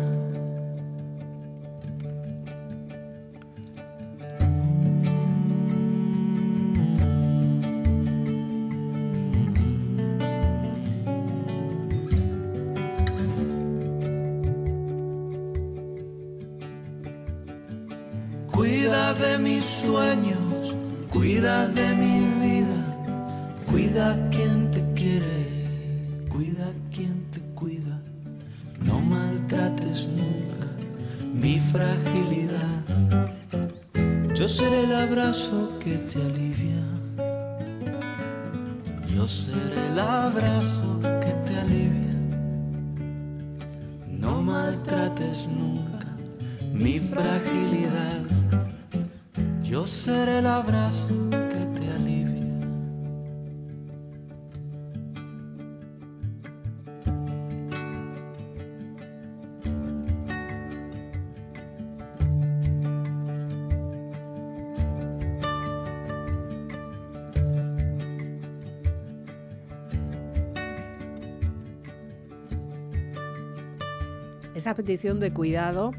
Petición 74.84 75.20
de 75.20 75.34
cuidado 75.34 75.92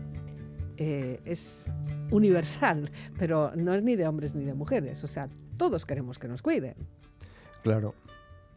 eh, 0.78 1.20
es 1.26 1.66
universal, 2.10 2.90
pero 3.18 3.52
no 3.54 3.74
es 3.74 3.82
ni 3.82 3.94
de 3.94 4.08
hombres 4.08 4.34
ni 4.34 4.42
de 4.46 4.54
mujeres. 4.54 5.04
O 5.04 5.06
sea, 5.06 5.28
todos 5.58 5.84
queremos 5.84 6.18
que 6.18 6.28
nos 6.28 6.40
cuiden. 6.40 6.74
Claro. 7.62 7.94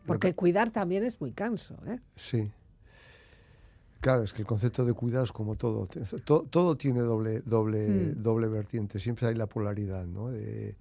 Porque 0.06 0.30
que- 0.30 0.36
cuidar 0.36 0.72
también 0.72 1.04
es 1.04 1.20
muy 1.20 1.34
canso. 1.34 1.76
¿eh? 1.88 2.00
Sí. 2.16 2.50
Claro, 4.00 4.24
es 4.24 4.32
que 4.32 4.44
el 4.44 4.48
concepto 4.48 4.86
de 4.86 4.94
cuidado 4.94 5.26
es 5.26 5.34
como 5.34 5.56
todo. 5.56 5.88
Todo, 6.50 6.78
tiene 6.78 7.02
doble, 7.02 7.42
doble, 7.42 8.14
Mm. 8.16 8.22
doble 8.22 8.48
vertiente. 8.48 9.00
Siempre 9.00 9.28
hay 9.28 9.36
la 9.36 9.48
polaridad, 9.48 10.06
¿no? 10.06 10.30
De, 10.30 10.76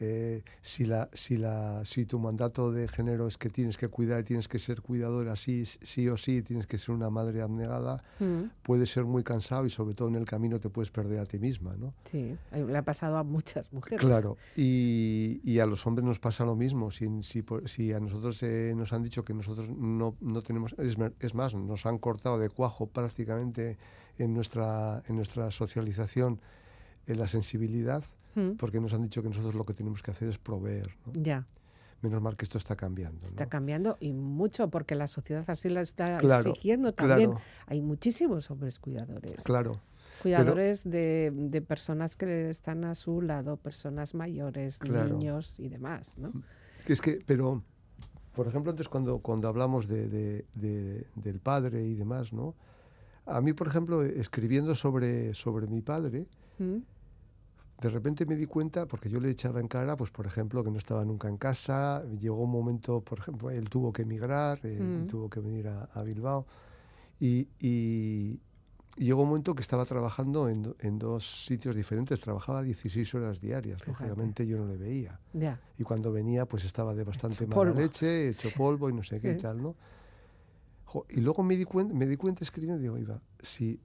eh, 0.00 0.42
si, 0.62 0.84
la, 0.84 1.08
si, 1.12 1.36
la, 1.36 1.84
si 1.84 2.06
tu 2.06 2.18
mandato 2.18 2.70
de 2.70 2.88
género 2.88 3.26
es 3.26 3.38
que 3.38 3.50
tienes 3.50 3.76
que 3.76 3.88
cuidar, 3.88 4.24
tienes 4.24 4.48
que 4.48 4.58
ser 4.58 4.80
cuidadora, 4.80 5.36
sí, 5.36 5.64
sí 5.64 6.08
o 6.08 6.16
sí, 6.16 6.42
tienes 6.42 6.66
que 6.66 6.78
ser 6.78 6.94
una 6.94 7.10
madre 7.10 7.42
abnegada, 7.42 8.02
Mm, 8.18 8.50
puede 8.62 8.86
ser 8.86 9.04
muy 9.04 9.22
cansado 9.22 9.64
y 9.66 9.70
sobre 9.70 9.94
todo 9.94 10.08
en 10.08 10.16
el 10.16 10.24
camino 10.24 10.58
te 10.58 10.68
puedes 10.68 10.90
perder 10.90 11.20
a 11.20 11.24
ti 11.24 11.38
misma, 11.38 11.76
¿no? 11.76 11.94
Sí, 12.10 12.36
eh, 12.52 12.64
le 12.66 12.76
ha 12.76 12.84
pasado 12.84 13.16
a 13.16 13.22
muchas 13.22 13.72
mujeres. 13.72 14.04
Claro, 14.04 14.36
y, 14.56 15.40
y 15.44 15.58
a 15.60 15.66
los 15.66 15.86
hombres 15.86 16.04
nos 16.04 16.18
pasa 16.18 16.44
lo 16.44 16.56
mismo. 16.56 16.90
Si, 16.90 17.06
si, 17.22 17.44
si 17.66 17.92
a 17.92 18.00
nosotros 18.00 18.42
eh, 18.42 18.72
nos 18.76 18.92
han 18.92 19.02
dicho 19.02 19.24
que 19.24 19.34
nosotros 19.34 19.68
no, 19.68 20.16
no 20.20 20.42
tenemos, 20.42 20.74
es, 20.78 20.96
es 21.20 21.34
más, 21.34 21.54
nos 21.54 21.86
han 21.86 21.98
cortado 21.98 22.38
de 22.38 22.50
cuajo 22.50 22.86
prácticamente 22.86 23.78
en 24.18 24.34
nuestra, 24.34 25.02
en 25.06 25.16
nuestra 25.16 25.50
socialización 25.50 26.40
en 27.06 27.18
la 27.18 27.26
sensibilidad, 27.26 28.04
Mm, 28.34 28.52
porque 28.56 28.80
nos 28.80 28.92
han 28.94 29.02
dicho 29.02 29.22
que 29.22 29.28
nosotros 29.28 29.54
lo 29.54 29.64
que 29.64 29.74
tenemos 29.74 30.02
que 30.02 30.10
hacer 30.10 30.28
es 30.28 30.38
proveer. 30.38 30.88
¿no? 31.06 31.12
Ya, 31.14 31.46
Menos 32.00 32.22
mal 32.22 32.36
que 32.36 32.44
esto 32.44 32.58
está 32.58 32.76
cambiando. 32.76 33.26
está 33.26 33.44
¿no? 33.44 33.50
cambiando 33.50 33.96
y 34.00 34.12
mucho 34.12 34.68
porque 34.70 34.94
la 34.94 35.08
sociedad 35.08 35.44
así 35.48 35.68
lo 35.68 35.80
está 35.80 36.18
Claro, 36.18 36.50
exigiendo 36.50 36.92
también. 36.92 37.30
claro. 37.30 37.44
Hay 37.66 37.80
muchísimos 37.82 38.50
hombres 38.50 38.78
cuidadores. 38.78 39.34
Claro, 39.42 39.80
Cuidadores 40.22 40.82
de, 40.82 41.32
de 41.32 41.62
personas 41.62 42.16
que 42.16 42.50
están 42.50 42.84
a 42.84 42.94
su 42.96 43.20
lado, 43.22 43.56
personas 43.56 44.14
mayores, 44.14 44.78
Claro. 44.78 45.14
niños 45.16 45.58
y 45.60 45.68
demás, 45.68 46.18
¿no? 46.18 46.32
es 46.86 47.00
que, 47.00 47.20
pero, 47.24 47.62
por 48.34 48.46
ejemplo, 48.48 48.70
antes 48.70 48.88
cuando, 48.88 49.18
cuando 49.20 49.46
hablamos 49.48 49.86
de, 49.88 50.08
de- 50.08 50.46
de- 50.54 51.06
del 51.14 51.38
padre 51.40 51.84
y 51.86 51.94
demás, 51.94 52.32
¿no? 52.32 52.54
A 53.26 53.40
mí, 53.40 53.52
por 53.52 53.66
ejemplo, 53.68 54.02
escribiendo 54.02 54.74
sobre, 54.74 55.34
sobre 55.34 55.66
mi 55.66 55.82
padre, 55.82 56.26
Mm, 56.58 56.78
de 57.80 57.88
repente 57.90 58.26
me 58.26 58.34
di 58.36 58.46
cuenta, 58.46 58.86
porque 58.86 59.08
yo 59.08 59.20
le 59.20 59.30
echaba 59.30 59.60
en 59.60 59.68
cara, 59.68 59.96
pues 59.96 60.10
por 60.10 60.26
ejemplo, 60.26 60.64
que 60.64 60.70
no 60.70 60.78
estaba 60.78 61.04
nunca 61.04 61.28
en 61.28 61.36
casa, 61.36 62.04
llegó 62.18 62.42
un 62.42 62.50
momento, 62.50 63.00
por 63.02 63.20
ejemplo, 63.20 63.50
él 63.50 63.68
tuvo 63.70 63.92
que 63.92 64.02
emigrar, 64.02 64.58
eh, 64.64 64.80
Mm. 65.04 65.06
tuvo 65.06 65.30
que 65.30 65.40
venir 65.40 65.68
a, 65.68 65.84
a 65.94 66.02
Bilbao, 66.02 66.46
y, 67.20 67.48
y- 67.60 68.40
y 68.96 69.04
llegó 69.04 69.22
un 69.22 69.28
momento 69.28 69.54
que 69.54 69.62
estaba 69.62 69.84
trabajando 69.84 70.48
en, 70.48 70.74
en 70.80 70.98
dos 70.98 71.44
sitios 71.44 71.76
diferentes, 71.76 72.18
trabajaba 72.20 72.62
16 72.62 73.14
horas 73.14 73.40
diarias, 73.40 73.80
Fíjate. 73.80 73.90
lógicamente 74.08 74.46
yo 74.46 74.56
no 74.58 74.66
le 74.66 74.76
veía, 74.76 75.20
y 75.78 75.84
cuando 75.84 76.10
venía 76.10 76.46
pues 76.46 76.64
estaba 76.64 76.94
de 76.96 77.04
bastante 77.04 77.44
Hecho 77.44 77.46
mala 77.48 77.66
polvo. 77.66 77.78
leche, 77.80 78.28
hecho 78.30 78.50
polvo 78.50 78.90
y 78.90 78.92
no 78.92 79.04
sé 79.04 79.20
qué 79.20 79.34
y 79.34 79.36
tal, 79.36 79.62
¿no? 79.62 79.76
Jo, 80.86 81.06
y 81.10 81.20
luego 81.20 81.42
me 81.42 81.54
di, 81.56 81.64
cuen- 81.64 81.92
me 81.92 82.06
di 82.06 82.16
cuenta 82.16 82.42
escribiendo, 82.42 82.80
digo, 82.80 82.98
Iba, 82.98 83.20
si, 83.40 83.78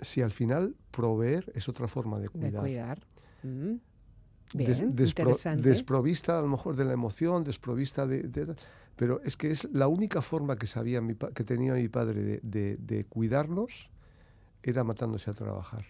si 0.00 0.22
al 0.22 0.30
final 0.30 0.74
proveer 0.90 1.50
es 1.54 1.68
otra 1.68 1.88
forma 1.88 2.16
de 2.18 2.24
de 2.24 2.28
cuidar. 2.30 2.60
cuidar. 2.60 3.06
Mm, 3.42 3.74
des- 4.54 4.78
Bien, 4.78 4.96
despro- 4.96 5.20
interesante. 5.30 5.68
desprovista 5.68 6.38
a 6.38 6.42
lo 6.42 6.48
mejor 6.48 6.74
de 6.76 6.84
la 6.84 6.92
emoción, 6.92 7.44
desprovista 7.44 8.06
de, 8.06 8.22
de- 8.22 8.54
Pero 8.96 9.20
es 9.22 9.36
que 9.36 9.50
es 9.50 9.68
la 9.72 9.86
única 9.88 10.22
forma 10.22 10.56
que 10.56 10.66
sabía 10.66 11.00
mi 11.00 11.14
que 11.14 11.44
tenía 11.44 11.74
mi 11.74 11.88
padre 11.88 12.40
de, 12.42 13.04
cuidarnos 13.08 13.90
era 14.62 14.82
matándose 14.84 15.30
a 15.30 15.34
trabajar. 15.34 15.84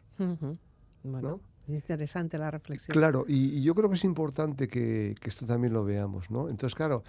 Bueno, 1.03 1.41
es 1.67 1.75
interesante 1.75 2.37
la 2.39 2.51
reflexión. 2.51 2.93
Claro, 2.93 3.25
y, 3.29 3.57
y 3.59 3.63
yo 3.63 3.75
creo 3.75 3.89
que 3.89 3.95
es 3.95 4.05
importante 4.05 4.69
que, 4.69 5.15
que 5.21 5.29
esto 5.29 5.47
también 5.47 5.73
lo 5.73 5.85
veamos, 5.85 6.31
¿no? 6.31 6.49
Entonces, 6.49 6.75
claro, 6.75 7.03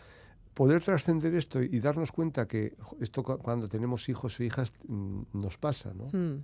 poder 0.53 0.81
trascender 0.81 1.33
esto 1.35 1.61
y 1.61 1.79
darnos 1.79 2.11
cuenta 2.11 2.47
que 2.47 2.75
esto 3.01 3.23
cu- 3.23 3.37
cuando 3.39 3.67
tenemos 3.67 4.07
hijos 4.09 4.39
o 4.39 4.43
hijas 4.43 4.73
mm, 4.87 5.21
nos 5.33 5.57
pasa, 5.57 5.93
¿no? 5.93 6.05
Mm, 6.17 6.43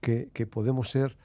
Que, 0.00 0.30
que 0.32 0.46
podemos 0.46 0.88
ser, 0.90 1.16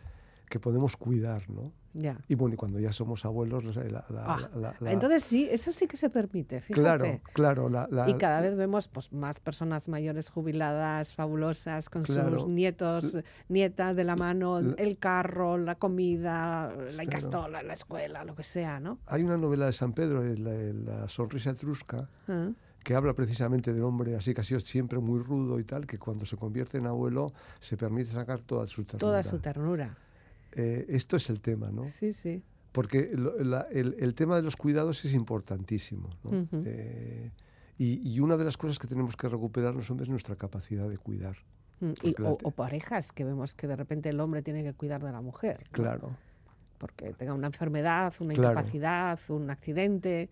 que 0.49 0.59
podemos 0.59 0.97
cuidar, 0.97 1.49
¿no? 1.49 1.71
ya. 1.97 2.17
Y 2.27 2.35
bueno, 2.35 2.55
y 2.55 2.57
cuando 2.57 2.77
ya 2.77 2.91
somos 2.91 3.23
abuelos, 3.23 3.63
la- 3.77 3.83
la- 4.09 4.25
Ah, 4.27 4.49
la- 4.81 4.91
Entonces 4.91 5.23
sí, 5.23 5.47
eso 5.49 5.71
sí 5.71 5.87
que 5.87 5.95
se 5.95 6.09
permite, 6.09 6.59
fíjate. 6.59 6.81
Claro, 6.81 7.21
claro. 7.31 7.69
La, 7.69 7.87
la- 7.89 8.09
Y 8.09 8.15
cada 8.15 8.41
vez 8.41 8.57
vemos 8.57 8.89
pues, 8.89 9.13
más 9.13 9.39
personas 9.39 9.87
mayores 9.87 10.29
jubiladas, 10.29 11.13
fabulosas, 11.13 11.89
con 11.89 12.03
Claro. 12.03 12.37
sus 12.37 12.49
nietos, 12.49 13.17
nietas 13.47 13.95
de 13.95 14.03
la 14.03 14.17
mano, 14.17 14.59
el 14.59 14.97
carro, 14.97 15.57
la 15.57 15.75
comida, 15.75 16.67
la 16.75 17.03
Claro. 17.05 17.09
castola, 17.11 17.63
la 17.63 17.73
escuela, 17.75 18.25
lo 18.25 18.35
que 18.35 18.43
sea, 18.43 18.81
¿no? 18.81 18.99
Hay 19.05 19.23
una 19.23 19.37
novela 19.37 19.67
de 19.67 19.71
San 19.73 19.93
Pedro, 19.93 20.21
la, 20.21 20.51
la 20.51 21.07
sonrisa 21.07 21.51
etrusca, 21.51 22.09
Ah, 22.27 22.49
que 22.85 22.93
habla 22.93 23.13
precisamente 23.15 23.73
del 23.73 23.81
hombre 23.81 24.15
así 24.15 24.33
que 24.35 24.41
ha 24.41 24.43
sido 24.43 24.59
siempre 24.59 24.99
muy 24.99 25.19
rudo 25.19 25.59
y 25.59 25.63
tal, 25.63 25.87
que 25.87 25.97
cuando 25.97 26.23
se 26.25 26.37
convierte 26.37 26.77
en 26.77 26.85
abuelo 26.85 27.33
se 27.59 27.75
permite 27.77 28.11
sacar 28.11 28.39
toda 28.41 28.67
su 28.67 28.83
ternura. 28.85 28.99
Toda 28.99 29.23
su 29.23 29.39
ternura. 29.39 29.97
Eh, 30.51 30.85
esto 30.89 31.17
es 31.17 31.29
el 31.31 31.41
tema, 31.41 31.71
¿no? 31.71 31.83
Sí, 31.85 32.13
sí. 32.13 32.43
Porque 32.71 33.09
lo- 33.15 33.37
la- 33.43 33.67
el, 33.71 33.95
el 33.99 34.13
tema 34.13 34.35
de 34.35 34.43
los 34.43 34.55
cuidados 34.55 35.03
es 35.03 35.15
importantísimo. 35.15 36.09
¿no? 36.23 36.47
Eh, 36.63 37.31
y, 37.79 38.07
y 38.07 38.19
una 38.19 38.37
de 38.37 38.45
las 38.45 38.55
cosas 38.55 38.77
que 38.77 38.87
tenemos 38.87 39.17
que 39.17 39.27
recuperar 39.29 39.73
los 39.73 39.89
hombres 39.89 40.05
es 40.07 40.11
nuestra 40.11 40.35
capacidad 40.35 40.87
de 40.87 40.99
cuidar. 40.99 41.37
Mm, 41.79 41.91
y- 42.03 42.15
o, 42.21 42.51
parejas 42.51 43.11
que 43.11 43.23
vemos 43.25 43.55
que 43.55 43.65
de 43.67 43.75
repente 43.75 44.09
el 44.09 44.19
hombre 44.19 44.43
tiene 44.43 44.63
que 44.63 44.73
cuidar 44.73 45.03
de 45.03 45.11
la 45.11 45.21
mujer. 45.21 45.61
¿no? 45.65 45.71
Claro. 45.71 46.15
Porque 46.77 47.13
tenga 47.13 47.33
una 47.33 47.47
enfermedad, 47.47 48.13
una 48.19 48.35
Claro. 48.35 48.51
incapacidad, 48.59 49.19
un 49.29 49.49
accidente. 49.49 50.29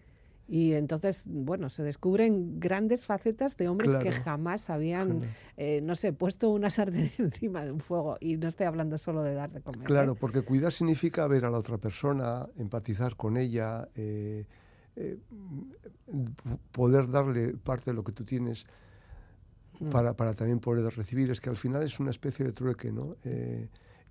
Y 0.54 0.74
entonces, 0.76 1.24
bueno, 1.26 1.68
se 1.70 1.82
descubren 1.82 2.60
grandes 2.60 3.06
facetas 3.08 3.58
de 3.58 3.70
hombres 3.70 3.96
que 3.96 4.12
jamás 4.12 4.70
habían, 4.70 5.22
Claro. 5.22 5.34
eh, 5.58 5.82
no 5.82 5.96
sé, 5.96 6.14
puesto 6.14 6.52
una 6.52 6.70
sartén 6.70 7.10
encima 7.18 7.66
de 7.66 7.72
un 7.72 7.80
fuego. 7.80 8.18
Y 8.20 8.38
no 8.38 8.50
estoy 8.50 8.68
hablando 8.68 9.00
solo 9.00 9.24
de 9.24 9.34
dar 9.34 9.50
de 9.52 9.62
comer. 9.62 9.82
¿eh? 9.82 9.86
Claro, 9.86 10.14
porque 10.14 10.44
cuidar 10.44 10.72
significa 10.72 11.26
ver 11.26 11.46
a 11.46 11.50
la 11.50 11.58
otra 11.58 11.80
persona, 11.80 12.48
empatizar 12.56 13.16
con 13.16 13.36
ella, 13.36 13.90
eh, 13.96 14.46
eh, 14.96 15.18
poder 16.72 17.10
darle 17.10 17.54
parte 17.58 17.90
de 17.90 17.96
lo 17.96 18.04
que 18.04 18.12
tú 18.12 18.24
tienes 18.24 18.68
Mm. 19.80 19.90
para, 19.90 20.14
para 20.16 20.36
también 20.36 20.60
poder 20.60 20.96
recibir. 20.96 21.32
Es 21.32 21.42
que 21.42 21.50
al 21.50 21.58
final 21.58 21.82
es 21.82 22.00
una 22.00 22.12
especie 22.12 22.46
de 22.46 22.52
trueque, 22.52 22.92
¿no? 22.92 23.16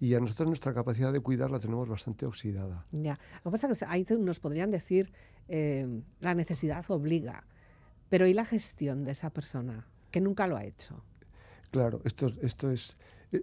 Y 0.03 0.17
a 0.17 0.21
nosotros 0.21 0.49
nuestra 0.49 0.75
capacidad 0.75 1.13
de 1.13 1.21
cuidar 1.21 1.49
la 1.53 1.61
tenemos 1.61 1.89
bastante 1.89 2.27
oxidada. 2.27 2.85
Ya. 2.91 3.21
Lo 3.45 3.51
que 3.51 3.55
pasa 3.55 3.71
es 3.71 3.79
que 3.79 3.85
ahí 3.87 4.05
nos 4.19 4.41
podrían 4.41 4.73
decir 4.73 5.13
eh, 5.47 5.87
la 6.19 6.35
necesidad 6.35 6.85
obliga, 6.91 7.45
pero 8.09 8.27
¿y 8.27 8.35
la 8.35 8.45
gestión 8.45 9.05
de 9.05 9.13
esa 9.13 9.31
persona 9.31 9.87
que 10.11 10.21
nunca 10.21 10.49
lo 10.49 10.57
ha 10.57 10.65
hecho? 10.65 11.05
Claro, 11.71 12.01
esto, 12.05 12.27
esto 12.43 12.73
es... 12.73 12.97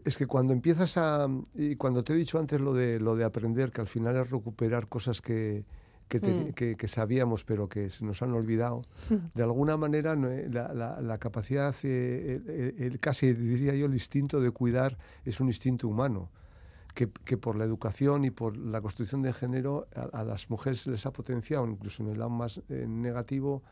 Es 0.04 0.18
que 0.18 0.26
cuando 0.28 0.52
empiezas 0.52 0.98
a... 0.98 1.30
Y 1.56 1.78
cuando 1.78 2.04
te 2.04 2.12
he 2.12 2.16
dicho 2.18 2.38
antes 2.38 2.60
lo 2.60 2.74
de, 2.74 3.00
lo 3.00 3.16
de 3.16 3.24
aprender, 3.24 3.72
que 3.72 3.80
al 3.80 3.88
final 3.88 4.18
es 4.18 4.30
recuperar 4.30 4.88
cosas 4.90 5.22
que, 5.22 5.64
que, 6.10 6.20
te- 6.20 6.32
Mm. 6.50 6.54
que- 6.54 6.76
que 6.76 6.88
sabíamos 6.90 7.46
pero 7.46 7.70
que 7.70 7.90
se 7.90 8.04
nos 8.04 8.22
han 8.22 8.34
olvidado, 8.34 8.84
de 9.34 9.44
alguna 9.44 9.78
manera 9.78 10.12
eh, 10.14 10.48
la, 10.52 10.74
la- 10.74 11.00
la 11.00 11.18
capacidad, 11.20 11.74
eh, 11.84 12.42
el, 12.46 12.50
el- 12.50 12.84
el- 12.84 13.00
casi 13.00 13.32
diría 13.32 13.74
yo, 13.76 13.86
el 13.86 13.94
instinto 13.94 14.42
de 14.42 14.52
cuidar 14.52 14.98
es 15.24 15.40
un 15.40 15.48
instinto 15.48 15.88
humano. 15.88 16.30
Que, 16.94 17.08
que 17.24 17.38
por 17.38 17.56
la 17.56 17.66
educación 17.66 18.26
y 18.26 18.32
por 18.32 18.58
la 18.58 18.82
construcción 18.82 19.22
de 19.22 19.32
género 19.32 19.88
a, 19.96 20.20
a 20.20 20.24
las 20.24 20.50
mujeres 20.50 20.82
se 20.82 20.92
les 20.92 21.06
ha 21.06 21.14
potenciado, 21.14 21.66
incluso 21.68 22.04
en 22.04 22.10
el 22.10 22.18
lado 22.18 22.32
más 22.32 22.62
eh, 22.68 22.86
negativo, 22.88 23.64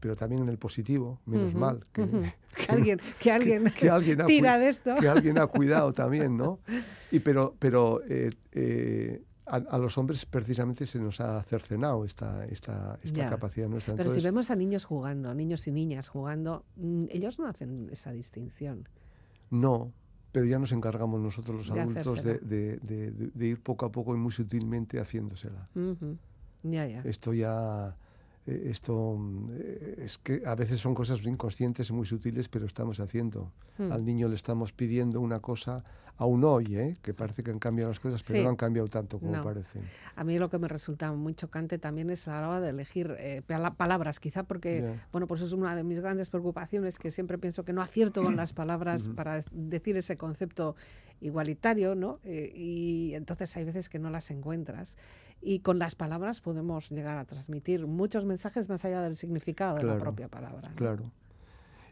pero 0.00 0.16
también 0.16 0.42
en 0.42 0.48
el 0.48 0.58
positivo, 0.58 1.20
menos 1.26 1.54
mal. 1.54 1.84
Que, 2.50 2.72
alguien, 2.72 3.00
que 3.20 3.30
alguien, 3.30 3.64
que 3.78 3.88
alguien 3.88 4.20
ha 4.20 4.26
tira 4.26 4.58
de 4.58 4.68
esto. 4.68 4.96
que 4.96 5.08
alguien 5.08 5.38
ha 5.38 5.46
cuidado 5.46 5.92
también, 6.02 6.36
¿no? 6.36 6.58
Y 7.12 7.20
pero, 7.20 7.54
pero 7.60 8.02
eh, 8.08 8.32
eh, 8.50 9.22
a, 9.46 9.56
a 9.56 9.78
los 9.78 9.96
hombres 9.98 10.26
precisamente 10.26 10.84
se 10.84 10.98
nos 10.98 11.20
ha 11.20 11.40
cercenado 11.44 12.04
esta, 12.04 12.44
esta, 12.46 12.98
esta 13.04 13.30
capacidad 13.30 13.68
nuestra. 13.68 13.94
Pero 13.94 14.10
si 14.10 14.20
vemos 14.20 14.50
a 14.50 14.56
niños 14.56 14.84
jugando, 14.84 15.32
niños 15.32 15.66
y 15.68 15.72
niñas 15.72 16.08
jugando, 16.08 16.64
mm, 16.74 17.04
ellos 17.10 17.38
no 17.38 17.46
hacen 17.46 17.88
esa 17.92 18.10
distinción. 18.10 18.88
no, 19.50 19.92
pero 20.32 20.46
ya 20.46 20.58
nos 20.58 20.72
encargamos 20.72 21.20
nosotros 21.20 21.56
los 21.58 21.74
De 21.74 21.80
adultos 21.80 22.22
de, 22.22 23.46
ir 23.46 23.62
poco 23.62 23.86
a 23.86 23.92
poco 23.92 24.14
y 24.14 24.18
muy 24.18 24.32
sutilmente 24.32 24.98
haciéndosela. 25.00 25.68
Ujú. 25.74 26.16
Ya, 26.62 26.86
ya. 26.86 27.00
Esto 27.04 27.32
ya... 27.32 27.96
eh, 28.46 28.68
Esto 28.70 29.18
eh, 29.50 30.02
es 30.04 30.18
que 30.18 30.42
a 30.44 30.54
veces 30.54 30.78
son 30.78 30.94
cosas 30.94 31.24
inconscientes 31.24 31.90
y 31.90 31.92
muy 31.92 32.06
sutiles, 32.06 32.48
pero 32.48 32.66
estamos 32.66 33.00
haciendo. 33.00 33.52
Mm. 33.78 33.92
Al 33.92 34.04
niño 34.04 34.28
le 34.28 34.34
estamos 34.36 34.72
pidiendo 34.72 35.20
una 35.20 35.40
cosa, 35.40 35.84
aún 36.20 36.44
hoy, 36.44 36.76
¿eh? 36.76 36.96
que 37.02 37.14
parece 37.14 37.42
que 37.42 37.50
han 37.50 37.58
cambiado 37.58 37.90
las 37.90 37.98
cosas, 37.98 38.22
pero 38.26 38.38
Sí. 38.38 38.44
no 38.44 38.50
han 38.50 38.56
cambiado 38.56 38.86
tanto 38.88 39.18
como 39.18 39.32
No. 39.36 39.42
parecen. 39.42 39.82
A 40.16 40.22
mí 40.22 40.38
lo 40.38 40.48
que 40.50 40.58
me 40.58 40.68
resulta 40.68 41.10
muy 41.12 41.34
chocante 41.34 41.78
también 41.78 42.10
es 42.10 42.28
a 42.28 42.40
la 42.40 42.48
hora 42.48 42.60
de 42.60 42.68
elegir 42.70 43.16
eh, 43.18 43.42
pala- 43.46 43.72
palabras, 43.74 44.20
quizá 44.20 44.42
porque, 44.44 44.96
bueno, 45.12 45.26
pues 45.26 45.40
es 45.40 45.52
una 45.52 45.74
de 45.74 45.82
mis 45.82 46.00
grandes 46.00 46.28
preocupaciones, 46.30 46.98
que 46.98 47.10
siempre 47.10 47.38
pienso 47.38 47.64
que 47.64 47.72
no 47.72 47.80
acierto 47.82 48.22
con 48.22 48.36
las 48.36 48.52
palabras 48.52 49.08
para 49.08 49.42
decir 49.50 49.96
ese 49.96 50.16
concepto 50.16 50.76
igualitario, 51.22 51.94
¿no? 51.94 52.18
Eh, 52.24 52.52
y 52.54 53.14
entonces 53.14 53.56
hay 53.56 53.64
veces 53.64 53.88
que 53.88 53.98
no 53.98 54.10
las 54.10 54.30
encuentras. 54.30 54.96
Y 55.42 55.60
con 55.60 55.78
las 55.78 55.94
palabras 55.94 56.40
podemos 56.42 56.90
llegar 56.90 57.16
a 57.16 57.24
transmitir 57.24 57.86
muchos 57.86 58.26
mensajes 58.26 58.68
más 58.68 58.84
allá 58.84 59.00
del 59.00 59.16
significado 59.16 59.76
de 59.78 59.84
la 59.84 59.96
propia 59.98 60.28
palabra. 60.28 60.68
¿no? 60.68 60.74
Claro. 60.76 61.10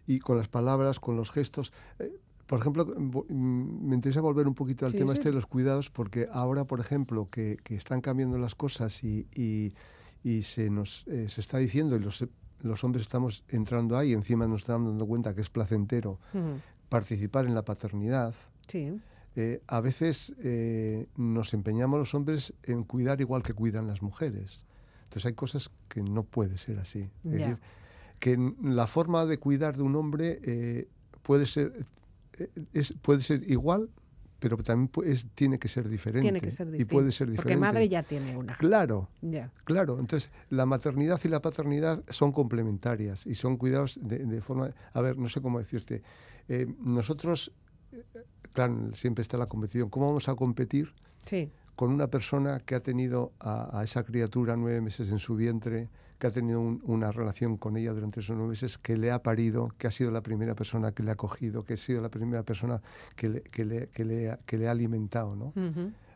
Y 0.06 0.18
con 0.20 0.36
las 0.38 0.48
palabras, 0.48 1.00
con 1.00 1.16
los 1.16 1.30
gestos. 1.30 1.72
eh, 1.98 2.12
por 2.48 2.58
ejemplo, 2.58 2.84
mm, 2.86 3.88
me 3.88 3.94
interesa 3.94 4.20
volver 4.22 4.48
un 4.48 4.54
poquito 4.54 4.84
al 4.86 4.92
Sí, 4.92 4.98
tema 4.98 5.12
sí. 5.12 5.18
este 5.18 5.28
de 5.28 5.34
los 5.36 5.46
cuidados, 5.46 5.90
porque 5.90 6.28
ahora, 6.32 6.64
por 6.64 6.80
ejemplo, 6.80 7.28
que, 7.30 7.58
que 7.62 7.76
están 7.76 8.00
cambiando 8.00 8.38
las 8.38 8.54
cosas 8.56 9.04
y, 9.04 9.26
y- 9.34 9.74
y 10.24 10.42
se 10.42 10.68
nos 10.70 11.04
eh, 11.06 11.28
se 11.28 11.40
está 11.42 11.58
diciendo, 11.58 11.94
y 11.96 12.00
los, 12.00 12.26
los 12.62 12.82
hombres 12.84 13.02
estamos 13.02 13.44
entrando 13.48 13.96
ahí, 13.96 14.12
encima 14.14 14.48
nos 14.48 14.62
estamos 14.62 14.88
dando 14.90 15.06
cuenta 15.06 15.34
que 15.34 15.42
es 15.42 15.50
placentero 15.50 16.18
Ujú. 16.34 16.58
participar 16.88 17.44
en 17.46 17.54
la 17.54 17.62
paternidad. 17.64 18.34
Sí, 18.66 18.98
eh, 19.36 19.60
a 19.68 19.80
veces 19.80 20.34
eh, 20.42 21.06
nos 21.16 21.52
empeñamos 21.54 21.98
los 22.00 22.14
hombres 22.14 22.54
en 22.64 22.82
cuidar 22.82 23.20
igual 23.20 23.42
que 23.44 23.52
cuidan 23.54 23.86
las 23.86 24.02
mujeres. 24.02 24.64
Entonces 25.04 25.26
hay 25.26 25.34
cosas 25.34 25.70
que 25.88 26.02
no 26.02 26.22
puede 26.24 26.56
ser 26.58 26.78
así. 26.78 27.00
Es 27.24 27.30
Ya. 27.30 27.48
decir, 27.50 27.58
que 28.20 28.54
la 28.62 28.86
forma 28.88 29.26
de 29.26 29.38
cuidar 29.38 29.76
de 29.76 29.82
un 29.82 29.94
hombre 29.96 30.40
eh, 30.42 30.88
puede 31.22 31.46
ser 31.46 31.84
es, 32.72 32.92
puede 33.02 33.22
ser 33.22 33.48
igual, 33.50 33.88
pero 34.38 34.56
también 34.58 34.90
es- 35.04 35.26
tiene 35.34 35.58
que 35.58 35.66
ser 35.68 35.88
diferente. 35.88 36.22
tiene 36.22 36.40
que 36.40 36.50
ser 36.50 36.68
Y 36.74 36.84
puede 36.84 37.10
ser 37.12 37.28
diferente. 37.28 37.36
Porque 37.54 37.56
madre 37.56 37.88
ya 37.88 38.02
tiene 38.02 38.36
una. 38.36 38.54
Claro. 38.56 39.08
Claro, 39.64 39.98
entonces 39.98 40.30
la 40.50 40.64
maternidad 40.66 41.20
y 41.24 41.28
la 41.28 41.40
paternidad 41.42 42.02
son 42.08 42.30
complementarias 42.32 43.26
y 43.26 43.34
son 43.34 43.56
cuidados 43.56 43.98
de, 44.00 44.18
de 44.24 44.40
forma... 44.40 44.70
A 44.92 45.00
ver, 45.00 45.18
no 45.18 45.28
sé 45.28 45.40
cómo 45.40 45.58
decirte. 45.58 46.02
Eh, 46.48 46.66
nosotros, 46.80 47.50
eh, 47.92 48.04
claro, 48.52 48.94
siempre 48.94 49.22
está 49.22 49.36
la 49.36 49.46
competición. 49.46 49.90
¿Cómo 49.90 50.06
vamos 50.06 50.28
a 50.28 50.34
competir 50.34 50.92
Sí, 51.24 51.50
con 51.74 51.92
una 51.92 52.06
persona 52.08 52.60
que 52.60 52.74
ha 52.74 52.80
tenido 52.80 53.32
a, 53.40 53.80
a 53.80 53.84
esa 53.84 54.02
criatura 54.04 54.56
nueve 54.56 54.80
meses 54.80 55.10
en 55.10 55.18
su 55.18 55.34
vientre, 55.36 55.88
que 56.18 56.26
ha 56.26 56.30
tenido 56.30 56.60
un- 56.60 56.80
una 56.84 57.10
relación 57.12 57.56
con 57.56 57.76
ella 57.76 57.92
durante 57.92 58.20
esos 58.20 58.36
nueve 58.36 58.50
meses, 58.50 58.76
que 58.78 58.96
le 58.96 59.10
ha 59.10 59.22
parido, 59.22 59.68
que 59.78 59.86
ha 59.86 59.90
sido 59.90 60.10
la 60.10 60.20
primera 60.22 60.54
persona 60.54 60.92
que 60.92 61.02
le 61.02 61.10
ha 61.12 61.16
cogido, 61.16 61.64
que 61.64 61.74
ha 61.74 61.76
sido 61.76 62.02
la 62.02 62.08
primera 62.08 62.42
persona 62.42 62.80
que 63.16 63.28
le, 63.28 63.42
que 63.42 63.64
le, 63.64 63.88
que 63.88 64.04
le 64.04 64.30
ha- 64.30 64.38
que 64.44 64.58
le 64.58 64.68
ha 64.68 64.72
alimentado, 64.72 65.36
¿no? 65.36 65.52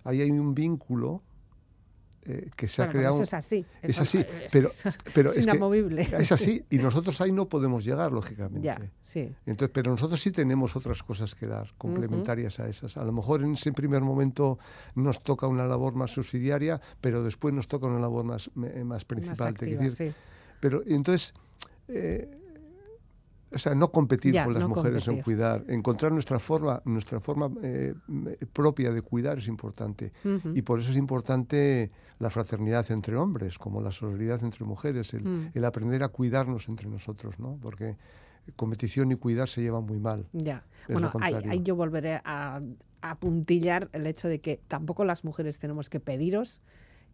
Ahí 0.05 0.21
hay 0.21 0.31
un 0.31 0.55
vínculo 0.55 1.23
eh, 2.25 2.51
que 2.57 2.69
se 2.69 2.83
Bueno, 2.83 2.91
ha 2.91 2.93
creado... 2.93 3.15
eso 3.17 3.23
es 3.25 3.35
así. 3.35 3.65
es 3.83 3.91
eso- 3.91 4.03
así, 4.03 4.19
es- 4.19 4.27
pero- 4.53 4.69
eso 4.69 4.91
pero 5.15 5.31
es 5.31 5.39
es 5.39 5.45
que- 5.45 5.51
inamovible. 5.57 6.03
Es 6.19 6.33
así, 6.33 6.65
y 6.71 6.79
nosotros 6.79 7.21
ahí 7.21 7.33
no 7.33 7.49
podemos 7.49 7.85
llegar, 7.85 8.13
lógicamente. 8.13 8.67
Ya, 8.67 8.81
sí. 9.01 9.35
Entonces, 9.47 9.71
pero 9.75 9.91
nosotros 9.91 10.21
sí 10.21 10.31
tenemos 10.31 10.77
otras 10.77 11.03
cosas 11.03 11.35
que 11.35 11.47
dar, 11.47 11.73
complementarias 11.79 12.61
a 12.61 12.69
esas. 12.69 12.97
A 12.97 13.05
lo 13.05 13.13
mejor 13.13 13.43
en 13.43 13.55
ese 13.55 13.73
primer 13.73 14.03
momento 14.03 14.59
nos 14.95 15.23
toca 15.23 15.47
una 15.47 15.65
labor 15.67 15.95
más 15.95 16.11
subsidiaria, 16.13 16.81
pero 17.01 17.23
después 17.25 17.53
nos 17.55 17.67
toca 17.69 17.87
una 17.87 17.99
labor 17.99 18.25
más, 18.25 18.51
me- 18.55 18.85
más 18.85 19.05
principal. 19.05 19.51
Más 19.51 19.59
te 19.59 19.65
activa, 19.65 19.83
decir. 19.83 20.13
sí. 20.13 20.15
Pero 20.61 20.83
entonces, 20.87 21.35
eh, 21.89 22.39
o 23.55 23.59
sea, 23.59 23.75
no 23.75 23.91
competir 23.91 24.35
Ya, 24.35 24.45
con 24.45 24.55
las 24.55 24.63
no 24.63 24.69
mujeres 24.69 25.07
en 25.09 25.23
cuidar, 25.23 25.65
encontrar 25.69 26.13
nuestra 26.13 26.39
forma, 26.39 26.81
nuestra 26.85 27.21
forma 27.21 27.51
eh, 27.63 27.95
propia 28.53 28.93
de 28.93 29.03
cuidar 29.03 29.39
es 29.39 29.49
importante. 29.49 30.13
Y 30.55 30.63
por 30.63 30.81
eso 30.81 30.91
es 30.91 30.97
importante 30.97 31.91
la 32.19 32.31
fraternidad 32.31 32.91
entre 32.91 33.17
hombres, 33.17 33.59
como 33.59 33.81
la 33.81 33.91
solidaridad 33.93 34.43
entre 34.45 34.65
mujeres, 34.65 35.13
el, 35.15 35.23
Mm. 35.25 35.51
el 35.55 35.65
aprender 35.65 36.03
a 36.03 36.09
cuidarnos 36.09 36.69
entre 36.69 36.89
nosotros, 36.89 37.39
¿no? 37.39 37.59
Porque 37.61 37.97
competición 38.57 39.13
y 39.13 39.17
cuidar 39.17 39.49
se 39.49 39.63
llevan 39.63 39.85
muy 39.85 39.99
mal. 39.99 40.27
Ya. 40.33 40.65
Es 40.89 40.95
Bueno, 40.95 41.11
ahí, 41.21 41.63
yo 41.63 41.77
volveré 41.77 42.21
a, 42.25 42.61
a 43.01 43.19
puntillar 43.19 43.89
el 43.93 44.07
hecho 44.07 44.29
de 44.29 44.41
que 44.41 44.61
tampoco 44.69 45.05
las 45.05 45.25
mujeres 45.25 45.59
tenemos 45.59 45.89
que 45.89 46.01
pediros 46.01 46.63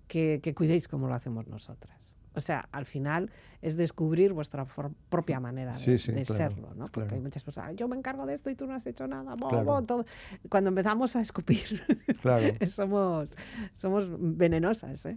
que, 0.07 0.41
que 0.43 0.55
cuidéis 0.55 0.89
como 0.89 1.07
lo 1.09 1.15
hacemos 1.15 1.47
nosotras. 1.49 2.18
O 2.39 2.41
sea, 2.41 2.69
al 2.73 2.87
final 2.87 3.31
es 3.61 3.77
descubrir 3.77 4.33
vuestra 4.33 4.67
propia 5.09 5.41
manera 5.41 5.73
de, 5.73 5.79
Sí, 5.79 5.99
sí, 5.99 6.13
de 6.13 6.23
claro, 6.25 6.55
serlo, 6.55 6.69
¿no? 6.75 6.85
Porque 6.87 7.09
claro. 7.09 7.17
hay 7.17 7.21
muchas 7.21 7.43
personas, 7.43 7.75
yo 7.77 7.89
me 7.89 7.97
encargo 7.97 8.25
de 8.27 8.35
esto 8.35 8.49
y 8.51 8.55
tú 8.55 8.67
no 8.67 8.75
has 8.75 8.87
hecho 8.87 9.07
nada. 9.07 9.35
bo, 9.35 9.49
Claro. 9.49 9.65
bo", 9.65 9.83
todo. 9.83 10.05
Cuando 10.49 10.69
empezamos 10.69 11.15
a 11.17 11.21
escupir, 11.21 11.83
somos, 12.71 13.29
somos 13.75 14.09
venenosas, 14.19 15.05
¿eh? 15.07 15.15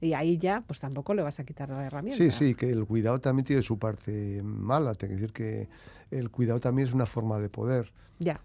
Y 0.00 0.14
ahí 0.14 0.38
ya, 0.38 0.62
pues 0.66 0.80
tampoco 0.80 1.12
le 1.12 1.22
vas 1.22 1.38
a 1.40 1.44
quitar 1.44 1.68
la 1.68 1.84
herramienta. 1.84 2.22
Sí, 2.22 2.30
sí, 2.30 2.54
que 2.54 2.70
el 2.70 2.86
cuidado 2.86 3.18
también 3.20 3.44
tiene 3.44 3.60
su 3.62 3.78
parte 3.78 4.40
mala. 4.42 4.94
Te 4.94 5.06
quiero 5.06 5.20
decir 5.20 5.32
que 5.34 5.68
el 6.10 6.30
cuidado 6.30 6.58
también 6.58 6.88
es 6.88 6.94
una 6.94 7.04
forma 7.06 7.38
de 7.38 7.48
poder. 7.50 7.92
Ya. 8.18 8.40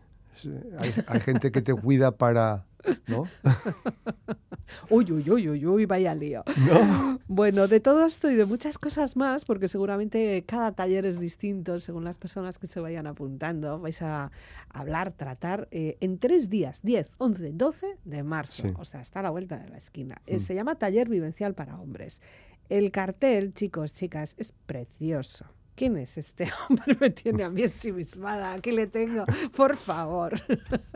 Eh, 0.46 0.76
Hay, 0.78 0.94
hay 1.08 1.20
gente 1.22 1.52
que 1.52 1.62
te 1.62 1.74
cuida 1.74 2.12
para... 2.18 2.66
¿No? 3.08 3.26
Uy, 4.90 5.10
uy, 5.12 5.30
uy, 5.30 5.50
uy, 5.50 5.66
uy, 5.66 5.86
vaya 5.86 6.14
lío. 6.14 6.44
¿No? 6.58 7.18
Bueno, 7.30 7.68
de 7.68 7.80
todo 7.80 8.06
esto 8.06 8.30
y 8.32 8.36
de 8.36 8.46
muchas 8.46 8.78
cosas 8.78 9.16
más, 9.16 9.46
porque 9.46 9.68
seguramente 9.68 10.44
cada 10.46 10.72
taller 10.74 11.06
es 11.06 11.20
distinto 11.20 11.80
según 11.80 12.04
las 12.04 12.18
personas 12.18 12.58
que 12.58 12.68
se 12.68 12.80
vayan 12.80 13.06
apuntando. 13.08 13.80
Vais 13.80 14.02
a 14.02 14.32
hablar, 14.70 15.12
tratar 15.12 15.68
eh, 15.72 15.98
en 16.00 16.18
tres 16.20 16.50
días, 16.50 16.80
10, 16.84 17.12
11, 17.18 17.52
12 17.54 17.98
de 18.04 18.24
marzo. 18.24 18.64
Sí. 18.64 18.74
O 18.78 18.86
sea, 18.86 19.02
está 19.02 19.20
a 19.20 19.24
la 19.24 19.30
vuelta 19.30 19.58
de 19.58 19.70
la 19.70 19.78
esquina. 19.78 20.22
Eh, 20.26 20.38
Mm. 20.38 20.40
Se 20.40 20.56
llama 20.56 20.76
Taller 20.76 21.10
Vivencial 21.10 21.54
para 21.54 21.80
Hombres. 21.80 22.22
El 22.70 22.92
cartel, 22.92 23.54
chicos, 23.54 23.94
chicas, 23.94 24.36
es 24.38 24.54
precioso. 24.66 25.46
¿Quién 25.78 25.96
es 25.98 26.18
este 26.18 26.48
hombre? 26.70 26.98
Me 27.00 27.10
tiene 27.12 27.44
a 27.44 27.50
mí 27.52 27.62
ensimismada. 27.62 28.52
Aquí 28.54 28.72
le 28.72 28.88
tengo, 28.88 29.26
por 29.56 29.78
favor. 29.78 30.34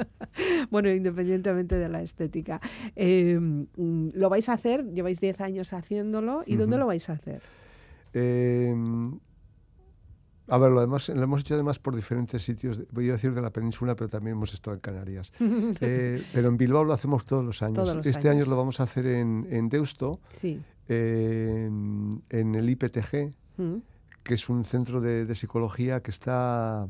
bueno, 0.71 0.89
independientemente 0.89 1.75
de 1.77 1.87
la 1.87 2.01
estética. 2.01 2.59
Eh, 2.95 3.37
mm, 3.39 4.09
¿Lo 4.15 4.29
vais 4.29 4.49
a 4.49 4.53
hacer? 4.53 4.83
Lleváis 4.91 5.21
10 5.21 5.39
años 5.41 5.73
haciéndolo. 5.73 6.41
¿Y 6.47 6.55
dónde 6.55 6.79
lo 6.79 6.87
vais 6.87 7.07
a 7.09 7.13
hacer? 7.13 7.41
Eh, 8.15 8.75
a 10.47 10.57
ver, 10.57 10.71
lo, 10.71 10.81
hemos, 10.81 11.07
lo 11.09 11.21
hemos 11.23 11.41
hecho 11.41 11.53
además 11.53 11.77
por 11.77 11.95
diferentes 11.95 12.41
sitios. 12.41 12.79
Voy 12.91 13.07
a 13.09 13.13
decir 13.13 13.33
de 13.35 13.41
la 13.41 13.51
península, 13.51 13.95
pero 13.95 14.09
también 14.09 14.35
hemos 14.35 14.51
estado 14.53 14.73
en 14.75 14.81
Canarias. 14.81 15.31
Eh, 15.79 16.21
pero 16.33 16.47
en 16.49 16.57
Bilbao 16.57 16.83
lo 16.83 16.93
hacemos 16.93 17.23
todos 17.23 17.45
los 17.45 17.61
años. 17.61 17.75
Todos 17.75 17.95
los 17.97 18.05
este 18.07 18.29
años. 18.29 18.41
año 18.45 18.49
lo 18.49 18.57
vamos 18.57 18.79
a 18.79 18.83
hacer 18.83 19.05
en, 19.05 19.47
en 19.51 19.69
Deusto, 19.69 20.19
Sí. 20.33 20.59
eh, 20.89 21.67
en 21.67 22.55
el 22.55 22.69
IPTG, 22.69 23.33
Mm. 23.57 23.75
Que 24.23 24.35
es 24.35 24.49
un 24.49 24.65
centro 24.65 25.01
de, 25.01 25.25
de 25.25 25.35
psicología 25.35 26.01
que 26.01 26.11
está 26.11 26.87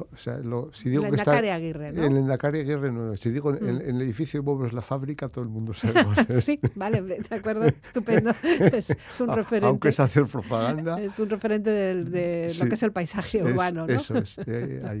o 0.00 0.16
sea, 0.16 0.38
lo- 0.38 0.72
si 0.72 0.90
digo 0.90 1.04
El 1.04 1.10
que 1.10 1.16
está 1.16 1.32
Aguirre, 1.38 1.92
¿no? 1.92 2.04
en 2.04 2.16
Endacari 2.16 2.60
Aguirre, 2.60 2.90
no. 2.92 3.16
Si 3.16 3.30
digo 3.30 3.54
en, 3.54 3.66
en 3.80 3.96
el 3.96 4.02
edificio 4.02 4.40
de 4.40 4.44
Bobos 4.44 4.72
la 4.72 4.82
fábrica, 4.82 5.28
todo 5.28 5.44
el 5.44 5.50
mundo 5.50 5.72
sabe. 5.72 6.02
Sí, 6.42 6.58
vale, 6.74 7.02
de 7.02 7.24
acuerdo, 7.34 7.64
estupendo. 7.66 8.32
Es, 8.72 8.90
es 8.90 9.20
un 9.20 9.28
referente. 9.34 9.66
Aunque 9.68 9.88
es 9.88 10.00
hacer 10.00 10.26
propaganda. 10.26 11.00
Es 11.00 11.18
un 11.18 11.28
referente 11.30 11.70
del- 11.70 12.10
de, 12.10 12.48
Sí, 12.50 12.60
lo 12.62 12.68
que 12.68 12.74
es 12.74 12.82
el 12.82 12.92
paisaje 12.92 13.38
es- 13.38 13.44
urbano, 13.44 13.86
¿no? 13.86 13.92
Eso 13.92 14.16
es. 14.18 14.36
eh, 14.46 14.82
ahí. 14.86 15.00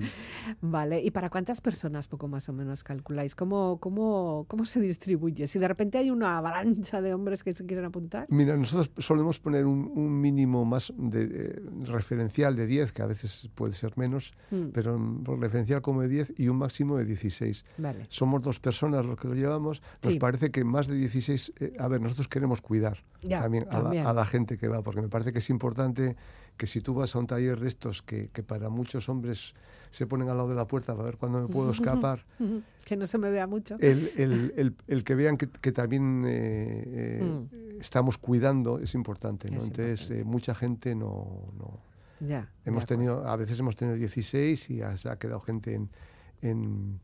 Vale, 0.60 1.00
¿y 1.02 1.10
para 1.10 1.30
cuántas 1.30 1.60
personas 1.60 2.08
poco 2.08 2.28
más 2.28 2.48
o 2.48 2.52
menos 2.52 2.82
calculáis? 2.84 3.34
¿Cómo, 3.34 3.78
cómo, 3.80 4.44
cómo 4.48 4.64
se 4.64 4.80
distribuye? 4.80 5.46
Si 5.46 5.58
de 5.58 5.68
repente 5.68 5.98
hay 5.98 6.10
una 6.10 6.38
avalancha 6.38 7.00
de 7.00 7.14
hombres 7.14 7.44
que 7.44 7.52
se 7.54 7.64
quieren 7.66 7.84
apuntar. 7.84 8.26
Mira, 8.28 8.56
nosotros 8.56 8.90
solemos 9.04 9.38
poner 9.38 9.66
un, 9.66 9.90
un 9.94 10.20
mínimo 10.20 10.64
más 10.64 10.92
de, 10.96 11.22
eh, 11.24 11.60
referencial 11.84 12.56
de 12.56 12.66
10, 12.66 12.92
que 12.92 13.02
a 13.02 13.06
veces 13.06 13.48
puede 13.54 13.74
ser 13.74 13.92
menos, 13.96 14.32
Mm, 14.50 14.68
pero 14.72 14.81
mm, 14.88 15.24
por 15.24 15.38
referencial 15.40 15.82
como 15.82 16.02
de 16.02 16.08
10 16.08 16.32
y 16.38 16.48
un 16.48 16.58
máximo 16.58 16.96
de 16.96 17.04
16. 17.04 17.64
Vale, 17.78 18.06
Somos 18.08 18.42
dos 18.42 18.60
personas 18.60 19.04
los 19.06 19.18
que 19.18 19.28
lo 19.28 19.34
llevamos. 19.34 19.82
Nos 20.02 20.12
Sí. 20.14 20.18
parece 20.18 20.50
que 20.50 20.64
más 20.64 20.86
de 20.86 20.94
16, 20.96 21.52
eh, 21.60 21.74
a 21.78 21.88
ver, 21.88 22.00
nosotros 22.00 22.28
queremos 22.28 22.60
cuidar 22.60 23.02
Ya, 23.22 23.40
también, 23.42 23.64
a 23.70 23.76
la- 23.76 23.82
también. 23.82 24.06
A, 24.06 24.12
la, 24.12 24.24
gente 24.24 24.56
que 24.58 24.68
va, 24.68 24.82
porque 24.82 25.00
me 25.02 25.08
parece 25.08 25.32
que 25.32 25.38
es 25.38 25.50
importante 25.50 26.16
que 26.56 26.66
si 26.66 26.80
tú 26.80 26.94
vas 26.94 27.14
a 27.16 27.18
un 27.18 27.26
taller 27.26 27.58
de 27.60 27.68
estos, 27.68 28.02
que, 28.02 28.28
que 28.32 28.42
para 28.42 28.68
muchos 28.68 29.08
hombres 29.08 29.54
se 29.90 30.06
ponen 30.06 30.28
al 30.28 30.36
lado 30.36 30.48
de 30.50 30.54
la 30.54 30.66
puerta 30.66 30.92
para 30.94 31.04
ver 31.06 31.16
cuándo 31.16 31.40
me 31.40 31.48
puedo 31.48 31.70
escapar, 32.06 32.24
que 32.84 32.96
no 32.96 33.06
se 33.06 33.18
me 33.18 33.30
vea 33.30 33.46
mucho. 33.46 33.76
el, 33.80 34.10
el- 34.16 34.52
el- 34.56 34.74
el 34.86 35.04
que 35.04 35.14
vean 35.14 35.36
que, 35.36 35.48
que 35.48 35.72
también 35.72 36.24
eh, 36.26 36.82
eh, 36.86 37.78
estamos 37.80 38.18
cuidando 38.18 38.78
es 38.78 38.94
importante. 38.94 39.48
¿no? 39.48 39.54
Mm. 39.54 39.58
Es 39.58 39.64
Entonces, 39.66 40.00
importante. 40.02 40.20
eh, 40.20 40.24
mucha 40.24 40.54
gente 40.54 40.94
no... 40.94 41.48
no- 41.58 41.91
Ya. 42.26 42.48
hemos 42.64 42.86
tenido, 42.86 43.26
a 43.26 43.36
veces 43.36 43.58
hemos 43.58 43.74
tenido 43.76 43.96
16 43.96 44.70
y 44.70 44.80
se 44.96 45.08
ha 45.10 45.16
quedado 45.18 45.40
gente 45.40 45.74
en, 45.74 45.88
en, 46.40 47.00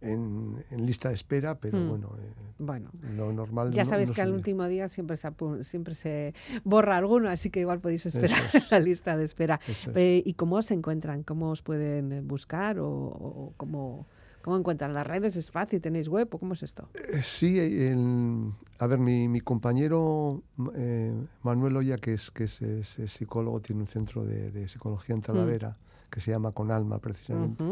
en- 0.00 0.64
en 0.70 0.86
lista 0.86 1.08
de 1.08 1.14
espera, 1.14 1.58
pero 1.58 1.78
Mm. 1.78 1.88
bueno, 1.88 2.10
eh, 2.18 2.32
Bueno, 2.58 2.90
lo 3.16 3.32
normal 3.32 3.72
ya 3.72 3.82
no- 3.84 3.88
sabéis 3.90 4.10
no 4.10 4.14
que 4.14 4.22
al 4.22 4.32
último 4.32 4.66
día 4.68 4.88
siempre 4.88 5.16
se, 5.16 5.28
siempre 5.62 5.94
se 5.94 6.34
borra 6.64 6.96
alguno, 6.96 7.28
así 7.28 7.50
que 7.50 7.60
igual 7.60 7.80
podéis 7.80 8.06
esperar 8.06 8.38
es. 8.52 8.70
la 8.70 8.78
lista 8.78 9.16
de 9.16 9.24
espera. 9.24 9.58
Es. 9.66 9.88
Eh, 9.94 10.22
¿Y 10.24 10.34
cómo 10.34 10.56
os 10.56 10.70
encuentran? 10.70 11.22
¿Cómo 11.22 11.50
os 11.50 11.62
pueden 11.62 12.12
eh, 12.12 12.20
buscar? 12.20 12.78
¿O, 12.78 12.88
o 12.88 13.52
cómo, 13.56 14.06
cómo 14.46 14.56
encuentran 14.56 14.94
las 14.94 15.04
redes? 15.04 15.34
¿Es 15.34 15.50
fácil? 15.50 15.80
¿Tenéis 15.80 16.08
web? 16.08 16.28
¿O 16.30 16.38
cómo 16.38 16.54
es 16.54 16.62
esto? 16.62 16.88
Eh, 16.94 17.20
Sí, 17.20 17.58
el- 17.58 18.52
a 18.78 18.86
ver, 18.86 19.00
mi, 19.00 19.26
mi 19.26 19.40
compañero 19.40 20.40
eh, 20.76 21.12
Manuel 21.42 21.76
Oya, 21.76 21.98
que 21.98 22.12
es, 22.12 22.30
que 22.30 22.44
es, 22.44 22.62
es- 22.62 23.00
es 23.00 23.10
psicólogo, 23.10 23.60
tiene 23.60 23.80
un 23.80 23.88
centro 23.88 24.24
de, 24.24 24.52
de 24.52 24.68
psicología 24.68 25.16
en 25.16 25.20
Talavera, 25.20 25.76
que 26.08 26.20
se 26.20 26.30
llama 26.30 26.52
Conalma 26.52 27.00
precisamente. 27.00 27.64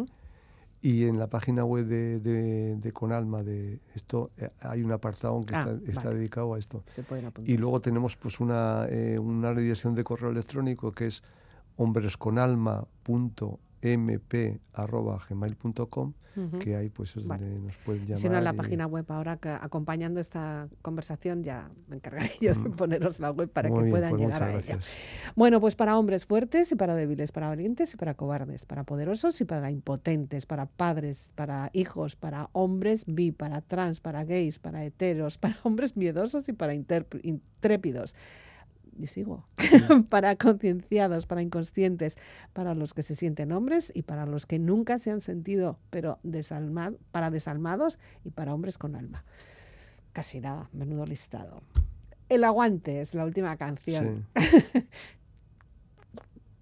Y 0.82 1.04
en 1.04 1.16
la 1.16 1.28
página 1.28 1.64
web 1.64 1.86
de, 1.86 2.18
de, 2.18 2.74
de 2.76 2.92
Conalma 2.92 3.44
de 3.44 3.78
esto 3.94 4.32
eh, 4.36 4.50
hay 4.60 4.82
un 4.82 4.90
apartado 4.90 5.46
que 5.46 5.54
Ah, 5.54 5.78
está, 5.86 6.10
dedicado 6.10 6.54
a 6.54 6.58
esto. 6.58 6.82
Se 6.86 7.04
pueden 7.04 7.26
apuntar. 7.26 7.48
Y 7.54 7.56
luego 7.56 7.80
tenemos 7.80 8.16
pues 8.16 8.40
una, 8.40 8.86
eh, 8.90 9.16
una 9.16 9.54
dirección 9.54 9.94
de 9.94 10.02
correo 10.02 10.30
electrónico 10.30 10.90
que 10.90 11.06
es 11.06 11.22
hombresconalma.mp.gmail.com 13.84 16.12
Ujú. 16.36 16.58
que 16.58 16.74
ahí 16.74 16.88
pues 16.88 17.16
es 17.16 17.24
Vale. 17.26 17.44
donde 17.44 17.60
nos 17.60 17.76
pueden 17.78 18.02
llamar. 18.06 18.18
si 18.18 18.28
no, 18.28 18.38
en 18.38 18.44
la 18.44 18.52
y- 18.52 18.56
página 18.56 18.86
web 18.88 19.04
ahora, 19.12 19.36
que 19.36 19.50
acompañando 19.50 20.18
esta 20.18 20.68
conversación, 20.82 21.44
ya 21.44 21.70
me 21.86 21.96
encargaré 21.96 22.28
yo 22.40 22.54
de 22.54 22.70
poneros 22.70 23.20
la 23.20 23.30
web 23.30 23.48
para 23.48 23.68
Mm. 23.68 23.72
Muy 23.72 23.78
que 23.78 23.84
bien, 23.84 23.92
puedan 23.92 24.10
pues 24.10 24.22
llegar 24.22 24.42
a 24.42 24.46
muchas 24.46 24.64
ella. 24.64 24.74
gracias. 24.76 24.92
Bueno, 25.36 25.60
pues 25.60 25.76
para 25.76 25.96
hombres 25.96 26.26
fuertes 26.26 26.72
y 26.72 26.74
para 26.74 26.96
débiles, 26.96 27.30
para 27.30 27.46
valientes 27.48 27.94
y 27.94 27.96
para 27.96 28.14
cobardes, 28.14 28.66
para 28.66 28.82
poderosos 28.82 29.40
y 29.40 29.44
para 29.44 29.70
impotentes, 29.70 30.44
para 30.46 30.66
padres, 30.66 31.30
para 31.36 31.70
hijos, 31.72 32.16
para 32.16 32.48
hombres 32.52 33.04
bi, 33.06 33.30
para 33.30 33.60
trans, 33.60 34.00
para 34.00 34.24
gays, 34.24 34.58
para 34.58 34.84
heteros, 34.84 35.38
para 35.44 35.56
hombres 35.62 35.96
miedosos 35.96 36.48
y 36.48 36.52
para 36.52 36.74
intrépidos. 36.74 38.16
Y 38.98 39.06
sigo. 39.06 39.46
para 40.08 40.36
concienciados, 40.36 41.26
para 41.26 41.42
inconscientes, 41.42 42.16
para 42.52 42.74
los 42.74 42.94
que 42.94 43.02
se 43.02 43.16
sienten 43.16 43.52
hombres 43.52 43.90
y 43.94 44.02
para 44.02 44.26
los 44.26 44.46
que 44.46 44.58
nunca 44.58 44.98
se 44.98 45.10
han 45.10 45.20
sentido, 45.20 45.78
pero 45.90 46.18
desalma- 46.22 46.96
para 47.10 47.30
desalmados 47.30 47.98
y 48.24 48.30
para 48.30 48.54
hombres 48.54 48.78
con 48.78 48.94
alma. 48.96 49.24
Casi 50.12 50.40
nada, 50.40 50.68
menudo 50.72 51.06
listado. 51.06 51.62
El 52.28 52.44
aguante 52.44 53.00
es 53.00 53.14
la 53.14 53.24
última 53.24 53.56
canción. 53.56 54.26
Sí. 54.36 54.86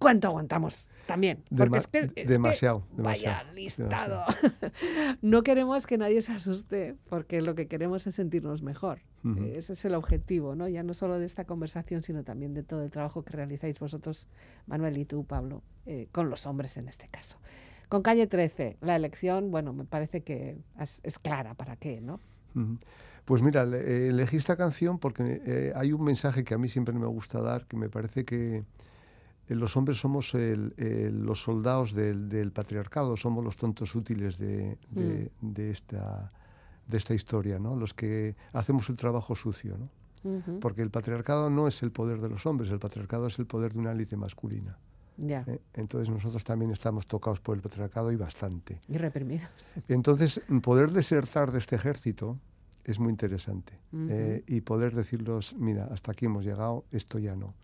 ¿Cuánto 0.03 0.29
aguantamos? 0.29 0.91
También. 1.07 1.43
Porque 1.57 1.71
Dema- 1.71 1.79
es 1.79 1.87
que, 1.87 1.99
es 2.01 2.11
que 2.13 2.25
demasiado, 2.27 2.85
Vaya 2.97 3.45
demasiado, 3.55 3.55
listado. 3.55 4.25
no 5.23 5.43
queremos 5.43 5.87
que 5.87 5.99
nadie 5.99 6.21
se 6.23 6.33
asuste, 6.33 6.97
porque 7.09 7.41
lo 7.43 7.55
que 7.55 7.67
queremos 7.69 8.07
es 8.07 8.15
sentirnos 8.15 8.63
mejor. 8.63 9.01
Eh, 9.25 9.55
Ese 9.57 9.75
es 9.75 9.85
el 9.85 9.95
objetivo, 9.95 10.55
¿no? 10.55 10.69
Ya 10.69 10.83
no 10.83 10.95
solo 10.95 11.19
de 11.19 11.27
esta 11.27 11.45
conversación, 11.45 12.03
sino 12.03 12.25
también 12.25 12.55
de 12.55 12.63
todo 12.63 12.83
el 12.83 12.91
trabajo 12.91 13.23
que 13.25 13.31
realizáis 13.31 13.79
vosotros, 13.79 14.29
Manuel 14.67 14.97
y 14.99 15.05
tú, 15.05 15.25
Pablo, 15.25 15.63
eh, 15.87 16.09
con 16.13 16.29
los 16.29 16.47
hombres 16.47 16.77
en 16.77 16.89
este 16.89 17.09
caso. 17.09 17.39
Con 17.89 18.03
Calle 18.03 18.27
13, 18.27 18.79
la 18.81 18.97
elección, 18.97 19.51
bueno, 19.51 19.73
me 19.73 19.85
parece 19.85 20.23
que 20.23 20.57
es, 20.81 21.01
es 21.03 21.19
clara 21.19 21.55
para 21.55 21.77
qué, 21.77 22.01
¿no? 22.01 22.21
Pues 23.25 23.43
mira, 23.43 23.63
eh, 23.65 24.09
elegí 24.09 24.37
esta 24.37 24.57
canción 24.57 24.99
porque 24.99 25.41
eh, 25.47 25.73
hay 25.77 25.93
un 25.93 26.03
mensaje 26.03 26.43
que 26.43 26.55
a 26.55 26.59
mí 26.59 26.69
siempre 26.69 26.95
me 26.95 27.07
gusta 27.07 27.41
dar, 27.41 27.67
que 27.67 27.77
me 27.77 27.89
parece 27.89 28.25
que 28.25 28.65
los 29.49 29.77
hombres 29.77 29.99
somos 29.99 30.35
el- 30.35 30.73
el- 30.77 31.23
los 31.25 31.43
soldados 31.43 31.93
del, 31.95 32.29
del 32.29 32.53
patriarcado, 32.53 33.17
somos 33.17 33.45
los 33.45 33.57
tontos 33.57 33.95
útiles 33.95 34.39
de, 34.39 34.79
de- 34.91 35.31
de 35.41 35.71
esta, 35.71 36.33
de 36.87 36.97
esta 36.97 37.15
historia, 37.15 37.59
¿no? 37.59 37.77
los 37.77 37.95
que 37.95 38.35
hacemos 38.53 38.89
el 38.89 38.97
trabajo 38.97 39.35
sucio. 39.35 39.77
¿no? 39.79 39.89
Porque 40.61 40.83
el 40.83 40.91
patriarcado 40.91 41.51
no 41.51 41.67
es 41.69 41.83
el 41.83 41.91
poder 41.91 42.21
de 42.21 42.29
los 42.29 42.47
hombres, 42.47 42.71
el 42.71 42.79
patriarcado 42.79 43.27
es 43.27 43.39
el 43.39 43.47
poder 43.47 43.73
de 43.73 43.79
una 43.81 43.93
élite 43.93 44.17
masculina. 44.17 44.79
Ya, 45.19 45.45
¿eh? 45.47 45.61
Entonces 45.75 46.09
nosotros 46.09 46.43
también 46.43 46.71
estamos 46.71 47.07
tocados 47.07 47.39
por 47.41 47.55
el 47.57 47.63
patriarcado 47.63 48.11
y 48.13 48.17
bastante. 48.17 48.81
y 48.89 48.97
reprimidos. 48.97 49.51
Entonces, 49.89 50.41
poder 50.63 50.91
desertar 50.93 51.53
de 51.53 51.59
este 51.59 51.77
ejército 51.77 52.39
es 52.85 52.99
muy 52.99 53.11
interesante. 53.11 53.79
Eh, 53.93 54.43
y 54.47 54.63
poder 54.63 54.95
decirlos, 54.95 55.55
mira, 55.59 55.85
hasta 55.93 56.13
aquí 56.13 56.27
hemos 56.27 56.45
llegado, 56.45 56.85
esto 56.91 57.19
ya 57.19 57.37
no. 57.37 57.55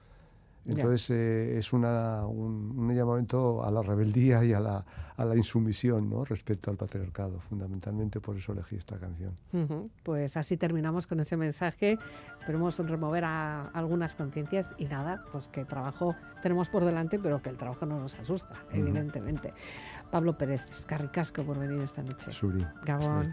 Entonces, 0.68 1.10
eh, 1.10 1.58
es 1.58 1.72
una, 1.72 2.26
un, 2.26 2.78
un 2.78 2.94
llamamiento 2.94 3.64
a 3.64 3.70
la 3.70 3.82
rebeldía 3.82 4.44
y 4.44 4.52
a 4.52 4.60
la, 4.60 4.84
a 5.16 5.24
la 5.24 5.34
insumisión 5.36 6.08
¿no? 6.10 6.24
respecto 6.24 6.70
al 6.70 6.76
patriarcado. 6.76 7.40
Fundamentalmente 7.40 8.20
por 8.20 8.36
eso 8.36 8.52
elegí 8.52 8.76
esta 8.76 8.98
canción. 8.98 9.34
Pues 10.02 10.36
así 10.36 10.56
terminamos 10.56 11.06
con 11.06 11.20
ese 11.20 11.36
mensaje. 11.36 11.98
Esperemos 12.38 12.78
remover 12.78 13.24
a 13.24 13.68
algunas 13.68 14.14
conciencias 14.14 14.68
y 14.78 14.84
nada, 14.84 15.24
pues 15.32 15.48
que 15.48 15.64
trabajo 15.64 16.14
tenemos 16.42 16.68
por 16.68 16.84
delante, 16.84 17.18
pero 17.18 17.42
que 17.42 17.50
el 17.50 17.56
trabajo 17.56 17.86
no 17.86 17.98
nos 17.98 18.18
asusta, 18.18 18.54
evidentemente. 18.70 19.52
Pablo 20.10 20.38
Pérez, 20.38 20.62
Carricasco 20.86 21.42
por 21.42 21.58
venir 21.58 21.82
esta 21.82 22.02
noche. 22.02 22.30
Suri. 22.32 22.64
Gabón. 22.84 23.32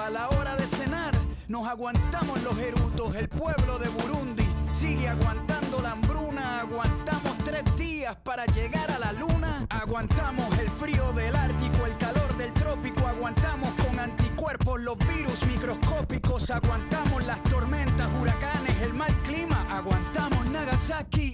a 0.00 0.10
la 0.10 0.28
hora 0.30 0.56
de 0.56 0.66
cenar. 0.66 1.14
Nos 1.48 1.66
aguantamos 1.66 2.42
los 2.42 2.58
erutos, 2.58 3.14
el 3.16 3.28
pueblo 3.28 3.78
de 3.78 3.88
Burundi 3.88 4.44
sigue 4.72 5.08
aguantando 5.08 5.80
la 5.80 5.92
hambruna. 5.92 6.60
Aguantamos 6.60 7.36
tres 7.44 7.64
días 7.76 8.16
para 8.22 8.44
llegar 8.46 8.90
a 8.90 8.98
la 8.98 9.12
luna. 9.12 9.66
Aguantamos 9.70 10.46
el 10.58 10.68
frío 10.70 11.12
del 11.12 11.34
Ártico, 11.34 11.86
el 11.86 11.96
calor 11.96 12.36
del 12.36 12.52
trópico. 12.52 13.06
Aguantamos 13.06 13.70
con 13.84 13.98
anticuerpos 13.98 14.80
los 14.80 14.98
virus 14.98 15.44
microscópicos. 15.46 16.50
Aguantamos 16.50 17.24
las 17.24 17.42
tormentas, 17.44 18.08
huracanes, 18.20 18.82
el 18.82 18.94
mal 18.94 19.14
clima. 19.22 19.66
Aguantamos 19.70 20.33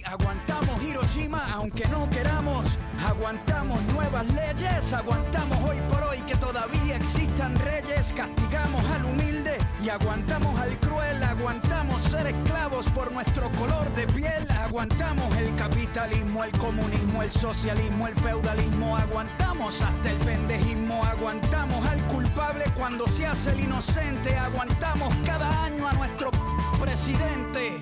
Aguantamos 0.05 0.83
Hiroshima, 0.83 1.53
aunque 1.53 1.87
no 1.87 2.09
queramos. 2.09 2.65
Aguantamos 3.07 3.81
nuevas 3.93 4.27
leyes, 4.33 4.91
aguantamos 4.91 5.57
hoy 5.69 5.77
por 5.89 6.03
hoy 6.03 6.17
que 6.27 6.35
todavía 6.35 6.97
existan 6.97 7.55
reyes. 7.59 8.11
Castigamos 8.13 8.83
al 8.91 9.05
humilde 9.05 9.57
y 9.81 9.89
aguantamos 9.89 10.59
al 10.59 10.77
cruel, 10.81 11.23
aguantamos 11.23 12.01
ser 12.03 12.27
esclavos 12.27 12.87
por 12.89 13.11
nuestro 13.13 13.49
color 13.53 13.93
de 13.93 14.05
piel, 14.07 14.49
aguantamos 14.51 15.33
el 15.37 15.55
capitalismo, 15.55 16.43
el 16.43 16.51
comunismo, 16.57 17.23
el 17.23 17.31
socialismo, 17.31 18.07
el 18.07 18.15
feudalismo, 18.15 18.97
aguantamos 18.97 19.81
hasta 19.81 20.11
el 20.11 20.17
pendejismo, 20.17 21.03
aguantamos 21.05 21.87
al 21.87 22.05
culpable 22.07 22.65
cuando 22.75 23.07
se 23.07 23.27
hace 23.27 23.51
el 23.51 23.61
inocente, 23.61 24.37
aguantamos 24.37 25.15
cada 25.25 25.63
año 25.63 25.87
a 25.87 25.93
nuestro 25.93 26.31
presidente 26.81 27.81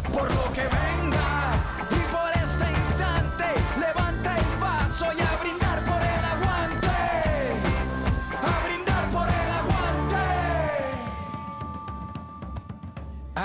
por 0.11 0.33
lo 0.33 0.51
que 0.53 0.61
venga 0.61 1.10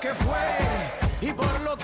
que 0.00 0.14
fue 0.14 0.36
y 1.20 1.32
por 1.32 1.60
lo 1.62 1.76